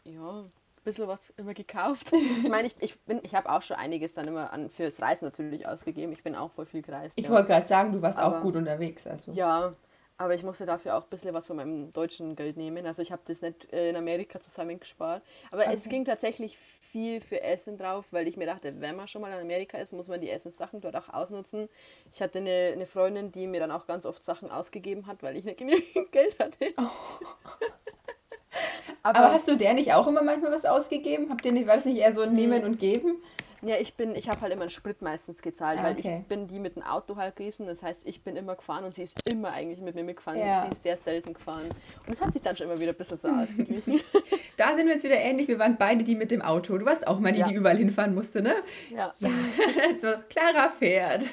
ja, 0.03 0.41
ein 0.41 0.51
bisschen 0.83 1.07
was 1.07 1.29
immer 1.37 1.53
gekauft. 1.53 2.11
Ich 2.43 2.49
meine, 2.49 2.67
ich, 2.67 2.75
ich, 2.81 2.97
ich 3.23 3.33
habe 3.33 3.49
auch 3.49 3.61
schon 3.61 3.77
einiges 3.77 4.13
dann 4.13 4.27
immer 4.27 4.51
an, 4.51 4.69
fürs 4.69 5.01
Reisen 5.01 5.23
natürlich 5.23 5.65
ausgegeben. 5.65 6.11
Ich 6.11 6.23
bin 6.23 6.35
auch 6.35 6.51
voll 6.51 6.65
viel 6.65 6.81
gereist. 6.81 7.13
Ich 7.17 7.25
ja. 7.25 7.31
wollte 7.31 7.47
gerade 7.47 7.67
sagen, 7.67 7.93
du 7.93 8.01
warst 8.01 8.17
aber, 8.17 8.39
auch 8.39 8.41
gut 8.41 8.57
unterwegs. 8.57 9.07
Also. 9.07 9.31
Ja, 9.31 9.73
aber 10.21 10.35
ich 10.35 10.43
musste 10.43 10.67
dafür 10.67 10.97
auch 10.97 11.03
ein 11.03 11.09
bisschen 11.09 11.33
was 11.33 11.47
von 11.47 11.55
meinem 11.55 11.91
deutschen 11.91 12.35
Geld 12.35 12.55
nehmen. 12.55 12.85
Also 12.85 13.01
ich 13.01 13.11
habe 13.11 13.23
das 13.25 13.41
nicht 13.41 13.73
äh, 13.73 13.89
in 13.89 13.95
Amerika 13.95 14.39
zusammengespart. 14.39 15.23
Aber 15.49 15.63
okay. 15.63 15.73
es 15.75 15.89
ging 15.89 16.05
tatsächlich 16.05 16.57
viel 16.57 17.21
für 17.21 17.41
Essen 17.41 17.77
drauf, 17.77 18.05
weil 18.11 18.27
ich 18.27 18.37
mir 18.37 18.45
dachte, 18.45 18.79
wenn 18.81 18.95
man 18.95 19.07
schon 19.07 19.21
mal 19.21 19.31
in 19.31 19.39
Amerika 19.39 19.79
ist, 19.79 19.93
muss 19.93 20.09
man 20.09 20.21
die 20.21 20.29
Essenssachen 20.29 20.79
dort 20.79 20.95
auch 20.95 21.09
ausnutzen. 21.09 21.69
Ich 22.13 22.21
hatte 22.21 22.37
eine, 22.37 22.71
eine 22.73 22.85
Freundin, 22.85 23.31
die 23.31 23.47
mir 23.47 23.59
dann 23.59 23.71
auch 23.71 23.87
ganz 23.87 24.05
oft 24.05 24.23
Sachen 24.23 24.51
ausgegeben 24.51 25.07
hat, 25.07 25.23
weil 25.23 25.37
ich 25.37 25.43
nicht 25.43 25.57
genügend 25.57 25.87
Geld 26.11 26.37
hatte. 26.37 26.67
Oh. 26.77 26.83
Aber, 29.03 29.19
Aber, 29.19 29.33
hast 29.33 29.47
du 29.47 29.57
der 29.57 29.73
nicht 29.73 29.93
auch 29.93 30.07
immer 30.07 30.21
manchmal 30.21 30.51
was 30.51 30.65
ausgegeben? 30.65 31.31
Habt 31.31 31.45
ihr 31.45 31.51
nicht, 31.51 31.65
war 31.65 31.75
das 31.75 31.85
nicht 31.85 31.97
eher 31.97 32.13
so 32.13 32.21
ein 32.21 32.33
Nehmen 32.33 32.61
hm. 32.61 32.71
und 32.71 32.79
Geben? 32.79 33.23
Ja, 33.63 33.75
ich 33.77 33.93
bin, 33.95 34.15
ich 34.15 34.27
habe 34.27 34.41
halt 34.41 34.53
immer 34.53 34.63
einen 34.63 34.71
Sprit 34.71 35.01
meistens 35.01 35.41
gezahlt, 35.41 35.79
ah, 35.79 35.83
weil 35.83 35.99
ich 35.99 36.07
bin 36.27 36.47
die 36.47 36.59
mit 36.59 36.75
dem 36.75 36.83
Auto 36.83 37.15
halt 37.15 37.35
gewesen. 37.35 37.67
Das 37.67 37.83
heißt, 37.83 38.01
ich 38.05 38.23
bin 38.23 38.35
immer 38.35 38.55
gefahren 38.55 38.83
und 38.83 38.95
sie 38.95 39.03
ist 39.03 39.13
immer 39.31 39.51
eigentlich 39.51 39.81
mit 39.81 39.93
mir 39.93 40.03
mitgefahren. 40.03 40.39
Ja. 40.39 40.63
Sie 40.63 40.71
ist 40.71 40.83
sehr 40.83 40.97
selten 40.97 41.33
gefahren. 41.33 41.69
Und 42.07 42.13
es 42.13 42.21
hat 42.21 42.33
sich 42.33 42.41
dann 42.41 42.55
schon 42.57 42.67
immer 42.67 42.79
wieder 42.79 42.91
ein 42.91 42.97
bisschen 42.97 43.17
so 43.17 43.27
ausgeglichen. 43.29 44.01
da 44.57 44.73
sind 44.73 44.87
wir 44.87 44.93
jetzt 44.93 45.03
wieder 45.03 45.17
ähnlich. 45.17 45.47
Wir 45.47 45.59
waren 45.59 45.77
beide 45.77 46.03
die 46.03 46.15
mit 46.15 46.31
dem 46.31 46.41
Auto. 46.41 46.77
Du 46.77 46.85
warst 46.85 47.05
auch 47.07 47.19
mal 47.19 47.31
die, 47.31 47.41
ja. 47.41 47.47
die 47.47 47.53
überall 47.53 47.77
hinfahren 47.77 48.15
musste, 48.15 48.41
ne? 48.41 48.55
Ja. 48.89 49.13
Ja, 49.19 49.29
so, 49.99 50.07
klarer 50.29 50.69
Pferd. 50.71 51.23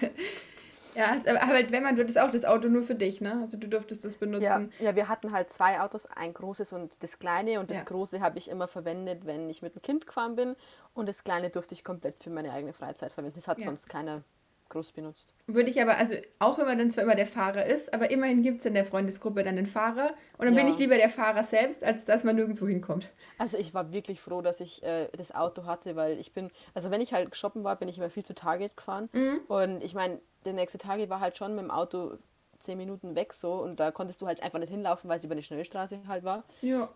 Ja, 0.98 1.16
aber 1.40 1.70
wenn 1.70 1.82
man, 1.82 1.94
du 1.94 2.02
hattest 2.02 2.18
auch 2.18 2.30
das 2.30 2.44
Auto 2.44 2.68
nur 2.68 2.82
für 2.82 2.96
dich, 2.96 3.20
ne? 3.20 3.38
Also 3.40 3.56
du 3.56 3.68
durftest 3.68 4.04
das 4.04 4.16
benutzen. 4.16 4.72
Ja, 4.80 4.86
ja 4.86 4.96
wir 4.96 5.08
hatten 5.08 5.32
halt 5.32 5.50
zwei 5.50 5.80
Autos, 5.80 6.06
ein 6.06 6.34
großes 6.34 6.72
und 6.72 6.90
das 7.00 7.20
kleine. 7.20 7.60
Und 7.60 7.70
das 7.70 7.78
ja. 7.78 7.84
große 7.84 8.20
habe 8.20 8.38
ich 8.38 8.50
immer 8.50 8.66
verwendet, 8.66 9.24
wenn 9.24 9.48
ich 9.48 9.62
mit 9.62 9.74
dem 9.76 9.82
Kind 9.82 10.06
gefahren 10.06 10.34
bin. 10.34 10.56
Und 10.94 11.08
das 11.08 11.22
kleine 11.22 11.50
durfte 11.50 11.74
ich 11.74 11.84
komplett 11.84 12.22
für 12.22 12.30
meine 12.30 12.52
eigene 12.52 12.72
Freizeit 12.72 13.12
verwenden. 13.12 13.36
Das 13.36 13.46
hat 13.46 13.58
ja. 13.58 13.66
sonst 13.66 13.88
keiner 13.88 14.24
groß 14.68 14.92
benutzt. 14.92 15.32
Würde 15.46 15.70
ich 15.70 15.80
aber, 15.80 15.96
also 15.96 16.14
auch 16.38 16.58
wenn 16.58 16.66
man 16.66 16.78
dann 16.78 16.90
zwar 16.90 17.04
immer 17.04 17.14
der 17.14 17.26
Fahrer 17.26 17.64
ist, 17.64 17.94
aber 17.94 18.10
immerhin 18.10 18.42
gibt 18.42 18.60
es 18.60 18.66
in 18.66 18.74
der 18.74 18.84
Freundesgruppe 18.84 19.42
dann 19.42 19.56
den 19.56 19.66
Fahrer. 19.66 20.10
Und 20.36 20.46
dann 20.46 20.54
ja. 20.54 20.62
bin 20.62 20.72
ich 20.72 20.78
lieber 20.78 20.96
der 20.96 21.08
Fahrer 21.08 21.42
selbst, 21.42 21.82
als 21.84 22.04
dass 22.04 22.24
man 22.24 22.36
nirgendwo 22.36 22.66
hinkommt. 22.66 23.08
Also 23.38 23.56
ich 23.56 23.72
war 23.72 23.92
wirklich 23.92 24.20
froh, 24.20 24.42
dass 24.42 24.60
ich 24.60 24.82
äh, 24.82 25.08
das 25.16 25.34
Auto 25.34 25.64
hatte, 25.64 25.96
weil 25.96 26.18
ich 26.18 26.32
bin, 26.32 26.50
also 26.74 26.90
wenn 26.90 27.00
ich 27.00 27.12
halt 27.12 27.34
shoppen 27.36 27.64
war, 27.64 27.76
bin 27.76 27.88
ich 27.88 27.98
immer 27.98 28.10
viel 28.10 28.24
zu 28.24 28.34
Target 28.34 28.76
gefahren. 28.76 29.08
Mhm. 29.12 29.40
Und 29.48 29.82
ich 29.82 29.94
meine, 29.94 30.20
der 30.44 30.52
nächste 30.52 30.78
Tag 30.78 31.08
war 31.08 31.20
halt 31.20 31.36
schon 31.36 31.54
mit 31.54 31.64
dem 31.64 31.70
Auto 31.70 32.18
zehn 32.60 32.78
Minuten 32.78 33.14
weg 33.14 33.32
so 33.34 33.54
und 33.54 33.78
da 33.78 33.90
konntest 33.90 34.20
du 34.20 34.26
halt 34.26 34.42
einfach 34.42 34.58
nicht 34.58 34.70
hinlaufen, 34.70 35.08
weil 35.08 35.18
es 35.18 35.24
über 35.24 35.32
eine 35.32 35.42
Schnellstraße 35.42 36.00
halt 36.06 36.24
war. 36.24 36.44
Ja. 36.60 36.88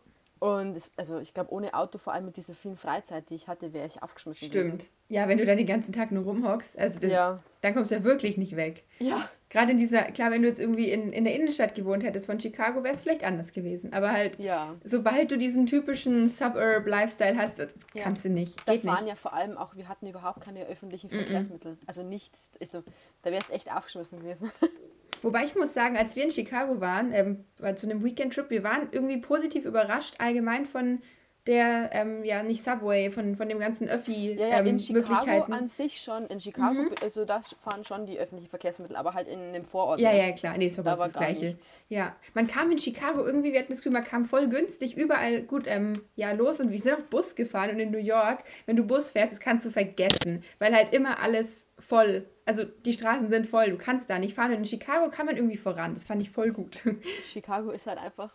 Und 0.42 0.76
es, 0.76 0.90
also 0.96 1.20
ich 1.20 1.34
glaube, 1.34 1.52
ohne 1.52 1.72
Auto, 1.72 1.98
vor 1.98 2.12
allem 2.12 2.24
mit 2.24 2.36
dieser 2.36 2.54
vielen 2.54 2.76
Freizeit, 2.76 3.30
die 3.30 3.36
ich 3.36 3.46
hatte, 3.46 3.72
wäre 3.72 3.86
ich 3.86 4.02
aufgeschmissen. 4.02 4.48
Stimmt. 4.48 4.72
Gewesen. 4.72 4.88
Ja, 5.08 5.28
wenn 5.28 5.38
du 5.38 5.46
dann 5.46 5.56
den 5.56 5.68
ganzen 5.68 5.92
Tag 5.92 6.10
nur 6.10 6.24
rumhockst, 6.24 6.76
also 6.76 6.98
das, 6.98 7.12
ja. 7.12 7.40
dann 7.60 7.74
kommst 7.74 7.92
du 7.92 7.94
ja 7.94 8.02
wirklich 8.02 8.38
nicht 8.38 8.56
weg. 8.56 8.82
Ja. 8.98 9.28
Gerade 9.52 9.72
in 9.72 9.76
dieser, 9.76 10.04
klar, 10.04 10.30
wenn 10.30 10.40
du 10.40 10.48
jetzt 10.48 10.58
irgendwie 10.58 10.90
in, 10.90 11.12
in 11.12 11.24
der 11.24 11.34
Innenstadt 11.34 11.74
gewohnt 11.74 12.04
hättest 12.04 12.24
von 12.24 12.40
Chicago, 12.40 12.82
wäre 12.82 12.94
es 12.94 13.02
vielleicht 13.02 13.22
anders 13.22 13.52
gewesen. 13.52 13.92
Aber 13.92 14.10
halt, 14.10 14.38
ja. 14.38 14.74
sobald 14.82 15.30
du 15.30 15.36
diesen 15.36 15.66
typischen 15.66 16.26
Suburb-Lifestyle 16.26 17.36
hast, 17.36 17.58
kannst 17.94 18.24
ja. 18.24 18.30
du 18.30 18.34
nicht. 18.34 18.58
Da 18.66 18.72
fahren 18.78 19.04
nicht. 19.04 19.08
ja 19.10 19.14
vor 19.14 19.34
allem 19.34 19.58
auch, 19.58 19.76
wir 19.76 19.90
hatten 19.90 20.06
überhaupt 20.06 20.40
keine 20.40 20.64
öffentlichen 20.64 21.10
Verkehrsmittel. 21.10 21.72
Mm 21.72 21.74
-mm. 21.74 21.86
Also 21.86 22.02
nichts. 22.02 22.50
Also, 22.62 22.82
da 23.20 23.30
wäre 23.30 23.42
es 23.42 23.50
echt 23.50 23.70
aufgeschmissen 23.70 24.20
gewesen. 24.20 24.50
Wobei 25.20 25.44
ich 25.44 25.54
muss 25.54 25.74
sagen, 25.74 25.98
als 25.98 26.16
wir 26.16 26.24
in 26.24 26.30
Chicago 26.30 26.80
waren, 26.80 27.12
ähm, 27.12 27.44
zu 27.76 27.86
einem 27.86 28.02
Weekend-Trip, 28.02 28.48
wir 28.48 28.64
waren 28.64 28.88
irgendwie 28.90 29.18
positiv 29.18 29.66
überrascht 29.66 30.14
allgemein 30.16 30.64
von, 30.64 31.02
der, 31.46 31.90
ähm, 31.92 32.24
ja, 32.24 32.42
nicht 32.42 32.62
Subway, 32.62 33.10
von, 33.10 33.34
von 33.36 33.48
dem 33.48 33.58
ganzen 33.58 33.88
Öffi 33.88 34.32
Ja, 34.34 34.46
ja, 34.46 34.58
ähm, 34.60 34.66
in 34.68 34.78
Chicago 34.78 35.08
Möglichkeiten. 35.10 35.52
an 35.52 35.68
sich 35.68 36.00
schon. 36.00 36.26
In 36.26 36.40
Chicago, 36.40 36.74
Mhm. 36.82 36.90
also 37.02 37.24
da 37.24 37.40
fahren 37.60 37.84
schon 37.84 38.06
die 38.06 38.18
öffentlichen 38.18 38.48
Verkehrsmittel, 38.48 38.94
aber 38.96 39.14
halt 39.14 39.26
in 39.28 39.52
dem 39.52 39.64
Vorort. 39.64 39.98
Ja, 40.00 40.12
ne? 40.12 40.18
ja, 40.18 40.32
klar. 40.32 40.56
Nee, 40.56 40.68
das 40.68 40.78
war 40.78 40.84
Da 40.84 40.96
das 40.96 41.14
Gleiche. 41.14 41.44
nichts. 41.46 41.80
Ja, 41.88 42.14
man 42.34 42.46
kam 42.46 42.70
in 42.70 42.78
Chicago 42.78 43.24
irgendwie, 43.24 43.52
wir 43.52 43.58
hatten 43.60 43.70
das 43.72 43.78
Gefühl, 43.78 43.92
man 43.92 44.04
kam 44.04 44.24
voll 44.24 44.48
günstig 44.48 44.96
überall 44.96 45.42
gut 45.42 45.64
ähm, 45.66 45.94
ja, 46.14 46.32
los 46.32 46.60
und 46.60 46.70
wir 46.70 46.78
sind 46.78 46.94
auch 46.94 47.02
Bus 47.10 47.34
gefahren 47.34 47.70
und 47.70 47.80
in 47.80 47.90
New 47.90 47.98
York, 47.98 48.44
wenn 48.66 48.76
du 48.76 48.84
Bus 48.84 49.10
fährst, 49.10 49.32
das 49.32 49.40
kannst 49.40 49.66
du 49.66 49.70
vergessen, 49.70 50.44
weil 50.60 50.74
halt 50.74 50.92
immer 50.94 51.18
alles 51.18 51.68
voll, 51.78 52.28
also 52.44 52.64
die 52.64 52.92
Straßen 52.92 53.28
sind 53.28 53.48
voll, 53.48 53.70
du 53.70 53.78
kannst 53.78 54.08
da 54.10 54.18
nicht 54.20 54.34
fahren 54.34 54.52
und 54.52 54.58
in 54.58 54.64
Chicago 54.66 55.10
kann 55.10 55.26
man 55.26 55.36
irgendwie 55.36 55.56
voran, 55.56 55.94
das 55.94 56.04
fand 56.04 56.22
ich 56.22 56.30
voll 56.30 56.52
gut. 56.52 56.80
Chicago 57.24 57.70
ist 57.70 57.86
halt 57.86 57.98
einfach 57.98 58.32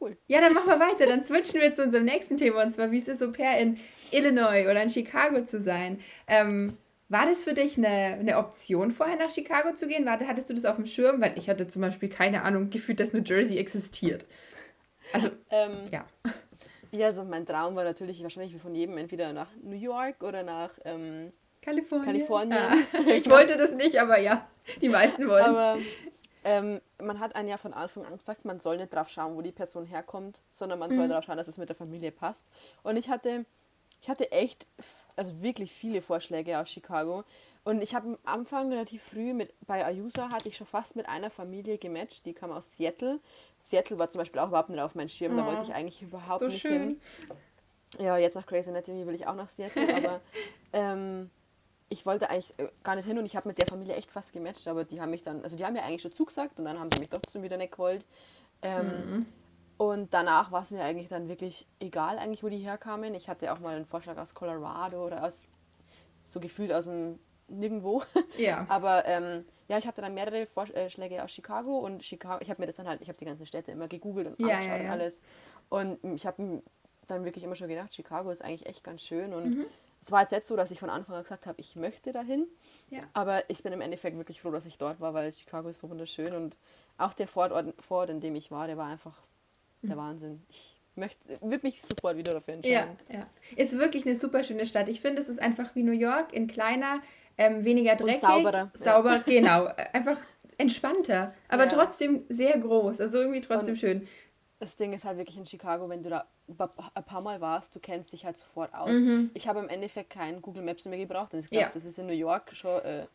cool. 0.00 0.16
Ja, 0.26 0.40
dann 0.40 0.52
machen 0.54 0.68
wir 0.68 0.80
weiter, 0.80 1.06
dann 1.06 1.22
switchen 1.22 1.60
wir 1.60 1.74
zu 1.74 1.82
unserem 1.82 2.04
nächsten 2.04 2.36
Thema 2.36 2.62
und 2.62 2.70
zwar, 2.70 2.90
wie 2.90 2.98
es 2.98 3.08
ist, 3.08 3.22
Au 3.22 3.30
pair 3.30 3.58
in 3.58 3.78
Illinois 4.10 4.64
oder 4.64 4.82
in 4.82 4.88
Chicago 4.88 5.44
zu 5.44 5.60
sein. 5.60 6.00
Ähm, 6.26 6.76
war 7.08 7.26
das 7.26 7.42
für 7.42 7.54
dich 7.54 7.76
eine, 7.76 7.88
eine 7.88 8.38
Option, 8.38 8.92
vorher 8.92 9.16
nach 9.16 9.30
Chicago 9.30 9.72
zu 9.74 9.88
gehen? 9.88 10.06
Warte, 10.06 10.28
hattest 10.28 10.48
du 10.48 10.54
das 10.54 10.64
auf 10.64 10.76
dem 10.76 10.86
Schirm? 10.86 11.20
Weil 11.20 11.36
ich 11.36 11.48
hatte 11.48 11.66
zum 11.66 11.82
Beispiel 11.82 12.08
keine 12.08 12.42
Ahnung, 12.42 12.70
gefühlt, 12.70 13.00
dass 13.00 13.12
New 13.12 13.22
Jersey 13.22 13.58
existiert. 13.58 14.26
Also, 15.12 15.30
Ähm, 15.50 15.72
ja. 15.90 16.04
ja, 16.92 17.06
also 17.06 17.24
mein 17.24 17.44
Traum 17.44 17.74
war 17.74 17.82
natürlich 17.82 18.22
wahrscheinlich 18.22 18.54
wie 18.54 18.60
von 18.60 18.76
jedem 18.76 18.96
entweder 18.96 19.32
nach 19.32 19.48
New 19.60 19.76
York 19.76 20.22
oder 20.22 20.44
nach 20.44 20.70
ähm, 20.84 21.32
Kalifornien. 21.62 22.06
Kalifornien. 22.06 22.58
Ah, 22.58 22.76
ich 23.12 23.28
wollte 23.28 23.56
das 23.56 23.72
nicht, 23.72 24.00
aber 24.00 24.20
ja, 24.20 24.48
die 24.80 24.88
meisten 24.88 25.28
wollen 25.28 25.54
es. 25.80 25.84
Ähm, 26.44 26.80
man 27.00 27.20
hat 27.20 27.36
einen 27.36 27.48
ja 27.48 27.56
von 27.58 27.74
Anfang 27.74 28.04
an 28.06 28.16
gesagt, 28.16 28.44
man 28.44 28.60
soll 28.60 28.78
nicht 28.78 28.94
drauf 28.94 29.08
schauen, 29.08 29.36
wo 29.36 29.42
die 29.42 29.52
Person 29.52 29.84
herkommt, 29.84 30.40
sondern 30.52 30.78
man 30.78 30.92
soll 30.92 31.06
Mhm. 31.06 31.10
darauf 31.10 31.24
schauen, 31.24 31.36
dass 31.36 31.48
es 31.48 31.58
mit 31.58 31.68
der 31.68 31.76
Familie 31.76 32.12
passt. 32.12 32.44
Und 32.82 32.96
ich 32.96 33.08
hatte, 33.10 33.44
ich 34.00 34.08
hatte 34.08 34.32
echt, 34.32 34.66
also 35.16 35.42
wirklich 35.42 35.72
viele 35.72 36.00
Vorschläge 36.00 36.58
aus 36.58 36.70
Chicago. 36.70 37.24
Und 37.64 37.82
ich 37.82 37.94
habe 37.94 38.08
am 38.08 38.18
Anfang 38.24 38.70
relativ 38.70 39.02
früh 39.02 39.34
mit, 39.34 39.52
bei 39.66 39.84
Ayusa 39.84 40.30
hatte 40.30 40.48
ich 40.48 40.56
schon 40.56 40.66
fast 40.66 40.96
mit 40.96 41.06
einer 41.08 41.28
Familie 41.30 41.76
gematcht, 41.76 42.24
die 42.24 42.32
kam 42.32 42.52
aus 42.52 42.74
Seattle. 42.76 43.20
Seattle 43.62 43.98
war 43.98 44.08
zum 44.08 44.20
Beispiel 44.20 44.40
auch 44.40 44.48
überhaupt 44.48 44.70
nicht 44.70 44.80
auf 44.80 44.94
meinem 44.94 45.10
Schirm, 45.10 45.36
da 45.36 45.44
wollte 45.44 45.64
ich 45.64 45.74
eigentlich 45.74 46.00
überhaupt 46.00 46.40
So 46.40 46.48
nicht 46.48 46.62
schön. 46.62 46.82
hin. 46.82 47.00
Ja, 47.98 48.16
jetzt 48.16 48.34
nach 48.34 48.46
Crazy 48.46 48.70
Anatomy 48.70 49.06
will 49.06 49.14
ich 49.14 49.26
auch 49.26 49.34
nach 49.34 49.48
Seattle, 49.50 49.94
aber 49.94 50.20
ähm, 50.72 51.28
ich 51.90 52.06
wollte 52.06 52.30
eigentlich 52.30 52.54
äh, 52.58 52.68
gar 52.82 52.96
nicht 52.96 53.04
hin 53.06 53.18
und 53.18 53.26
ich 53.26 53.36
habe 53.36 53.48
mit 53.48 53.58
der 53.58 53.66
Familie 53.66 53.94
echt 53.96 54.10
fast 54.10 54.32
gematcht, 54.32 54.66
aber 54.68 54.84
die 54.84 55.00
haben 55.02 55.10
mich 55.10 55.22
dann, 55.22 55.42
also 55.42 55.56
die 55.56 55.64
haben 55.66 55.74
mir 55.74 55.82
eigentlich 55.82 56.02
schon 56.02 56.12
zugesagt 56.14 56.58
und 56.58 56.64
dann 56.64 56.80
haben 56.80 56.90
sie 56.90 56.98
mich 56.98 57.10
trotzdem 57.10 57.42
wieder 57.42 57.58
nicht 57.58 57.72
gewollt. 57.72 58.06
Ähm, 58.62 58.86
Mhm. 58.86 59.26
Und 59.76 60.12
danach 60.12 60.52
war 60.52 60.62
es 60.62 60.70
mir 60.70 60.82
eigentlich 60.84 61.08
dann 61.08 61.28
wirklich 61.28 61.66
egal, 61.80 62.18
eigentlich, 62.18 62.42
wo 62.44 62.50
die 62.50 62.58
herkamen. 62.58 63.14
Ich 63.14 63.30
hatte 63.30 63.50
auch 63.52 63.60
mal 63.60 63.76
einen 63.76 63.86
Vorschlag 63.86 64.18
aus 64.18 64.34
Colorado 64.34 65.06
oder 65.06 65.24
aus, 65.24 65.48
so 66.26 66.38
gefühlt 66.40 66.72
aus 66.72 66.84
dem 66.84 67.18
Nirgendwo. 67.48 68.02
Ja. 68.36 68.66
Aber 68.68 69.06
ähm, 69.06 69.44
ja, 69.68 69.78
ich 69.78 69.86
hatte 69.86 70.02
dann 70.02 70.14
mehrere 70.14 70.46
Vorschläge 70.46 71.22
aus 71.24 71.30
Chicago 71.32 71.78
und 71.78 72.04
Chicago, 72.04 72.42
ich 72.42 72.50
habe 72.50 72.60
mir 72.60 72.66
das 72.66 72.76
dann 72.76 72.88
halt, 72.88 73.00
ich 73.00 73.08
habe 73.08 73.18
die 73.18 73.24
ganzen 73.24 73.46
Städte 73.46 73.72
immer 73.72 73.88
gegoogelt 73.88 74.26
und 74.26 74.40
Ja, 74.40 74.56
angeschaut 74.56 74.76
ja, 74.76 74.76
ja. 74.76 74.84
und 74.84 74.90
alles. 74.90 75.20
Und 75.70 76.14
ich 76.14 76.26
habe 76.26 76.62
dann 77.08 77.24
wirklich 77.24 77.44
immer 77.44 77.56
schon 77.56 77.68
gedacht, 77.68 77.94
Chicago 77.94 78.30
ist 78.30 78.42
eigentlich 78.44 78.66
echt 78.66 78.84
ganz 78.84 79.02
schön. 79.02 79.32
Und 79.32 79.46
Mhm. 79.46 79.66
Es 80.02 80.10
war 80.10 80.22
jetzt 80.22 80.32
nicht 80.32 80.46
so, 80.46 80.56
dass 80.56 80.70
ich 80.70 80.80
von 80.80 80.90
Anfang 80.90 81.14
an 81.16 81.22
gesagt 81.22 81.46
habe, 81.46 81.60
ich 81.60 81.76
möchte 81.76 82.12
dahin. 82.12 82.46
Ja. 82.90 83.00
Aber 83.12 83.48
ich 83.50 83.62
bin 83.62 83.72
im 83.72 83.80
Endeffekt 83.80 84.16
wirklich 84.16 84.40
froh, 84.40 84.50
dass 84.50 84.66
ich 84.66 84.78
dort 84.78 85.00
war, 85.00 85.14
weil 85.14 85.30
Chicago 85.32 85.68
ist 85.68 85.78
so 85.80 85.90
wunderschön. 85.90 86.34
Und 86.34 86.56
auch 86.98 87.12
der 87.14 87.28
Vorort, 87.28 87.74
Vorort 87.80 88.10
in 88.10 88.20
dem 88.20 88.34
ich 88.34 88.50
war, 88.50 88.66
der 88.66 88.76
war 88.76 88.86
einfach 88.88 89.16
der 89.82 89.96
Wahnsinn. 89.96 90.42
Ich 90.48 90.76
möchte, 90.96 91.38
würde 91.40 91.66
mich 91.66 91.80
sofort 91.82 92.16
wieder 92.16 92.32
dafür 92.32 92.56
Mhm. 92.56 92.62
Ja, 92.64 92.80
entscheiden. 92.80 92.98
ja. 93.12 93.26
Ist 93.56 93.78
wirklich 93.78 94.04
eine 94.06 94.16
super 94.16 94.42
schöne 94.42 94.66
Stadt. 94.66 94.88
Ich 94.88 95.00
finde, 95.00 95.20
es 95.22 95.28
ist 95.28 95.40
einfach 95.40 95.74
wie 95.74 95.82
New 95.82 95.92
York, 95.92 96.32
in 96.32 96.46
kleiner, 96.46 97.00
ähm, 97.38 97.64
weniger 97.64 97.94
dreckig. 97.96 98.20
sauberer, 98.20 98.56
ja. 98.56 98.70
Sauber, 98.74 99.20
genau. 99.26 99.66
Äh, 99.66 99.86
Einfach 99.92 100.18
entspannter, 100.58 101.34
aber 101.48 101.64
Ja. 101.64 101.68
trotzdem 101.70 102.24
sehr 102.28 102.58
groß. 102.58 103.00
Also 103.00 103.18
irgendwie 103.20 103.40
trotzdem 103.40 103.74
Und- 103.74 103.78
schön. 103.80 104.08
Das 104.60 104.76
Ding 104.76 104.92
ist 104.92 105.04
halt 105.04 105.16
wirklich 105.18 105.36
in 105.38 105.46
Chicago, 105.46 105.88
wenn 105.88 106.02
du 106.02 106.10
da 106.10 106.26
ein 106.94 107.04
paar 107.04 107.20
Mal 107.22 107.40
warst, 107.40 107.74
du 107.74 107.80
kennst 107.80 108.12
dich 108.12 108.24
halt 108.26 108.36
sofort 108.36 108.72
aus. 108.74 108.90
Mhm. 108.90 109.30
Ich 109.34 109.48
habe 109.48 109.58
im 109.58 109.68
Endeffekt 109.68 110.10
kein 110.10 110.40
Google 110.42 110.62
Maps 110.62 110.84
mehr 110.84 110.98
gebraucht. 110.98 111.32
Und 111.32 111.40
ich 111.40 111.48
glaube, 111.48 111.64
Ja. 111.64 111.70
das 111.72 111.84
ist 111.86 111.98
in 111.98 112.06
New 112.06 112.12
York 112.12 112.54
schon. 112.54 112.78
Äh, 112.82 113.06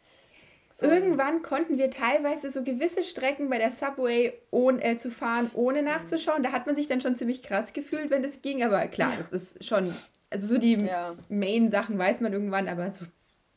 so 0.74 0.88
Irgendwann 0.88 1.42
konnten 1.44 1.78
wir 1.78 1.90
teilweise 1.92 2.50
so 2.50 2.64
gewisse 2.64 3.04
Strecken 3.04 3.50
bei 3.50 3.60
der 3.60 3.72
Subway 3.72 4.34
ohne, 4.52 4.84
äh, 4.84 4.98
zu 4.98 5.10
fahren, 5.12 5.50
ohne 5.54 5.84
nachzuschauen. 5.84 6.44
Da 6.44 6.52
hat 6.52 6.66
man 6.66 6.76
sich 6.76 6.88
dann 6.88 7.00
schon 7.00 7.16
ziemlich 7.16 7.44
krass 7.44 7.72
gefühlt, 7.74 8.10
wenn 8.10 8.24
das 8.24 8.42
ging. 8.42 8.62
Aber 8.64 8.86
klar, 8.88 9.14
das 9.16 9.32
ist 9.32 9.64
schon, 9.64 9.96
also 10.32 10.48
so 10.48 10.58
die 10.58 10.74
Ja, 10.84 11.16
Main-Sachen 11.30 11.98
weiß 11.98 12.20
man 12.22 12.34
irgendwann, 12.34 12.68
aber 12.68 12.90
so, 12.92 13.06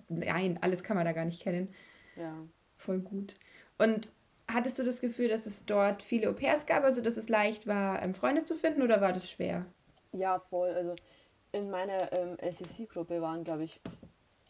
nein, 0.08 0.58
alles 0.60 0.84
kann 0.84 0.96
man 0.96 1.06
da 1.06 1.12
gar 1.12 1.24
nicht 1.24 1.40
kennen. 1.42 1.74
ja. 2.16 2.34
Voll 2.76 3.00
gut. 3.00 3.34
Und 3.78 4.08
hattest 4.48 4.78
du 4.78 4.84
das 4.84 5.00
Gefühl, 5.00 5.28
dass 5.28 5.46
es 5.46 5.64
dort 5.64 6.02
viele 6.02 6.28
Au-pairs 6.28 6.66
gab, 6.66 6.84
also 6.84 7.02
dass 7.02 7.16
es 7.16 7.28
leicht 7.28 7.66
war, 7.66 8.02
ähm, 8.02 8.14
Freunde 8.14 8.44
zu 8.44 8.56
finden 8.56 8.82
oder 8.82 9.00
war 9.00 9.12
das 9.12 9.30
schwer? 9.30 9.66
Ja, 10.12 10.38
voll. 10.38 10.70
Also 10.70 10.96
in 11.52 11.70
meiner 11.70 12.12
ähm, 12.18 12.36
LCC-Gruppe 12.38 13.20
waren, 13.20 13.44
glaube 13.44 13.64
ich, 13.64 13.80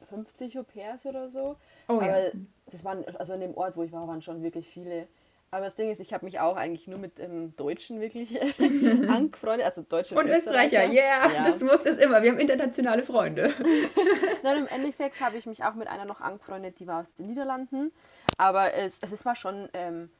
50 0.08 0.58
Au-pairs 0.58 1.06
oder 1.06 1.28
so. 1.28 1.56
Oh 1.88 2.00
ja. 2.00 2.08
Aber 2.08 2.32
das 2.66 2.84
waren, 2.84 3.04
also 3.16 3.34
in 3.34 3.40
dem 3.40 3.54
Ort, 3.56 3.76
wo 3.76 3.82
ich 3.82 3.92
war, 3.92 4.06
waren 4.08 4.22
schon 4.22 4.42
wirklich 4.42 4.68
viele. 4.68 5.08
Aber 5.50 5.64
das 5.64 5.76
Ding 5.76 5.88
ist, 5.90 5.98
ich 5.98 6.12
habe 6.12 6.26
mich 6.26 6.40
auch 6.40 6.56
eigentlich 6.56 6.87
nur 6.88 6.98
mit 6.98 7.20
ähm, 7.20 7.56
Deutschen 7.56 8.00
wirklich 8.00 8.38
angefreundet, 8.61 9.66
also 9.66 9.82
Deutsche 9.82 10.14
Und 10.14 10.28
Österreicher, 10.28 10.84
yeah, 10.84 11.32
Ja. 11.32 11.44
das 11.44 11.62
muss 11.62 11.82
das 11.82 11.96
immer. 11.98 12.22
Wir 12.22 12.32
haben 12.32 12.38
internationale 12.38 13.02
Freunde. 13.02 13.52
Nein, 14.42 14.58
im 14.58 14.66
Endeffekt 14.66 15.20
habe 15.20 15.38
ich 15.38 15.46
mich 15.46 15.64
auch 15.64 15.74
mit 15.74 15.88
einer 15.88 16.04
noch 16.04 16.20
angefreundet, 16.20 16.78
die 16.80 16.87
war 16.87 17.00
aus 17.00 17.14
den 17.14 17.28
Niederlanden. 17.28 17.92
Aber 18.37 18.74
es, 18.74 19.00
es 19.11 19.24
war 19.24 19.37
schon 19.37 19.68
ähm, 19.72 20.11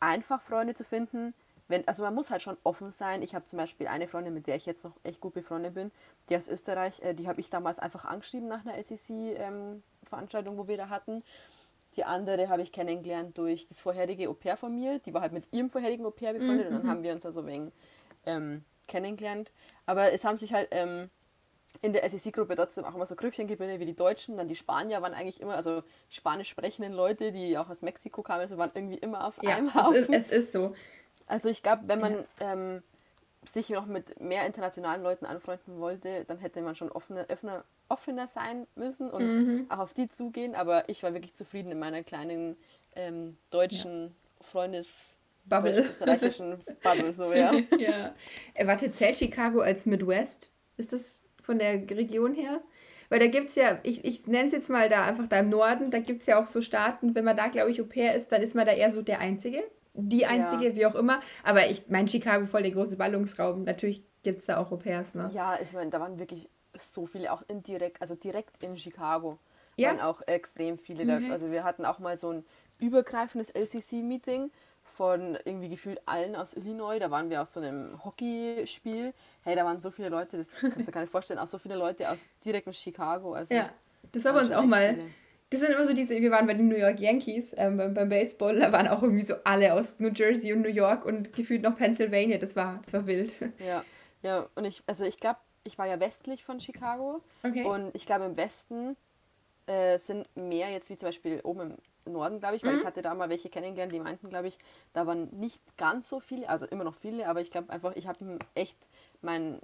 einfach, 0.00 0.42
Freunde 0.42 0.74
zu 0.74 0.84
finden. 0.84 1.32
Wenn, 1.68 1.86
also 1.88 2.02
man 2.02 2.14
muss 2.14 2.30
halt 2.30 2.42
schon 2.42 2.58
offen 2.62 2.90
sein. 2.90 3.22
Ich 3.22 3.34
habe 3.34 3.46
zum 3.46 3.56
Beispiel 3.58 3.86
eine 3.86 4.06
Freundin, 4.06 4.34
mit 4.34 4.46
der 4.46 4.56
ich 4.56 4.66
jetzt 4.66 4.84
noch 4.84 4.92
echt 5.02 5.20
gut 5.20 5.32
befreundet 5.32 5.74
bin, 5.74 5.90
die 6.28 6.36
aus 6.36 6.48
Österreich, 6.48 7.00
äh, 7.02 7.14
die 7.14 7.26
habe 7.28 7.40
ich 7.40 7.48
damals 7.50 7.78
einfach 7.78 8.04
angeschrieben 8.04 8.48
nach 8.48 8.66
einer 8.66 8.82
SEC-Veranstaltung, 8.82 10.58
wo 10.58 10.68
wir 10.68 10.76
da 10.76 10.88
hatten. 10.90 11.22
Die 11.96 12.04
andere 12.04 12.48
habe 12.48 12.62
ich 12.62 12.72
kennengelernt 12.72 13.38
durch 13.38 13.68
das 13.68 13.80
vorherige 13.80 14.28
Au-pair 14.28 14.56
von 14.56 14.74
mir. 14.74 14.98
Die 15.00 15.14
war 15.14 15.20
halt 15.22 15.32
mit 15.32 15.44
ihrem 15.52 15.70
vorherigen 15.70 16.04
Au-pair 16.04 16.32
befreundet 16.32 16.68
und 16.68 16.74
dann 16.74 16.88
haben 16.88 17.02
wir 17.02 17.12
uns 17.12 17.24
also 17.24 17.46
wegen 17.46 17.72
ähm, 18.26 18.64
kennengelernt. 18.88 19.52
Aber 19.86 20.12
es 20.12 20.24
haben 20.24 20.36
sich 20.36 20.52
halt 20.52 20.68
ähm, 20.72 21.08
in 21.82 21.92
der 21.92 22.08
SEC-Gruppe 22.08 22.56
trotzdem 22.56 22.84
auch 22.84 22.94
immer 22.94 23.06
so 23.06 23.14
Grüppchen 23.16 23.46
gebildet 23.46 23.80
wie 23.80 23.86
die 23.86 23.96
Deutschen. 23.96 24.36
Dann 24.36 24.48
die 24.48 24.56
Spanier 24.56 25.02
waren 25.02 25.14
eigentlich 25.14 25.40
immer, 25.40 25.54
also 25.54 25.82
spanisch 26.10 26.48
sprechenden 26.48 26.92
Leute, 26.92 27.32
die 27.32 27.56
auch 27.58 27.70
aus 27.70 27.82
Mexiko 27.82 28.22
kamen, 28.22 28.40
also 28.40 28.58
waren 28.58 28.70
irgendwie 28.74 28.98
immer 28.98 29.26
auf 29.26 29.42
Ja, 29.42 29.56
einem 29.56 29.68
es 29.68 29.74
ist, 29.74 29.84
Haufen. 29.84 30.14
es 30.14 30.28
ist 30.28 30.52
so. 30.52 30.74
Also 31.26 31.48
ich 31.48 31.62
glaube, 31.62 31.82
wenn 31.86 32.00
man 32.00 32.24
ähm, 32.40 32.82
sich 33.48 33.70
noch 33.70 33.86
mit 33.86 34.20
mehr 34.20 34.46
internationalen 34.46 35.02
Leuten 35.02 35.26
anfreunden 35.26 35.78
wollte, 35.80 36.24
dann 36.26 36.38
hätte 36.38 36.60
man 36.62 36.74
schon 36.74 36.90
offener, 36.90 37.26
offener, 37.30 37.64
offener 37.88 38.26
sein 38.28 38.66
müssen 38.74 39.10
und 39.10 39.22
Mhm. 39.22 39.66
auch 39.68 39.78
auf 39.78 39.94
die 39.94 40.08
zugehen. 40.08 40.54
Aber 40.54 40.88
ich 40.88 41.02
war 41.02 41.12
wirklich 41.14 41.34
zufrieden 41.34 41.72
in 41.72 41.78
meiner 41.78 42.02
kleinen 42.02 42.56
ähm, 42.96 43.36
deutschen 43.50 44.14
Freundes 44.40 45.16
Bubble. 45.44 45.72
deutsch-österreichischen 45.72 46.64
Bubble, 46.82 47.12
so 47.12 47.32
ja. 47.32 47.52
ja. 47.78 48.14
Äh, 48.54 48.66
warte, 48.66 48.90
zählt 48.92 49.16
Chicago 49.16 49.60
als 49.60 49.86
Midwest? 49.86 50.50
Ist 50.76 50.92
das 50.92 51.22
von 51.42 51.58
der 51.58 51.74
Region 51.90 52.34
her? 52.34 52.60
Weil 53.10 53.20
da 53.20 53.26
gibt 53.28 53.50
es 53.50 53.54
ja, 53.56 53.78
ich, 53.82 54.04
ich 54.04 54.26
nenne 54.26 54.46
es 54.46 54.52
jetzt 54.52 54.70
mal 54.70 54.88
da 54.88 55.04
einfach 55.04 55.26
da 55.28 55.38
im 55.38 55.50
Norden, 55.50 55.90
da 55.90 55.98
gibt 55.98 56.22
es 56.22 56.26
ja 56.26 56.40
auch 56.40 56.46
so 56.46 56.60
Staaten, 56.62 57.14
wenn 57.14 57.24
man 57.24 57.36
da, 57.36 57.48
glaube 57.48 57.70
ich, 57.70 57.80
Au 57.80 57.84
pair 57.84 58.14
ist, 58.14 58.32
dann 58.32 58.42
ist 58.42 58.54
man 58.54 58.66
da 58.66 58.72
eher 58.72 58.90
so 58.90 59.02
der 59.02 59.18
Einzige. 59.20 59.62
Die 59.94 60.26
Einzige, 60.26 60.74
wie 60.74 60.86
auch 60.86 60.94
immer. 60.96 61.20
Aber 61.44 61.68
ich 61.70 61.88
meine, 61.88 62.08
Chicago 62.08 62.46
voll 62.46 62.62
der 62.62 62.72
große 62.72 62.96
Ballungsraum. 62.96 63.62
Natürlich 63.64 64.02
gibt 64.24 64.40
es 64.40 64.46
da 64.46 64.58
auch 64.58 64.72
Au 64.72 64.76
pairs, 64.76 65.14
ne? 65.14 65.30
Ja, 65.32 65.58
ich 65.60 65.72
meine, 65.72 65.90
da 65.90 66.00
waren 66.00 66.18
wirklich 66.18 66.48
so 66.76 67.06
viele, 67.06 67.32
auch 67.32 67.42
indirekt, 67.46 68.02
also 68.02 68.16
direkt 68.16 68.60
in 68.62 68.76
Chicago 68.76 69.38
Ja? 69.76 69.90
waren 69.90 70.00
auch 70.00 70.20
extrem 70.26 70.78
viele. 70.78 71.04
Okay. 71.04 71.28
Da, 71.28 71.32
also 71.32 71.50
wir 71.52 71.62
hatten 71.62 71.84
auch 71.84 72.00
mal 72.00 72.18
so 72.18 72.30
ein 72.30 72.44
übergreifendes 72.80 73.50
LCC-Meeting 73.50 74.50
von 74.82 75.38
irgendwie 75.44 75.68
gefühlt 75.68 76.00
allen 76.06 76.34
aus 76.34 76.54
Illinois. 76.54 76.98
Da 76.98 77.10
waren 77.12 77.30
wir 77.30 77.40
aus 77.40 77.52
so 77.52 77.60
einem 77.60 78.04
Hockeyspiel. 78.04 79.14
Hey, 79.42 79.54
da 79.54 79.64
waren 79.64 79.80
so 79.80 79.90
viele 79.92 80.08
Leute, 80.08 80.38
das 80.38 80.54
kannst 80.54 80.88
du 80.88 80.92
gar 80.92 81.00
nicht 81.02 81.10
vorstellen, 81.10 81.38
auch 81.38 81.46
so 81.46 81.58
viele 81.58 81.76
Leute 81.76 82.10
aus 82.10 82.26
direkt 82.44 82.66
in 82.66 82.74
Chicago. 82.74 83.34
Also 83.34 83.54
Ja. 83.54 83.70
Das 84.12 84.24
war 84.24 84.32
bei 84.32 84.40
uns 84.40 84.50
auch 84.50 84.64
mal. 84.64 84.94
viele. 84.94 85.10
Das 85.54 85.60
sind 85.60 85.72
immer 85.72 85.84
so 85.84 85.92
diese, 85.92 86.20
wir 86.20 86.30
waren 86.32 86.46
bei 86.48 86.54
den 86.54 86.66
New 86.68 86.76
York 86.76 86.98
Yankees 86.98 87.54
ähm, 87.56 87.76
beim, 87.76 87.94
beim 87.94 88.08
Baseball, 88.08 88.58
da 88.58 88.72
waren 88.72 88.88
auch 88.88 89.02
irgendwie 89.02 89.22
so 89.22 89.34
alle 89.44 89.72
aus 89.74 90.00
New 90.00 90.08
Jersey 90.08 90.52
und 90.52 90.62
New 90.62 90.68
York 90.68 91.04
und 91.04 91.32
gefühlt 91.32 91.62
noch 91.62 91.76
Pennsylvania. 91.76 92.38
Das 92.38 92.56
war, 92.56 92.80
das 92.82 92.92
war 92.92 93.06
wild. 93.06 93.32
Ja, 93.60 93.84
ja, 94.22 94.48
und 94.56 94.64
ich, 94.64 94.82
also 94.86 95.04
ich 95.04 95.18
glaube, 95.18 95.38
ich 95.62 95.78
war 95.78 95.86
ja 95.86 96.00
westlich 96.00 96.44
von 96.44 96.58
Chicago. 96.58 97.20
Okay. 97.44 97.64
Und 97.64 97.94
ich 97.94 98.04
glaube, 98.04 98.24
im 98.24 98.36
Westen 98.36 98.96
äh, 99.66 99.98
sind 99.98 100.28
mehr 100.36 100.70
jetzt 100.70 100.90
wie 100.90 100.96
zum 100.96 101.08
Beispiel 101.08 101.40
oben 101.44 101.76
im 102.04 102.12
Norden, 102.12 102.40
glaube 102.40 102.56
ich, 102.56 102.64
weil 102.64 102.74
Mhm. 102.74 102.80
ich 102.80 102.84
hatte 102.84 103.00
da 103.02 103.14
mal 103.14 103.28
welche 103.30 103.48
kennengelernt, 103.48 103.92
die 103.92 104.00
meinten, 104.00 104.28
glaube 104.30 104.48
ich, 104.48 104.58
da 104.92 105.06
waren 105.06 105.28
nicht 105.38 105.60
ganz 105.76 106.08
so 106.08 106.18
viele, 106.20 106.48
also 106.48 106.66
immer 106.66 106.84
noch 106.84 106.96
viele, 106.96 107.28
aber 107.28 107.40
ich 107.40 107.50
glaube 107.50 107.70
einfach, 107.70 107.94
ich 107.96 108.08
habe 108.08 108.38
echt 108.54 108.76
mein 109.22 109.60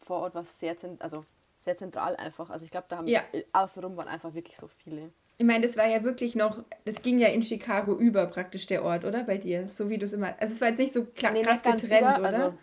Vorort 0.00 0.34
war 0.34 0.44
sehr, 0.44 0.74
also 1.00 1.24
sehr 1.58 1.76
zentral 1.76 2.16
einfach. 2.16 2.50
Also 2.50 2.64
ich 2.64 2.70
glaube, 2.70 2.86
da 2.88 2.96
haben 2.96 3.08
Ja. 3.08 3.22
außenrum 3.52 3.96
waren 3.96 4.08
einfach 4.08 4.34
wirklich 4.34 4.56
so 4.56 4.68
viele. 4.68 5.12
Ich 5.36 5.44
meine, 5.44 5.66
das 5.66 5.76
war 5.76 5.86
ja 5.86 6.04
wirklich 6.04 6.36
noch, 6.36 6.62
das 6.84 7.02
ging 7.02 7.18
ja 7.18 7.28
in 7.28 7.42
Chicago 7.42 7.96
über 7.96 8.26
praktisch 8.26 8.66
der 8.66 8.84
Ort, 8.84 9.04
oder? 9.04 9.24
Bei 9.24 9.36
dir, 9.36 9.68
so 9.68 9.90
wie 9.90 9.98
du 9.98 10.04
es 10.04 10.12
immer. 10.12 10.34
Also 10.38 10.54
es 10.54 10.60
war 10.60 10.68
jetzt 10.68 10.78
nicht 10.78 10.94
so 10.94 11.00
kla- 11.00 11.32
Nee, 11.32 11.42
krass 11.42 11.62
getrennt, 11.62 11.82
über, 12.18 12.20
oder? 12.20 12.24
Also, 12.24 12.54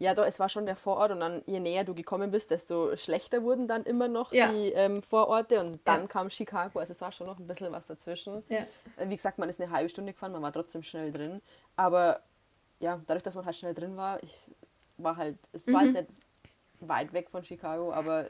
ja, 0.00 0.14
doch, 0.14 0.24
es 0.24 0.40
war 0.40 0.48
schon 0.48 0.66
der 0.66 0.74
Vorort 0.76 1.12
und 1.12 1.20
dann, 1.20 1.42
je 1.46 1.60
näher 1.60 1.84
du 1.84 1.94
gekommen 1.94 2.30
bist, 2.32 2.50
desto 2.50 2.96
schlechter 2.96 3.42
wurden 3.44 3.68
dann 3.68 3.84
immer 3.84 4.08
noch 4.08 4.32
Ja. 4.32 4.48
die 4.50 4.72
ähm, 4.72 5.00
Vororte 5.00 5.60
und 5.60 5.80
dann 5.84 6.02
Ja. 6.02 6.06
kam 6.08 6.28
Chicago. 6.30 6.80
Also 6.80 6.92
es 6.92 7.00
war 7.00 7.12
schon 7.12 7.26
noch 7.28 7.38
ein 7.38 7.46
bisschen 7.46 7.70
was 7.72 7.86
dazwischen. 7.86 8.42
ja. 8.48 8.60
Äh, 8.96 9.08
Wie 9.08 9.16
gesagt, 9.16 9.38
man 9.38 9.48
ist 9.48 9.60
eine 9.60 9.70
halbe 9.70 9.88
Stunde 9.88 10.12
gefahren, 10.12 10.32
man 10.32 10.42
war 10.42 10.52
trotzdem 10.52 10.82
schnell 10.82 11.12
drin. 11.12 11.40
Aber 11.76 12.20
ja, 12.80 13.00
dadurch, 13.06 13.22
dass 13.22 13.34
man 13.36 13.44
halt 13.46 13.56
schnell 13.56 13.74
drin 13.74 13.96
war, 13.96 14.20
ich 14.24 14.36
war 14.98 15.16
halt, 15.16 15.36
es 15.52 15.66
war 15.68 15.84
Mhm. 15.84 15.94
jetzt 15.94 16.10
nicht 16.10 16.22
weit 16.80 17.12
weg 17.12 17.28
von 17.30 17.44
Chicago, 17.44 17.92
aber 17.92 18.26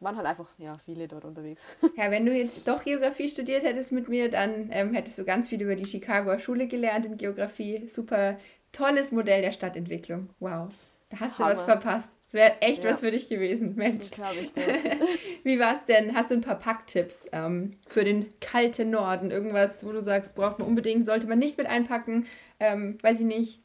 waren 0.00 0.16
halt 0.16 0.26
einfach 0.26 0.48
ja, 0.58 0.78
viele 0.84 1.08
dort 1.08 1.24
unterwegs. 1.24 1.64
Ja, 1.96 2.10
wenn 2.10 2.24
du 2.26 2.32
jetzt 2.32 2.66
doch 2.68 2.84
Geografie 2.84 3.28
studiert 3.28 3.62
hättest 3.64 3.92
mit 3.92 4.08
mir, 4.08 4.30
dann 4.30 4.68
ähm, 4.72 4.94
hättest 4.94 5.18
du 5.18 5.24
ganz 5.24 5.48
viel 5.48 5.60
über 5.62 5.74
die 5.74 5.84
Chicagoer 5.86 6.38
Schule 6.38 6.66
gelernt 6.68 7.06
in 7.06 7.16
Geografie. 7.16 7.88
Super 7.88 8.38
tolles 8.72 9.10
Modell 9.12 9.42
der 9.42 9.50
Stadtentwicklung. 9.52 10.30
Wow. 10.40 10.70
Da 11.10 11.20
hast 11.20 11.38
du 11.38 11.42
was 11.42 11.58
Hammer. 11.62 11.80
verpasst. 11.80 12.12
Wäre 12.30 12.60
echt 12.60 12.84
Ja. 12.84 12.90
was 12.90 13.00
für 13.00 13.10
dich 13.10 13.28
gewesen, 13.30 13.74
Mensch. 13.76 14.10
Dir. 14.10 14.24
Wie 15.44 15.58
war 15.58 15.74
es 15.76 15.84
denn? 15.86 16.14
Hast 16.14 16.30
du 16.30 16.34
ein 16.34 16.42
paar 16.42 16.58
Packtipps 16.58 17.26
ähm, 17.32 17.70
für 17.88 18.04
den 18.04 18.26
kalten 18.40 18.90
Norden? 18.90 19.30
Irgendwas, 19.30 19.86
wo 19.86 19.92
du 19.92 20.02
sagst, 20.02 20.36
braucht 20.36 20.58
man 20.58 20.68
unbedingt, 20.68 21.06
sollte 21.06 21.26
man 21.26 21.38
nicht 21.38 21.56
mit 21.56 21.66
einpacken? 21.66 22.26
Ähm, 22.60 22.98
weiß 23.00 23.20
ich 23.20 23.26
nicht. 23.26 23.62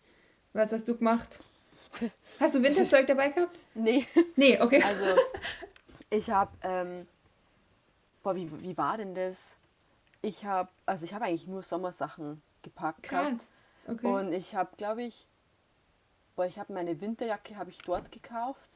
Was 0.54 0.72
hast 0.72 0.88
du 0.88 0.96
gemacht? 0.96 1.44
Hast 2.40 2.56
du 2.56 2.64
Winterzeug 2.64 3.06
dabei 3.08 3.30
gehabt? 3.30 3.60
nee, 3.76 4.06
Nee, 4.38 4.60
okay. 4.62 4.82
also 4.82 5.04
ich 6.14 6.30
habe, 6.30 6.52
ähm, 6.62 7.08
boah, 8.22 8.36
wie, 8.36 8.50
wie 8.62 8.78
war 8.78 8.98
denn 8.98 9.16
das? 9.16 9.38
Ich 10.22 10.46
habe, 10.46 10.70
also 10.86 11.06
ich 11.06 11.14
habe 11.14 11.26
eigentlich 11.26 11.48
nur 11.48 11.64
Sommersachen 11.64 12.42
gepackt. 12.62 13.04
Krass. 13.04 13.56
Okay. 13.88 14.08
Und 14.08 14.32
ich 14.32 14.56
habe, 14.56 14.76
glaube 14.78 15.04
ich, 15.04 15.28
boah, 16.36 16.46
ich 16.46 16.60
habe 16.60 16.72
meine 16.72 17.02
Winterjacke 17.02 17.58
habe 17.58 17.72
ich 17.72 17.80
dort 17.80 18.12
gekauft. 18.12 18.70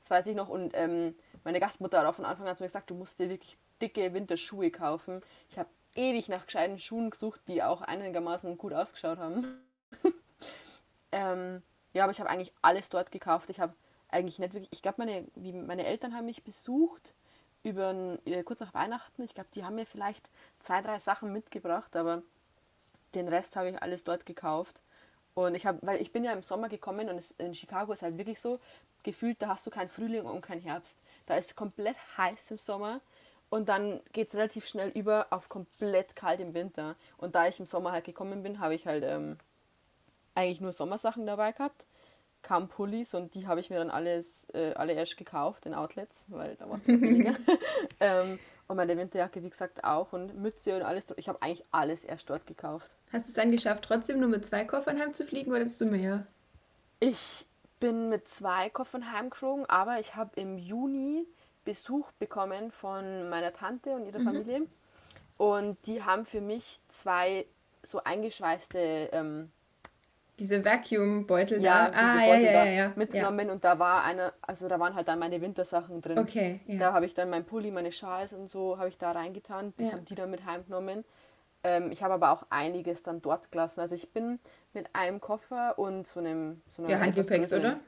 Das 0.00 0.10
weiß 0.10 0.26
ich 0.26 0.34
noch. 0.34 0.48
Und 0.48 0.72
ähm, 0.74 1.14
meine 1.44 1.60
Gastmutter 1.60 2.00
hat 2.00 2.06
auch 2.06 2.14
von 2.14 2.24
Anfang 2.24 2.48
an 2.48 2.56
zu 2.56 2.64
mir 2.64 2.68
gesagt, 2.68 2.90
du 2.90 2.94
musst 2.94 3.18
dir 3.18 3.28
wirklich 3.28 3.56
dicke 3.80 4.12
Winterschuhe 4.12 4.70
kaufen. 4.70 5.22
Ich 5.48 5.58
habe 5.58 5.70
ewig 5.94 6.28
nach 6.28 6.46
gescheiten 6.46 6.78
Schuhen 6.78 7.10
gesucht, 7.10 7.40
die 7.46 7.62
auch 7.62 7.82
einigermaßen 7.82 8.58
gut 8.58 8.72
ausgeschaut 8.72 9.18
haben. 9.18 9.46
ähm, 11.12 11.62
ja, 11.92 12.02
aber 12.02 12.12
ich 12.12 12.20
habe 12.20 12.30
eigentlich 12.30 12.52
alles 12.62 12.88
dort 12.88 13.12
gekauft. 13.12 13.48
Ich 13.48 13.60
habe 13.60 13.74
eigentlich 14.12 14.38
nicht 14.38 14.52
wirklich, 14.52 14.72
ich 14.72 14.82
glaube, 14.82 15.04
meine, 15.04 15.26
wie 15.34 15.52
meine 15.52 15.86
Eltern 15.86 16.14
haben 16.14 16.26
mich 16.26 16.42
besucht 16.42 17.14
über, 17.62 18.18
äh, 18.24 18.42
kurz 18.42 18.60
nach 18.60 18.74
Weihnachten. 18.74 19.22
Ich 19.22 19.34
glaube, 19.34 19.50
die 19.54 19.64
haben 19.64 19.76
mir 19.76 19.86
vielleicht 19.86 20.30
zwei, 20.60 20.82
drei 20.82 20.98
Sachen 20.98 21.32
mitgebracht, 21.32 21.94
aber 21.96 22.22
den 23.14 23.28
Rest 23.28 23.56
habe 23.56 23.70
ich 23.70 23.82
alles 23.82 24.04
dort 24.04 24.26
gekauft. 24.26 24.80
Und 25.34 25.54
ich 25.54 25.66
habe, 25.66 25.78
weil 25.82 26.00
ich 26.00 26.12
bin 26.12 26.24
ja 26.24 26.32
im 26.32 26.42
Sommer 26.42 26.68
gekommen 26.68 27.08
und 27.08 27.16
es, 27.16 27.32
in 27.32 27.54
Chicago 27.54 27.92
ist 27.92 28.02
halt 28.02 28.18
wirklich 28.18 28.40
so, 28.40 28.58
gefühlt, 29.02 29.40
da 29.40 29.48
hast 29.48 29.66
du 29.66 29.70
keinen 29.70 29.88
Frühling 29.88 30.24
und 30.24 30.42
keinen 30.42 30.60
Herbst. 30.60 30.98
Da 31.26 31.36
ist 31.36 31.56
komplett 31.56 31.96
heiß 32.16 32.50
im 32.50 32.58
Sommer 32.58 33.00
und 33.48 33.68
dann 33.68 34.00
geht 34.12 34.28
es 34.28 34.34
relativ 34.34 34.66
schnell 34.66 34.90
über 34.90 35.26
auf 35.30 35.48
komplett 35.48 36.16
kalt 36.16 36.40
im 36.40 36.54
Winter. 36.54 36.96
Und 37.18 37.34
da 37.34 37.46
ich 37.48 37.60
im 37.60 37.66
Sommer 37.66 37.92
halt 37.92 38.04
gekommen 38.04 38.42
bin, 38.42 38.60
habe 38.60 38.74
ich 38.74 38.86
halt 38.86 39.04
ähm, 39.04 39.38
eigentlich 40.34 40.60
nur 40.60 40.72
Sommersachen 40.72 41.26
dabei 41.26 41.52
gehabt. 41.52 41.84
Kaum 42.42 42.68
Pullis 42.68 43.14
und 43.14 43.34
die 43.34 43.46
habe 43.46 43.60
ich 43.60 43.70
mir 43.70 43.78
dann 43.78 43.90
alles, 43.90 44.48
äh, 44.54 44.72
alle 44.74 44.92
erst 44.92 45.16
gekauft 45.16 45.66
in 45.66 45.74
Outlets, 45.74 46.26
weil 46.28 46.56
da 46.56 46.68
war 46.68 46.78
es 46.78 46.84
billiger. 46.84 47.34
ähm, 48.00 48.38
und 48.66 48.76
meine 48.76 48.96
Winterjacke, 48.96 49.42
wie 49.42 49.50
gesagt, 49.50 49.84
auch 49.84 50.12
und 50.12 50.36
Mütze 50.36 50.76
und 50.76 50.82
alles. 50.82 51.06
Ich 51.16 51.28
habe 51.28 51.42
eigentlich 51.42 51.64
alles 51.72 52.04
erst 52.04 52.30
dort 52.30 52.46
gekauft. 52.46 52.94
Hast 53.12 53.26
du 53.26 53.30
es 53.30 53.34
dann 53.34 53.50
geschafft, 53.50 53.84
trotzdem 53.84 54.20
nur 54.20 54.28
mit 54.28 54.46
zwei 54.46 54.64
Koffern 54.64 54.98
heimzufliegen 54.98 55.52
oder 55.52 55.62
hattest 55.62 55.80
du 55.80 55.86
mehr? 55.86 56.24
Ich 57.00 57.46
bin 57.80 58.08
mit 58.08 58.28
zwei 58.28 58.70
Koffern 58.70 59.12
heimgeflogen, 59.12 59.66
aber 59.66 59.98
ich 59.98 60.14
habe 60.14 60.38
im 60.40 60.58
Juni 60.58 61.26
Besuch 61.64 62.12
bekommen 62.12 62.70
von 62.70 63.28
meiner 63.28 63.52
Tante 63.52 63.90
und 63.90 64.06
ihrer 64.06 64.20
Familie. 64.20 64.62
Und 65.36 65.78
die 65.86 66.02
haben 66.02 66.26
für 66.26 66.40
mich 66.40 66.80
zwei 66.88 67.46
so 67.82 68.04
eingeschweißte 68.04 68.78
ähm, 69.12 69.50
Diese 70.40 70.64
Vacuum-Beutel 70.64 71.60
ja, 71.62 71.90
da? 71.90 71.96
Ah, 71.96 72.24
ja, 72.24 72.32
Beutel 72.32 72.46
ja, 72.46 72.52
da 72.52 72.64
ja, 72.64 72.92
mitgenommen 72.96 73.50
und 73.50 73.62
da 73.62 73.78
war 73.78 74.02
eine, 74.04 74.32
also 74.40 74.68
da 74.68 74.80
waren 74.80 74.94
halt 74.94 75.06
dann 75.06 75.18
meine 75.18 75.42
Wintersachen 75.42 76.00
drin. 76.00 76.18
Okay. 76.18 76.60
Da 76.66 76.94
habe 76.94 77.04
ich 77.04 77.12
dann 77.12 77.28
mein 77.28 77.44
Pulli, 77.44 77.70
meine 77.70 77.92
Schals 77.92 78.32
und 78.32 78.48
so 78.48 78.78
habe 78.78 78.88
ich 78.88 78.96
da 78.96 79.12
reingetan. 79.12 79.74
Das 79.76 79.92
haben 79.92 80.06
die 80.06 80.14
dann 80.14 80.30
mit 80.30 80.46
heimgenommen. 80.46 81.04
Ähm, 81.62 81.92
ich 81.92 82.02
habe 82.02 82.14
aber 82.14 82.30
auch 82.30 82.46
einiges 82.48 83.02
dann 83.02 83.20
dort 83.20 83.52
gelassen. 83.52 83.80
Also 83.80 83.94
ich 83.94 84.14
bin 84.14 84.40
mit 84.72 84.86
einem 84.94 85.20
Koffer 85.20 85.78
und 85.78 86.06
so 86.06 86.20
einem 86.20 86.62
so 86.68 86.82
einer 86.82 86.92
ja, 86.92 87.00
Handgepäcks, 87.00 87.52
oder? 87.52 87.78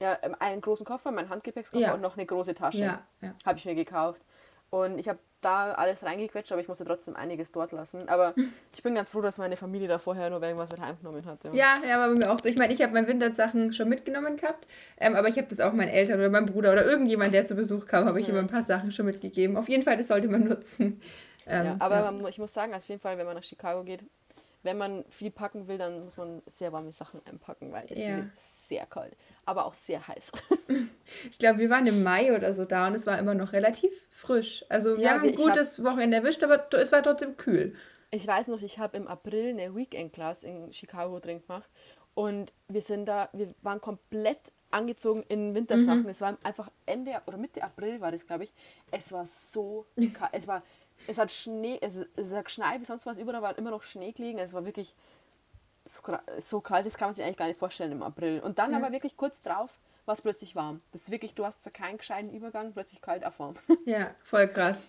Ja, 0.00 0.18
ähm, 0.22 0.34
einen 0.40 0.60
großen 0.60 0.84
Koffer, 0.84 1.12
mein 1.12 1.28
Handgepäckskoffer 1.28 1.94
und 1.94 2.00
noch 2.00 2.16
eine 2.16 2.26
große 2.26 2.56
Tasche. 2.56 2.98
Habe 3.46 3.58
ich 3.58 3.64
mir 3.64 3.76
gekauft. 3.76 4.20
Und 4.70 4.98
ich 4.98 5.08
habe 5.08 5.20
da 5.42 5.72
alles 5.72 6.02
reingequetscht, 6.02 6.50
aber 6.52 6.60
ich 6.60 6.68
musste 6.68 6.84
trotzdem 6.84 7.14
einiges 7.16 7.52
dort 7.52 7.72
lassen. 7.72 8.08
Aber 8.08 8.34
ich 8.74 8.82
bin 8.82 8.94
ganz 8.94 9.10
froh, 9.10 9.20
dass 9.20 9.38
meine 9.38 9.56
Familie 9.56 9.88
da 9.88 9.98
vorher 9.98 10.30
nur 10.30 10.42
irgendwas 10.42 10.70
mit 10.70 10.80
heimgenommen 10.80 11.24
hat. 11.26 11.38
Ja, 11.52 11.80
ja, 11.86 11.98
war 11.98 12.08
bei 12.08 12.14
mir 12.14 12.30
auch 12.32 12.38
so. 12.38 12.48
Ich 12.48 12.56
meine, 12.56 12.72
ich 12.72 12.80
habe 12.80 12.92
meine 12.94 13.06
Wintersachen 13.08 13.72
schon 13.72 13.88
mitgenommen 13.88 14.36
gehabt, 14.36 14.66
ähm, 14.98 15.14
aber 15.16 15.28
ich 15.28 15.36
habe 15.36 15.48
das 15.48 15.60
auch 15.60 15.72
meinen 15.72 15.90
Eltern 15.90 16.18
oder 16.18 16.30
meinem 16.30 16.46
Bruder 16.46 16.72
oder 16.72 16.84
irgendjemand, 16.84 17.34
der 17.34 17.44
zu 17.44 17.54
Besuch 17.54 17.86
kam, 17.86 18.06
habe 18.06 18.18
ich 18.20 18.26
Mhm. 18.26 18.32
immer 18.32 18.40
ein 18.40 18.46
paar 18.48 18.62
Sachen 18.62 18.90
schon 18.90 19.06
mitgegeben. 19.06 19.56
Auf 19.56 19.68
jeden 19.68 19.82
Fall, 19.82 19.96
das 19.96 20.08
sollte 20.08 20.28
man 20.28 20.44
nutzen. 20.44 21.00
Ähm, 21.46 21.64
Ja, 21.66 21.76
aber 21.80 21.96
ja. 21.96 22.10
Man, 22.12 22.26
ich 22.28 22.38
muss 22.38 22.52
sagen, 22.52 22.72
auf 22.74 22.84
jeden 22.88 23.00
Fall, 23.00 23.18
wenn 23.18 23.26
man 23.26 23.34
nach 23.36 23.42
Chicago 23.42 23.82
geht, 23.82 24.04
wenn 24.62 24.78
man 24.78 25.04
viel 25.10 25.32
packen 25.32 25.66
will, 25.66 25.76
dann 25.76 26.04
muss 26.04 26.16
man 26.16 26.40
sehr 26.46 26.72
warme 26.72 26.92
Sachen 26.92 27.20
einpacken, 27.28 27.72
weil 27.72 27.84
es 27.90 27.98
Ja. 27.98 28.16
wird 28.18 28.28
sehr 28.72 28.86
kalt, 28.86 29.14
aber 29.44 29.66
auch 29.66 29.74
sehr 29.74 30.06
heiß. 30.08 30.32
ich 31.30 31.38
glaube, 31.38 31.58
wir 31.58 31.68
waren 31.68 31.86
im 31.86 32.02
Mai 32.02 32.34
oder 32.34 32.52
so 32.54 32.64
da 32.64 32.86
und 32.86 32.94
es 32.94 33.06
war 33.06 33.18
immer 33.18 33.34
noch 33.34 33.52
relativ 33.52 33.92
frisch. 34.10 34.64
Also 34.70 34.96
wir 34.96 35.04
Ja, 35.04 35.10
haben 35.12 35.22
ein 35.24 35.30
ich 35.34 35.38
hab- 35.38 35.44
gutes 35.44 35.84
Wochenende 35.84 36.16
erwischt, 36.18 36.42
aber 36.42 36.66
es 36.74 36.90
war 36.90 37.02
trotzdem 37.02 37.36
kühl. 37.36 37.74
Ich 38.10 38.26
weiß 38.26 38.48
noch, 38.48 38.62
ich 38.62 38.78
habe 38.78 38.96
im 38.96 39.08
April 39.08 39.50
eine 39.50 39.74
Weekend-Class 39.74 40.42
in 40.44 40.72
Chicago 40.72 41.18
drin 41.18 41.42
gemacht 41.46 41.68
und 42.14 42.52
wir 42.68 42.80
sind 42.82 43.06
da, 43.06 43.28
wir 43.34 43.54
waren 43.62 43.80
komplett 43.80 44.40
angezogen 44.70 45.22
in 45.28 45.54
Wintersachen. 45.54 46.08
Es 46.08 46.22
war 46.22 46.38
einfach 46.42 46.70
Ende 46.86 47.12
oder 47.26 47.36
Mitte 47.36 47.62
April 47.62 48.00
war 48.00 48.10
das, 48.10 48.26
glaube 48.26 48.44
ich. 48.44 48.52
Es 48.90 49.12
war 49.12 49.26
so 49.26 49.84
kalt. 50.14 50.32
Es 50.32 50.46
war, 50.48 50.62
es 51.06 51.18
hat 51.18 51.30
Schnee, 51.30 51.78
es, 51.82 52.06
es 52.16 52.32
hat 52.32 52.46
geschneit 52.46 52.80
wie 52.80 52.84
sonst 52.86 53.04
was, 53.04 53.18
überall 53.18 53.42
war 53.42 53.58
immer 53.58 53.70
noch 53.70 53.82
Schnee 53.82 54.12
gelegen. 54.12 54.38
Es 54.38 54.52
war 54.54 54.64
wirklich 54.64 54.94
so, 55.84 56.02
so 56.38 56.60
kalt, 56.60 56.86
das 56.86 56.96
kann 56.96 57.08
man 57.08 57.14
sich 57.14 57.24
eigentlich 57.24 57.36
gar 57.36 57.46
nicht 57.46 57.58
vorstellen 57.58 57.92
im 57.92 58.02
April. 58.02 58.40
Und 58.40 58.58
dann 58.58 58.72
Ja. 58.72 58.78
aber 58.78 58.92
wirklich 58.92 59.16
kurz 59.16 59.40
drauf 59.42 59.70
war 60.04 60.14
es 60.14 60.22
plötzlich 60.22 60.56
warm. 60.56 60.80
Das 60.92 61.02
ist 61.02 61.10
wirklich, 61.10 61.34
du 61.34 61.44
hast 61.44 61.62
so 61.62 61.70
keinen 61.70 61.98
gescheiten 61.98 62.30
Übergang, 62.32 62.72
plötzlich 62.72 63.00
kalt 63.00 63.24
auf 63.24 63.38
warm. 63.38 63.54
Ja, 63.84 64.14
voll 64.22 64.48
krass. 64.48 64.82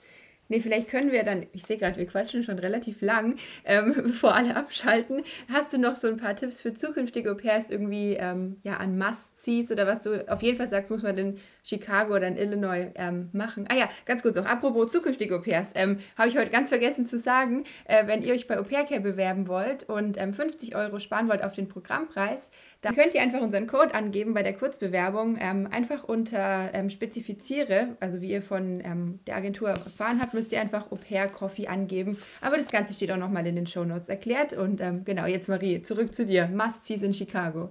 Nee, 0.49 0.59
vielleicht 0.59 0.89
können 0.89 1.11
wir 1.11 1.23
dann, 1.23 1.45
ich 1.53 1.63
sehe 1.63 1.77
gerade, 1.77 1.97
wir 1.97 2.05
quatschen 2.05 2.43
schon 2.43 2.59
relativ 2.59 3.01
lang, 3.01 3.37
ähm, 3.63 3.93
bevor 4.03 4.35
alle 4.35 4.55
abschalten. 4.55 5.23
Hast 5.51 5.73
du 5.73 5.77
noch 5.77 5.95
so 5.95 6.07
ein 6.07 6.17
paar 6.17 6.35
Tipps 6.35 6.61
für 6.61 6.73
zukünftige 6.73 7.31
Au-pairs 7.31 7.69
irgendwie 7.69 8.13
ähm, 8.19 8.57
ja, 8.63 8.77
an 8.77 8.97
Must-Sees 8.97 9.71
oder 9.71 9.87
was 9.87 10.03
du 10.03 10.29
auf 10.29 10.41
jeden 10.41 10.57
Fall 10.57 10.67
sagst, 10.67 10.91
muss 10.91 11.01
man 11.01 11.17
in 11.17 11.39
Chicago 11.63 12.15
oder 12.15 12.27
in 12.27 12.35
Illinois 12.35 12.91
ähm, 12.95 13.29
machen? 13.31 13.65
Ah 13.69 13.75
ja, 13.75 13.89
ganz 14.05 14.21
kurz 14.21 14.35
noch, 14.35 14.45
apropos 14.45 14.91
zukünftige 14.91 15.35
Au-pairs, 15.35 15.71
ähm, 15.75 15.99
habe 16.17 16.27
ich 16.27 16.37
heute 16.37 16.49
ganz 16.49 16.69
vergessen 16.69 17.05
zu 17.05 17.17
sagen, 17.17 17.63
äh, 17.85 18.05
wenn 18.07 18.21
ihr 18.21 18.33
euch 18.33 18.47
bei 18.47 18.59
Au-pair-Care 18.59 19.01
bewerben 19.01 19.47
wollt 19.47 19.87
und 19.87 20.19
ähm, 20.19 20.33
50 20.33 20.75
Euro 20.75 20.99
sparen 20.99 21.29
wollt 21.29 21.43
auf 21.43 21.53
den 21.53 21.69
Programmpreis, 21.69 22.51
dann 22.81 22.93
könnt 22.93 23.15
ihr 23.15 23.21
einfach 23.21 23.39
unseren 23.39 23.65
Code 23.65 23.95
angeben 23.95 24.33
bei 24.33 24.43
der 24.43 24.53
Kurzbewerbung, 24.53 25.37
ähm, 25.39 25.69
einfach 25.71 26.03
unter 26.03 26.69
ähm, 26.73 26.89
Spezifiziere, 26.89 27.95
also 28.01 28.21
wie 28.21 28.31
ihr 28.31 28.41
von 28.41 28.81
ähm, 28.83 29.19
der 29.25 29.37
Agentur 29.37 29.69
erfahren 29.69 30.19
habt, 30.21 30.32
müsst 30.33 30.51
ihr 30.51 30.61
einfach 30.61 30.91
Au 30.91 30.95
pair 30.95 31.27
Coffee 31.27 31.67
angeben. 31.67 32.17
Aber 32.41 32.57
das 32.57 32.69
Ganze 32.69 32.93
steht 32.93 33.11
auch 33.11 33.17
nochmal 33.17 33.45
in 33.47 33.55
den 33.55 33.67
Show 33.67 33.83
Notes 33.85 34.09
erklärt. 34.09 34.53
Und 34.53 34.81
ähm, 34.81 35.03
genau, 35.05 35.25
jetzt 35.25 35.47
Marie, 35.49 35.81
zurück 35.81 36.15
zu 36.15 36.25
dir. 36.25 36.47
Must-Sees 36.47 37.03
in 37.03 37.13
Chicago. 37.13 37.69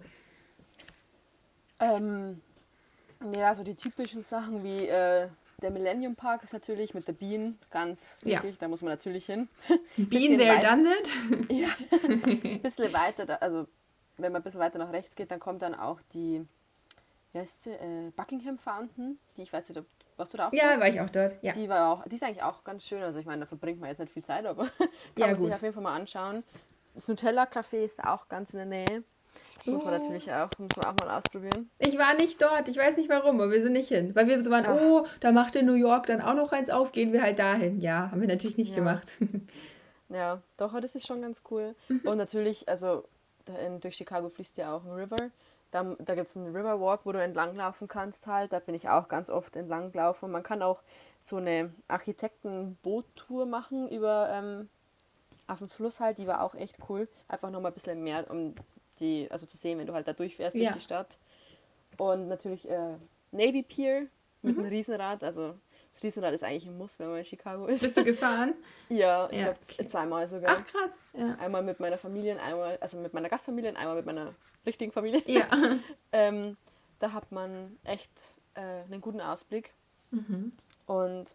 Ähm, 1.80 2.40
ja, 3.34 3.54
so 3.54 3.62
die 3.64 3.74
typischen 3.74 4.22
Sachen 4.22 4.62
wie 4.62 4.86
äh, 4.86 5.28
der 5.60 5.70
Millennium 5.70 6.14
Park 6.16 6.44
ist 6.44 6.52
natürlich 6.52 6.94
mit 6.94 7.06
der 7.08 7.12
Bean 7.12 7.58
ganz 7.70 8.18
Ja. 8.24 8.42
wichtig, 8.42 8.58
da 8.58 8.68
muss 8.68 8.82
man 8.82 8.90
natürlich 8.92 9.26
hin. 9.26 9.48
Been 9.96 10.38
there, 10.38 10.60
done 10.60 10.84
that. 10.84 11.50
ja, 11.50 11.68
ein 12.02 12.60
bisschen 12.62 12.92
weiter, 12.92 13.26
da, 13.26 13.36
also 13.36 13.66
wenn 14.18 14.32
man 14.32 14.42
ein 14.42 14.44
bisschen 14.44 14.60
weiter 14.60 14.78
nach 14.78 14.92
rechts 14.92 15.14
geht, 15.16 15.30
dann 15.30 15.40
kommt 15.40 15.62
dann 15.62 15.74
auch 15.74 16.00
die, 16.14 16.44
wie 17.32 17.38
heißt 17.38 17.64
sie, 17.64 17.70
äh, 17.70 18.10
Buckingham 18.16 18.58
Fountain, 18.58 19.18
die 19.36 19.42
ich 19.42 19.52
weiß 19.52 19.68
nicht, 19.68 19.78
ob, 19.78 19.86
warst 20.16 20.32
du 20.34 20.38
da 20.38 20.48
auch? 20.48 20.52
Ja, 20.52 20.72
schon? 20.72 20.80
war 20.80 20.88
ich 20.88 21.00
auch 21.00 21.10
dort. 21.10 21.34
Ja. 21.42 21.52
Die 21.52 21.68
war 21.68 21.92
auch, 21.92 22.04
die 22.08 22.16
ist 22.16 22.22
eigentlich 22.22 22.42
auch 22.42 22.64
ganz 22.64 22.84
schön, 22.84 23.02
also 23.02 23.18
ich 23.18 23.26
meine, 23.26 23.40
da 23.40 23.46
verbringt 23.46 23.80
man 23.80 23.88
jetzt 23.90 23.98
nicht 23.98 24.12
viel 24.12 24.24
Zeit, 24.24 24.46
aber 24.46 24.64
kann 24.78 24.88
Ja, 25.16 25.26
man 25.28 25.36
gut. 25.36 25.46
sich 25.46 25.54
auf 25.54 25.62
jeden 25.62 25.74
Fall 25.74 25.82
mal 25.82 25.94
anschauen. 25.94 26.42
Das 26.94 27.08
Nutella 27.08 27.44
Café 27.44 27.84
ist 27.84 28.02
auch 28.04 28.28
ganz 28.28 28.50
in 28.50 28.58
der 28.58 28.66
Nähe. 28.66 29.02
Das 29.56 29.66
muss 29.66 29.84
man 29.84 29.94
natürlich 29.98 30.30
auch, 30.30 30.50
muss 30.58 30.76
man 30.76 30.86
auch 30.86 30.94
mal 31.06 31.16
ausprobieren. 31.18 31.70
Ich 31.78 31.96
war 31.98 32.12
nicht 32.14 32.42
dort, 32.42 32.68
ich 32.68 32.76
weiß 32.76 32.98
nicht 32.98 33.08
warum, 33.08 33.40
aber 33.40 33.50
wir 33.50 33.62
sind 33.62 33.72
nicht 33.72 33.88
hin. 33.88 34.14
Weil 34.14 34.26
wir 34.28 34.42
so 34.42 34.50
waren, 34.50 34.66
Ach. 34.66 34.76
oh, 34.78 35.06
da 35.20 35.32
macht 35.32 35.56
in 35.56 35.64
New 35.64 35.72
York 35.74 36.06
dann 36.06 36.20
auch 36.20 36.34
noch 36.34 36.52
eins 36.52 36.68
auf, 36.68 36.92
gehen 36.92 37.14
wir 37.14 37.22
halt 37.22 37.38
dahin. 37.38 37.80
Ja, 37.80 38.10
haben 38.10 38.20
wir 38.20 38.28
natürlich 38.28 38.58
nicht 38.58 38.70
Ja. 38.70 38.76
gemacht. 38.76 39.16
Ja, 40.08 40.42
doch, 40.58 40.72
aber 40.72 40.82
das 40.82 40.94
ist 40.94 41.06
schon 41.06 41.22
ganz 41.22 41.40
cool. 41.50 41.74
Und 42.04 42.18
natürlich, 42.18 42.68
also 42.68 43.04
in, 43.64 43.80
durch 43.80 43.96
Chicago 43.96 44.28
fließt 44.28 44.58
ja 44.58 44.74
auch 44.76 44.84
ein 44.84 44.90
River. 44.90 45.16
Da, 45.72 45.96
da 45.98 46.14
gibt 46.14 46.28
es 46.28 46.36
einen 46.36 46.54
Riverwalk, 46.54 47.00
wo 47.04 47.12
du 47.12 47.20
entlanglaufen 47.22 47.88
kannst 47.88 48.26
halt. 48.26 48.52
Da 48.52 48.60
bin 48.60 48.74
ich 48.74 48.88
auch 48.88 49.08
ganz 49.08 49.30
oft 49.30 49.56
entlang 49.56 49.90
gelaufen. 49.90 50.30
Man 50.30 50.42
kann 50.42 50.62
auch 50.62 50.80
so 51.24 51.36
eine 51.36 51.72
Architekten-Boot-Tour 51.88 53.46
machen 53.46 53.88
über 53.88 54.28
ähm, 54.30 54.68
auf 55.46 55.58
dem 55.58 55.68
Fluss 55.68 56.00
halt. 56.00 56.18
Die 56.18 56.26
war 56.26 56.42
auch 56.42 56.54
echt 56.54 56.78
cool. 56.88 57.08
Einfach 57.28 57.50
nochmal 57.50 57.70
ein 57.70 57.74
bisschen 57.74 58.02
mehr, 58.04 58.30
um 58.30 58.54
die, 59.00 59.28
also 59.30 59.46
zu 59.46 59.56
sehen, 59.56 59.78
wenn 59.78 59.86
du 59.86 59.94
halt 59.94 60.06
da 60.06 60.12
durchfährst 60.12 60.56
Ja. 60.56 60.64
durch 60.70 60.74
die 60.76 60.84
Stadt. 60.84 61.18
Und 61.96 62.28
natürlich 62.28 62.68
äh, 62.68 62.96
Navy 63.32 63.62
Pier 63.62 64.06
mit 64.42 64.58
einem 64.58 64.68
Riesenrad. 64.68 65.22
Also 65.24 65.54
das 65.94 66.02
Riesenrad 66.02 66.34
ist 66.34 66.44
eigentlich 66.44 66.66
ein 66.66 66.76
Muss, 66.76 66.98
wenn 66.98 67.08
man 67.08 67.18
in 67.18 67.24
Chicago 67.24 67.66
ist. 67.66 67.80
Bist 67.82 67.96
du 67.96 68.04
gefahren? 68.04 68.54
Ja, 68.88 69.28
ich 69.30 69.38
Ja, 69.38 69.44
glaube 69.44 69.58
okay. 69.70 69.86
zweimal 69.86 70.28
sogar. 70.28 70.56
Ach 70.58 70.66
krass. 70.66 71.02
Ja. 71.14 71.34
Einmal 71.40 71.62
mit 71.62 71.80
meiner 71.80 71.96
Familie, 71.96 72.38
einmal, 72.40 72.76
also 72.80 72.98
mit 72.98 73.14
meiner 73.14 73.30
Gastfamilie 73.30 73.70
und 73.70 73.76
einmal 73.76 73.96
mit 73.96 74.04
meiner 74.04 74.34
richtigen 74.66 74.92
Familie. 74.92 75.22
Ja. 75.26 75.46
Ähm, 76.14 76.58
da 76.98 77.12
hat 77.12 77.32
man 77.32 77.78
echt 77.84 78.10
äh, 78.54 78.60
einen 78.60 79.00
guten 79.00 79.20
Ausblick. 79.22 79.72
Mhm. 80.10 80.52
Und 80.86 81.34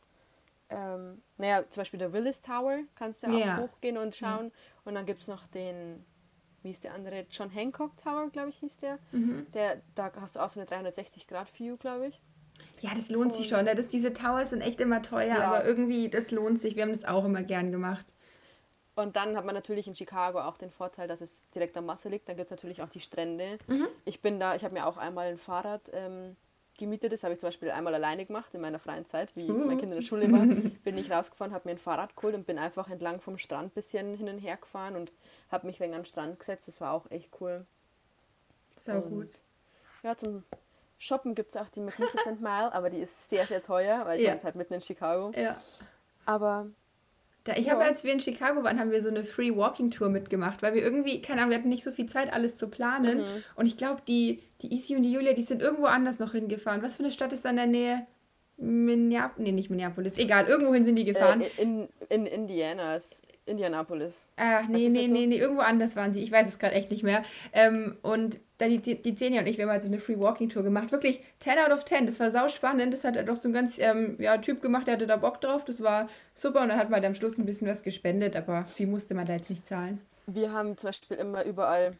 ähm, 0.70 1.22
naja, 1.38 1.64
zum 1.70 1.82
Beispiel 1.82 1.98
der 1.98 2.14
Willis 2.14 2.42
Tower 2.42 2.80
kannst 2.96 3.24
du 3.24 3.28
auch 3.28 3.32
Ja. 3.40 3.58
hochgehen 3.58 3.98
und 3.98 4.16
schauen. 4.16 4.52
Und 4.86 4.94
dann 4.96 5.06
gibt 5.08 5.22
es 5.22 5.28
noch 5.28 5.48
den, 5.48 6.06
wie 6.62 6.70
ist 6.72 6.84
der 6.84 6.94
andere? 6.94 7.26
John 7.32 7.50
Hancock 7.50 7.98
Tower, 7.98 8.30
glaube 8.30 8.50
ich, 8.50 8.58
hieß 8.58 8.78
der. 8.78 9.00
Mhm. 9.12 9.48
der. 9.54 9.82
Da 9.96 10.12
hast 10.22 10.36
du 10.36 10.40
auch 10.42 10.50
so 10.52 10.60
eine 10.60 10.70
360-Grad-View, 10.70 11.78
glaube 11.78 12.08
ich. 12.08 12.20
Ja, 12.82 12.92
das 12.96 13.10
lohnt 13.10 13.34
sich 13.34 13.48
schon. 13.48 13.66
ne? 13.66 13.74
Das, 13.74 13.88
diese 13.88 14.14
Towers 14.14 14.52
sind 14.52 14.62
echt 14.62 14.80
immer 14.80 15.02
teuer, 15.02 15.38
Ja. 15.40 15.44
aber 15.46 15.66
irgendwie, 15.66 16.10
das 16.10 16.30
lohnt 16.32 16.62
sich. 16.62 16.76
Wir 16.76 16.84
haben 16.84 16.94
das 16.94 17.06
auch 17.06 17.26
immer 17.26 17.42
gern 17.44 17.72
gemacht. 17.72 18.06
Und 18.98 19.16
dann 19.16 19.38
hat 19.38 19.46
man 19.46 19.54
natürlich 19.54 19.88
in 19.88 19.96
Chicago 19.96 20.40
auch 20.42 20.58
den 20.58 20.72
Vorteil, 20.72 21.08
dass 21.08 21.22
es 21.22 21.48
direkt 21.52 21.78
am 21.78 21.86
Wasser 21.86 22.10
liegt. 22.10 22.28
Dann 22.28 22.36
gibt 22.36 22.48
es 22.48 22.52
natürlich 22.52 22.82
auch 22.82 22.90
die 22.90 23.00
Strände. 23.00 23.60
Mhm. 23.68 23.88
Ich 24.06 24.22
bin 24.22 24.40
da, 24.40 24.56
ich 24.56 24.64
habe 24.64 24.74
mir 24.74 24.88
auch 24.88 24.98
einmal 24.98 25.28
ein 25.28 25.38
Fahrrad 25.38 25.92
ähm, 25.94 26.36
gemietet. 26.80 27.12
Das 27.12 27.24
habe 27.24 27.36
ich 27.36 27.40
zum 27.40 27.48
Beispiel 27.50 27.70
einmal 27.70 27.94
alleine 27.94 28.26
gemacht 28.26 28.56
in 28.56 28.62
meiner 28.62 28.80
freien 28.80 29.06
Zeit, 29.06 29.36
wie 29.36 29.52
Uh. 29.52 29.54
mein 29.68 29.78
Kind 29.78 29.92
in 29.92 29.98
der 29.98 30.02
Schule 30.02 30.32
war. 30.32 30.46
bin 30.84 30.98
ich 30.98 31.12
rausgefahren, 31.12 31.54
habe 31.54 31.68
mir 31.70 31.76
ein 31.76 31.78
Fahrrad 31.78 32.16
geholt 32.16 32.34
und 32.34 32.48
bin 32.48 32.58
einfach 32.58 32.90
entlang 32.90 33.22
vom 33.22 33.38
Strand 33.38 33.68
ein 33.68 33.76
bisschen 33.76 34.18
hin 34.18 34.30
und 34.30 34.40
her 34.40 34.58
gefahren 34.58 34.96
und 34.96 35.12
habe 35.52 35.68
mich 35.68 35.80
wegen 35.80 35.94
an 35.94 36.00
den 36.02 36.06
Strand 36.08 36.40
gesetzt. 36.40 36.68
Das 36.68 36.82
war 36.82 36.94
auch 36.94 37.06
echt 37.12 37.30
cool. 37.40 37.68
Sau 38.78 38.94
Und 38.98 39.10
gut. 39.12 39.30
Ja, 40.02 40.18
zum 40.18 40.44
Shoppen 40.98 41.36
gibt 41.36 41.52
es 41.52 41.58
auch 41.58 41.70
die 41.70 41.82
Magnificent 41.82 42.42
Mile, 42.42 42.74
aber 42.74 42.90
die 42.90 42.98
ist 43.02 43.30
sehr, 43.30 43.46
sehr 43.46 43.62
teuer, 43.62 44.06
weil 44.08 44.18
ich 44.18 44.24
Ja. 44.24 44.30
war 44.30 44.36
jetzt 44.38 44.44
halt 44.44 44.56
mitten 44.56 44.74
in 44.74 44.82
Chicago. 44.82 45.32
Ja. 45.36 45.62
Aber 46.26 46.66
Da, 47.48 47.54
ich 47.56 47.68
Ja. 47.68 47.74
habe, 47.74 47.84
als 47.86 48.04
wir 48.04 48.12
in 48.12 48.20
Chicago 48.20 48.64
waren, 48.64 48.80
haben 48.80 48.92
wir 48.92 49.00
so 49.00 49.10
eine 49.10 49.24
Free 49.24 49.56
Walking 49.56 49.90
Tour 49.90 50.10
mitgemacht, 50.10 50.62
weil 50.62 50.74
wir 50.74 50.82
irgendwie, 50.82 51.22
keine 51.22 51.40
Ahnung, 51.42 51.52
wir 51.52 51.58
hatten 51.58 51.70
nicht 51.70 51.84
so 51.84 51.92
viel 51.92 52.08
Zeit, 52.08 52.32
alles 52.34 52.58
zu 52.58 52.68
planen. 52.68 53.20
Mhm. 53.20 53.44
Und 53.56 53.66
ich 53.68 53.78
glaube, 53.78 54.02
die, 54.08 54.42
die 54.62 54.74
Isi 54.74 54.96
und 54.96 55.04
die 55.04 55.12
Julia, 55.14 55.34
die 55.34 55.42
sind 55.44 55.62
irgendwo 55.62 55.86
anders 55.86 56.20
noch 56.20 56.34
hingefahren. 56.34 56.82
Was 56.82 56.98
für 56.98 57.04
eine 57.04 57.12
Stadt 57.12 57.32
ist 57.32 57.46
da 57.46 57.50
in 57.52 57.56
der 57.56 57.68
Nähe? 57.68 58.08
Minneapolis? 58.58 59.46
Nee, 59.46 59.52
nicht 59.52 59.70
Minneapolis. 59.70 60.18
Egal, 60.18 60.46
irgendwohin 60.46 60.84
sind 60.84 60.96
die 60.96 61.06
gefahren. 61.06 61.42
äh, 61.42 61.50
in, 61.58 61.88
in 62.10 62.26
Indiana 62.26 62.96
ist 62.96 63.22
Indianapolis. 63.46 64.26
Ach, 64.36 64.68
nee, 64.68 64.90
nee, 64.90 65.08
so? 65.08 65.14
nee, 65.14 65.26
nee, 65.28 65.38
irgendwo 65.38 65.62
anders 65.62 65.96
waren 65.96 66.12
sie. 66.12 66.22
Ich 66.22 66.32
weiß 66.32 66.48
es 66.48 66.60
gerade 66.60 66.74
echt 66.74 66.92
nicht 66.92 67.04
mehr. 67.04 67.24
Ähm, 67.54 67.98
und 68.02 68.40
da 68.58 68.68
die, 68.68 68.80
die, 68.80 69.16
Zenia 69.16 69.42
und 69.42 69.48
ich, 69.48 69.58
wir 69.58 69.66
haben 69.66 69.72
halt 69.72 69.84
so 69.84 69.88
eine 69.88 70.00
Free 70.00 70.20
Walking 70.20 70.50
Tour 70.50 70.64
gemacht. 70.64 70.92
Wirklich 70.92 71.22
10 71.40 71.60
out 71.60 71.72
of 71.72 71.86
10. 71.86 72.08
Das 72.08 72.20
war 72.20 72.32
sau 72.32 72.48
spannend. 72.50 72.94
Das 72.94 73.04
hat 73.04 73.16
halt 73.16 73.30
doch 73.30 73.36
so 73.36 73.48
ein 73.48 73.54
ganz 73.54 73.80
ähm, 73.80 74.18
ja, 74.20 74.38
Typ 74.38 74.62
gemacht, 74.62 74.88
der 74.88 74.96
hatte 74.96 75.08
da 75.08 75.16
Bock 75.18 75.40
drauf. 75.40 75.64
Das 75.64 75.82
war 75.82 76.10
super. 76.34 76.62
Und 76.62 76.70
dann 76.70 76.78
hat 76.80 76.90
man 76.90 76.96
halt 76.96 77.06
am 77.06 77.16
Schluss 77.16 77.38
ein 77.38 77.46
bisschen 77.46 77.68
was 77.68 77.84
gespendet, 77.84 78.36
aber 78.36 78.66
viel 78.66 78.88
musste 78.88 79.14
man 79.16 79.26
da 79.28 79.34
jetzt 79.34 79.50
nicht 79.50 79.66
zahlen. 79.68 80.02
Wir 80.26 80.52
haben 80.52 80.76
zum 80.78 80.90
Beispiel 80.90 81.18
immer 81.18 81.46
überall, 81.46 81.94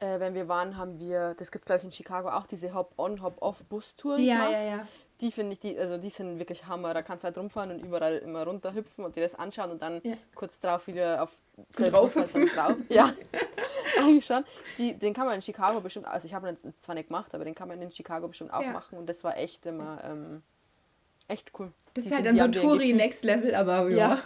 äh, 0.00 0.18
wenn 0.18 0.34
wir 0.34 0.48
waren, 0.48 0.76
haben 0.76 0.98
wir, 0.98 1.34
das 1.38 1.52
gibt 1.52 1.66
glaube 1.66 1.78
ich 1.80 1.84
in 1.84 1.92
Chicago 1.92 2.30
auch 2.30 2.46
diese 2.46 2.74
Hop-on, 2.74 3.22
Hop-off-Bustouren 3.22 4.20
Ja, 4.20 4.34
gemacht. 4.36 4.52
ja, 4.52 4.62
ja. 4.62 4.88
Die 5.22 5.30
finde 5.32 5.52
ich, 5.54 5.60
die, 5.60 5.78
also 5.78 5.96
die 5.98 6.10
sind 6.10 6.38
wirklich 6.38 6.66
Hammer. 6.66 6.92
Da 6.92 7.00
kannst 7.02 7.24
du 7.24 7.26
halt 7.26 7.38
rumfahren 7.38 7.70
und 7.70 7.78
überall 7.78 8.18
immer 8.18 8.44
runterhüpfen 8.44 9.04
und 9.04 9.16
dir 9.16 9.22
das 9.22 9.34
anschauen 9.34 9.70
und 9.70 9.80
dann 9.80 10.00
Ja. 10.04 10.16
kurz 10.34 10.60
drauf 10.60 10.86
wieder 10.86 11.22
auf 11.22 11.30
draufhüpfen. 11.76 12.50
Halt 12.54 12.56
drauf. 12.56 12.76
Ja, 12.88 13.12
eigentlich 14.00 14.26
schon. 14.26 14.44
Die, 14.78 14.94
den 14.94 15.14
kann 15.14 15.26
man 15.26 15.36
in 15.36 15.42
Chicago 15.42 15.80
bestimmt, 15.80 16.06
also 16.06 16.26
ich 16.26 16.34
habe 16.34 16.50
ihn 16.50 16.74
zwar 16.80 16.94
nicht 16.94 17.08
gemacht, 17.08 17.34
aber 17.34 17.44
den 17.44 17.54
kann 17.54 17.68
man 17.68 17.80
in 17.80 17.90
Chicago 17.90 18.28
bestimmt 18.28 18.52
auch 18.52 18.62
Ja. 18.62 18.72
machen 18.72 18.98
und 18.98 19.06
das 19.08 19.22
war 19.24 19.36
echt 19.36 19.64
immer 19.66 20.02
ähm, 20.04 20.42
echt 21.28 21.52
cool. 21.58 21.72
Das 21.94 22.04
Die 22.04 22.10
ist 22.10 22.16
halt 22.16 22.24
sind- 22.26 22.38
dann 22.40 22.52
so 22.52 22.62
Touri 22.62 22.92
Next 22.94 23.22
Level, 23.24 23.54
aber 23.54 23.88
ja. 23.90 23.96
Ja, 24.14 24.18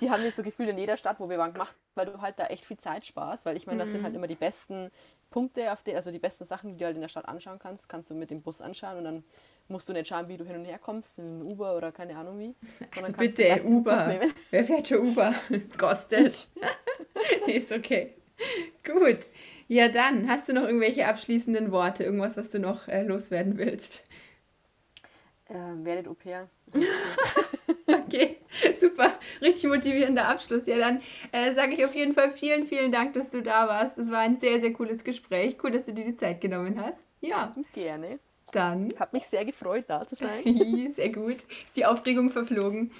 die 0.00 0.10
haben 0.10 0.22
wir 0.22 0.30
so 0.30 0.42
gefühlt 0.42 0.68
in 0.70 0.78
jeder 0.78 0.96
Stadt, 0.96 1.18
wo 1.18 1.28
wir 1.28 1.36
waren, 1.36 1.52
gemacht, 1.52 1.74
weil 1.96 2.06
du 2.06 2.20
halt 2.22 2.38
da 2.38 2.46
echt 2.46 2.64
viel 2.64 2.78
Zeit 2.78 3.04
sparst. 3.04 3.44
Weil 3.44 3.56
ich 3.56 3.66
meine, 3.66 3.80
das 3.80 3.90
sind 3.90 4.00
Mhm. 4.00 4.04
halt 4.04 4.14
immer 4.14 4.28
die 4.28 4.36
besten 4.36 4.90
Punkte, 5.30 5.72
auf 5.72 5.82
die, 5.82 5.94
also 5.96 6.12
die 6.12 6.20
besten 6.20 6.44
Sachen, 6.44 6.70
die 6.72 6.78
du 6.78 6.84
halt 6.84 6.94
in 6.94 7.02
der 7.02 7.08
Stadt 7.08 7.28
anschauen 7.28 7.58
kannst, 7.58 7.88
kannst 7.88 8.08
du 8.10 8.14
mit 8.14 8.30
dem 8.30 8.40
Bus 8.40 8.62
anschauen 8.62 8.98
und 8.98 9.04
dann 9.04 9.24
musst 9.68 9.88
du 9.88 9.92
nicht 9.92 10.08
schauen, 10.08 10.28
wie 10.28 10.36
du 10.36 10.44
hin 10.44 10.56
und 10.56 10.64
her 10.64 10.78
kommst, 10.78 11.18
in 11.18 11.42
Uber 11.42 11.76
oder 11.76 11.92
keine 11.92 12.16
Ahnung 12.16 12.38
wie. 12.38 12.54
Also 12.96 13.12
bitte, 13.12 13.62
Uber. 13.64 14.20
Wer 14.50 14.64
fährt 14.64 14.88
schon 14.88 15.10
Uber? 15.10 15.34
Kostet. 15.78 16.48
nee, 17.46 17.56
ist 17.56 17.72
okay. 17.72 18.14
Gut. 18.84 19.26
Ja, 19.68 19.88
dann 19.88 20.28
hast 20.28 20.48
du 20.48 20.54
noch 20.54 20.62
irgendwelche 20.62 21.06
abschließenden 21.06 21.70
Worte, 21.70 22.04
irgendwas, 22.04 22.36
was 22.36 22.50
du 22.50 22.58
noch 22.58 22.88
äh, 22.88 23.02
loswerden 23.02 23.58
willst. 23.58 24.04
Ähm, 25.50 25.84
werdet 25.84 26.08
Au 26.08 26.14
pair. 26.14 26.48
Okay, 27.86 28.38
super. 28.74 29.18
Richtig 29.40 29.68
motivierender 29.68 30.26
Abschluss. 30.28 30.66
Ja, 30.66 30.78
dann 30.78 31.00
äh, 31.32 31.52
sage 31.52 31.74
ich 31.74 31.84
auf 31.84 31.94
jeden 31.94 32.14
Fall 32.14 32.30
vielen, 32.32 32.66
vielen 32.66 32.92
Dank, 32.92 33.14
dass 33.14 33.30
du 33.30 33.42
da 33.42 33.66
warst. 33.68 33.98
Es 33.98 34.10
war 34.10 34.20
ein 34.20 34.36
sehr, 34.36 34.60
sehr 34.60 34.72
cooles 34.72 35.04
Gespräch. 35.04 35.56
Cool, 35.62 35.70
dass 35.70 35.84
du 35.84 35.92
dir 35.92 36.04
die 36.04 36.16
Zeit 36.16 36.40
genommen 36.40 36.82
hast. 36.82 37.06
Ja, 37.20 37.54
Gerne. 37.74 38.18
Dann. 38.50 38.92
Hat 38.98 39.12
mich 39.12 39.26
sehr 39.26 39.44
gefreut, 39.44 39.84
da 39.88 40.06
zu 40.06 40.14
sein. 40.16 40.42
Sehr 40.92 41.10
gut. 41.10 41.36
Ist 41.66 41.76
die 41.76 41.86
Aufregung 41.86 42.30
verflogen. 42.30 42.90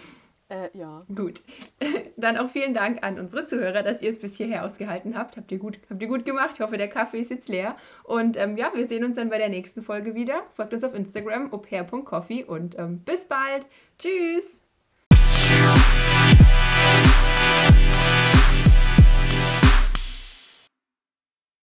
äh, 0.49 0.69
ja. 0.77 1.01
Gut. 1.15 1.43
Dann 2.17 2.37
auch 2.39 2.51
vielen 2.51 2.75
Dank 2.75 3.03
an 3.03 3.19
unsere 3.19 3.47
Zuhörer, 3.47 3.83
dass 3.83 4.03
ihr 4.03 4.11
es 4.11 4.19
bis 4.19 4.37
hierher 4.37 4.65
ausgehalten 4.65 5.17
habt. 5.17 5.37
Habt 5.37 5.53
ihr 5.53 5.59
gut, 5.59 5.79
habt 5.91 6.01
ihr 6.01 6.09
gut 6.09 6.25
gemacht. 6.25 6.53
Ich 6.55 6.61
hoffe, 6.61 6.77
der 6.79 6.89
Kaffee 6.89 7.21
ist 7.21 7.31
jetzt 7.31 7.49
leer. 7.49 7.77
Und 8.05 8.37
ähm, 8.37 8.57
ja, 8.57 8.73
wir 8.75 8.87
sehen 8.89 9.05
uns 9.05 9.17
dann 9.17 9.31
bei 9.31 9.39
der 9.39 9.49
nächsten 9.51 9.83
Folge 9.83 10.15
wieder. 10.15 10.43
Folgt 10.53 10.75
uns 10.75 10.85
auf 10.85 10.95
Instagram, 10.95 11.53
opair.coffee 11.53 12.45
und 12.45 12.79
ähm, 12.79 13.01
bis 13.01 13.27
bald. 13.27 13.67
Tschüss. 13.99 14.68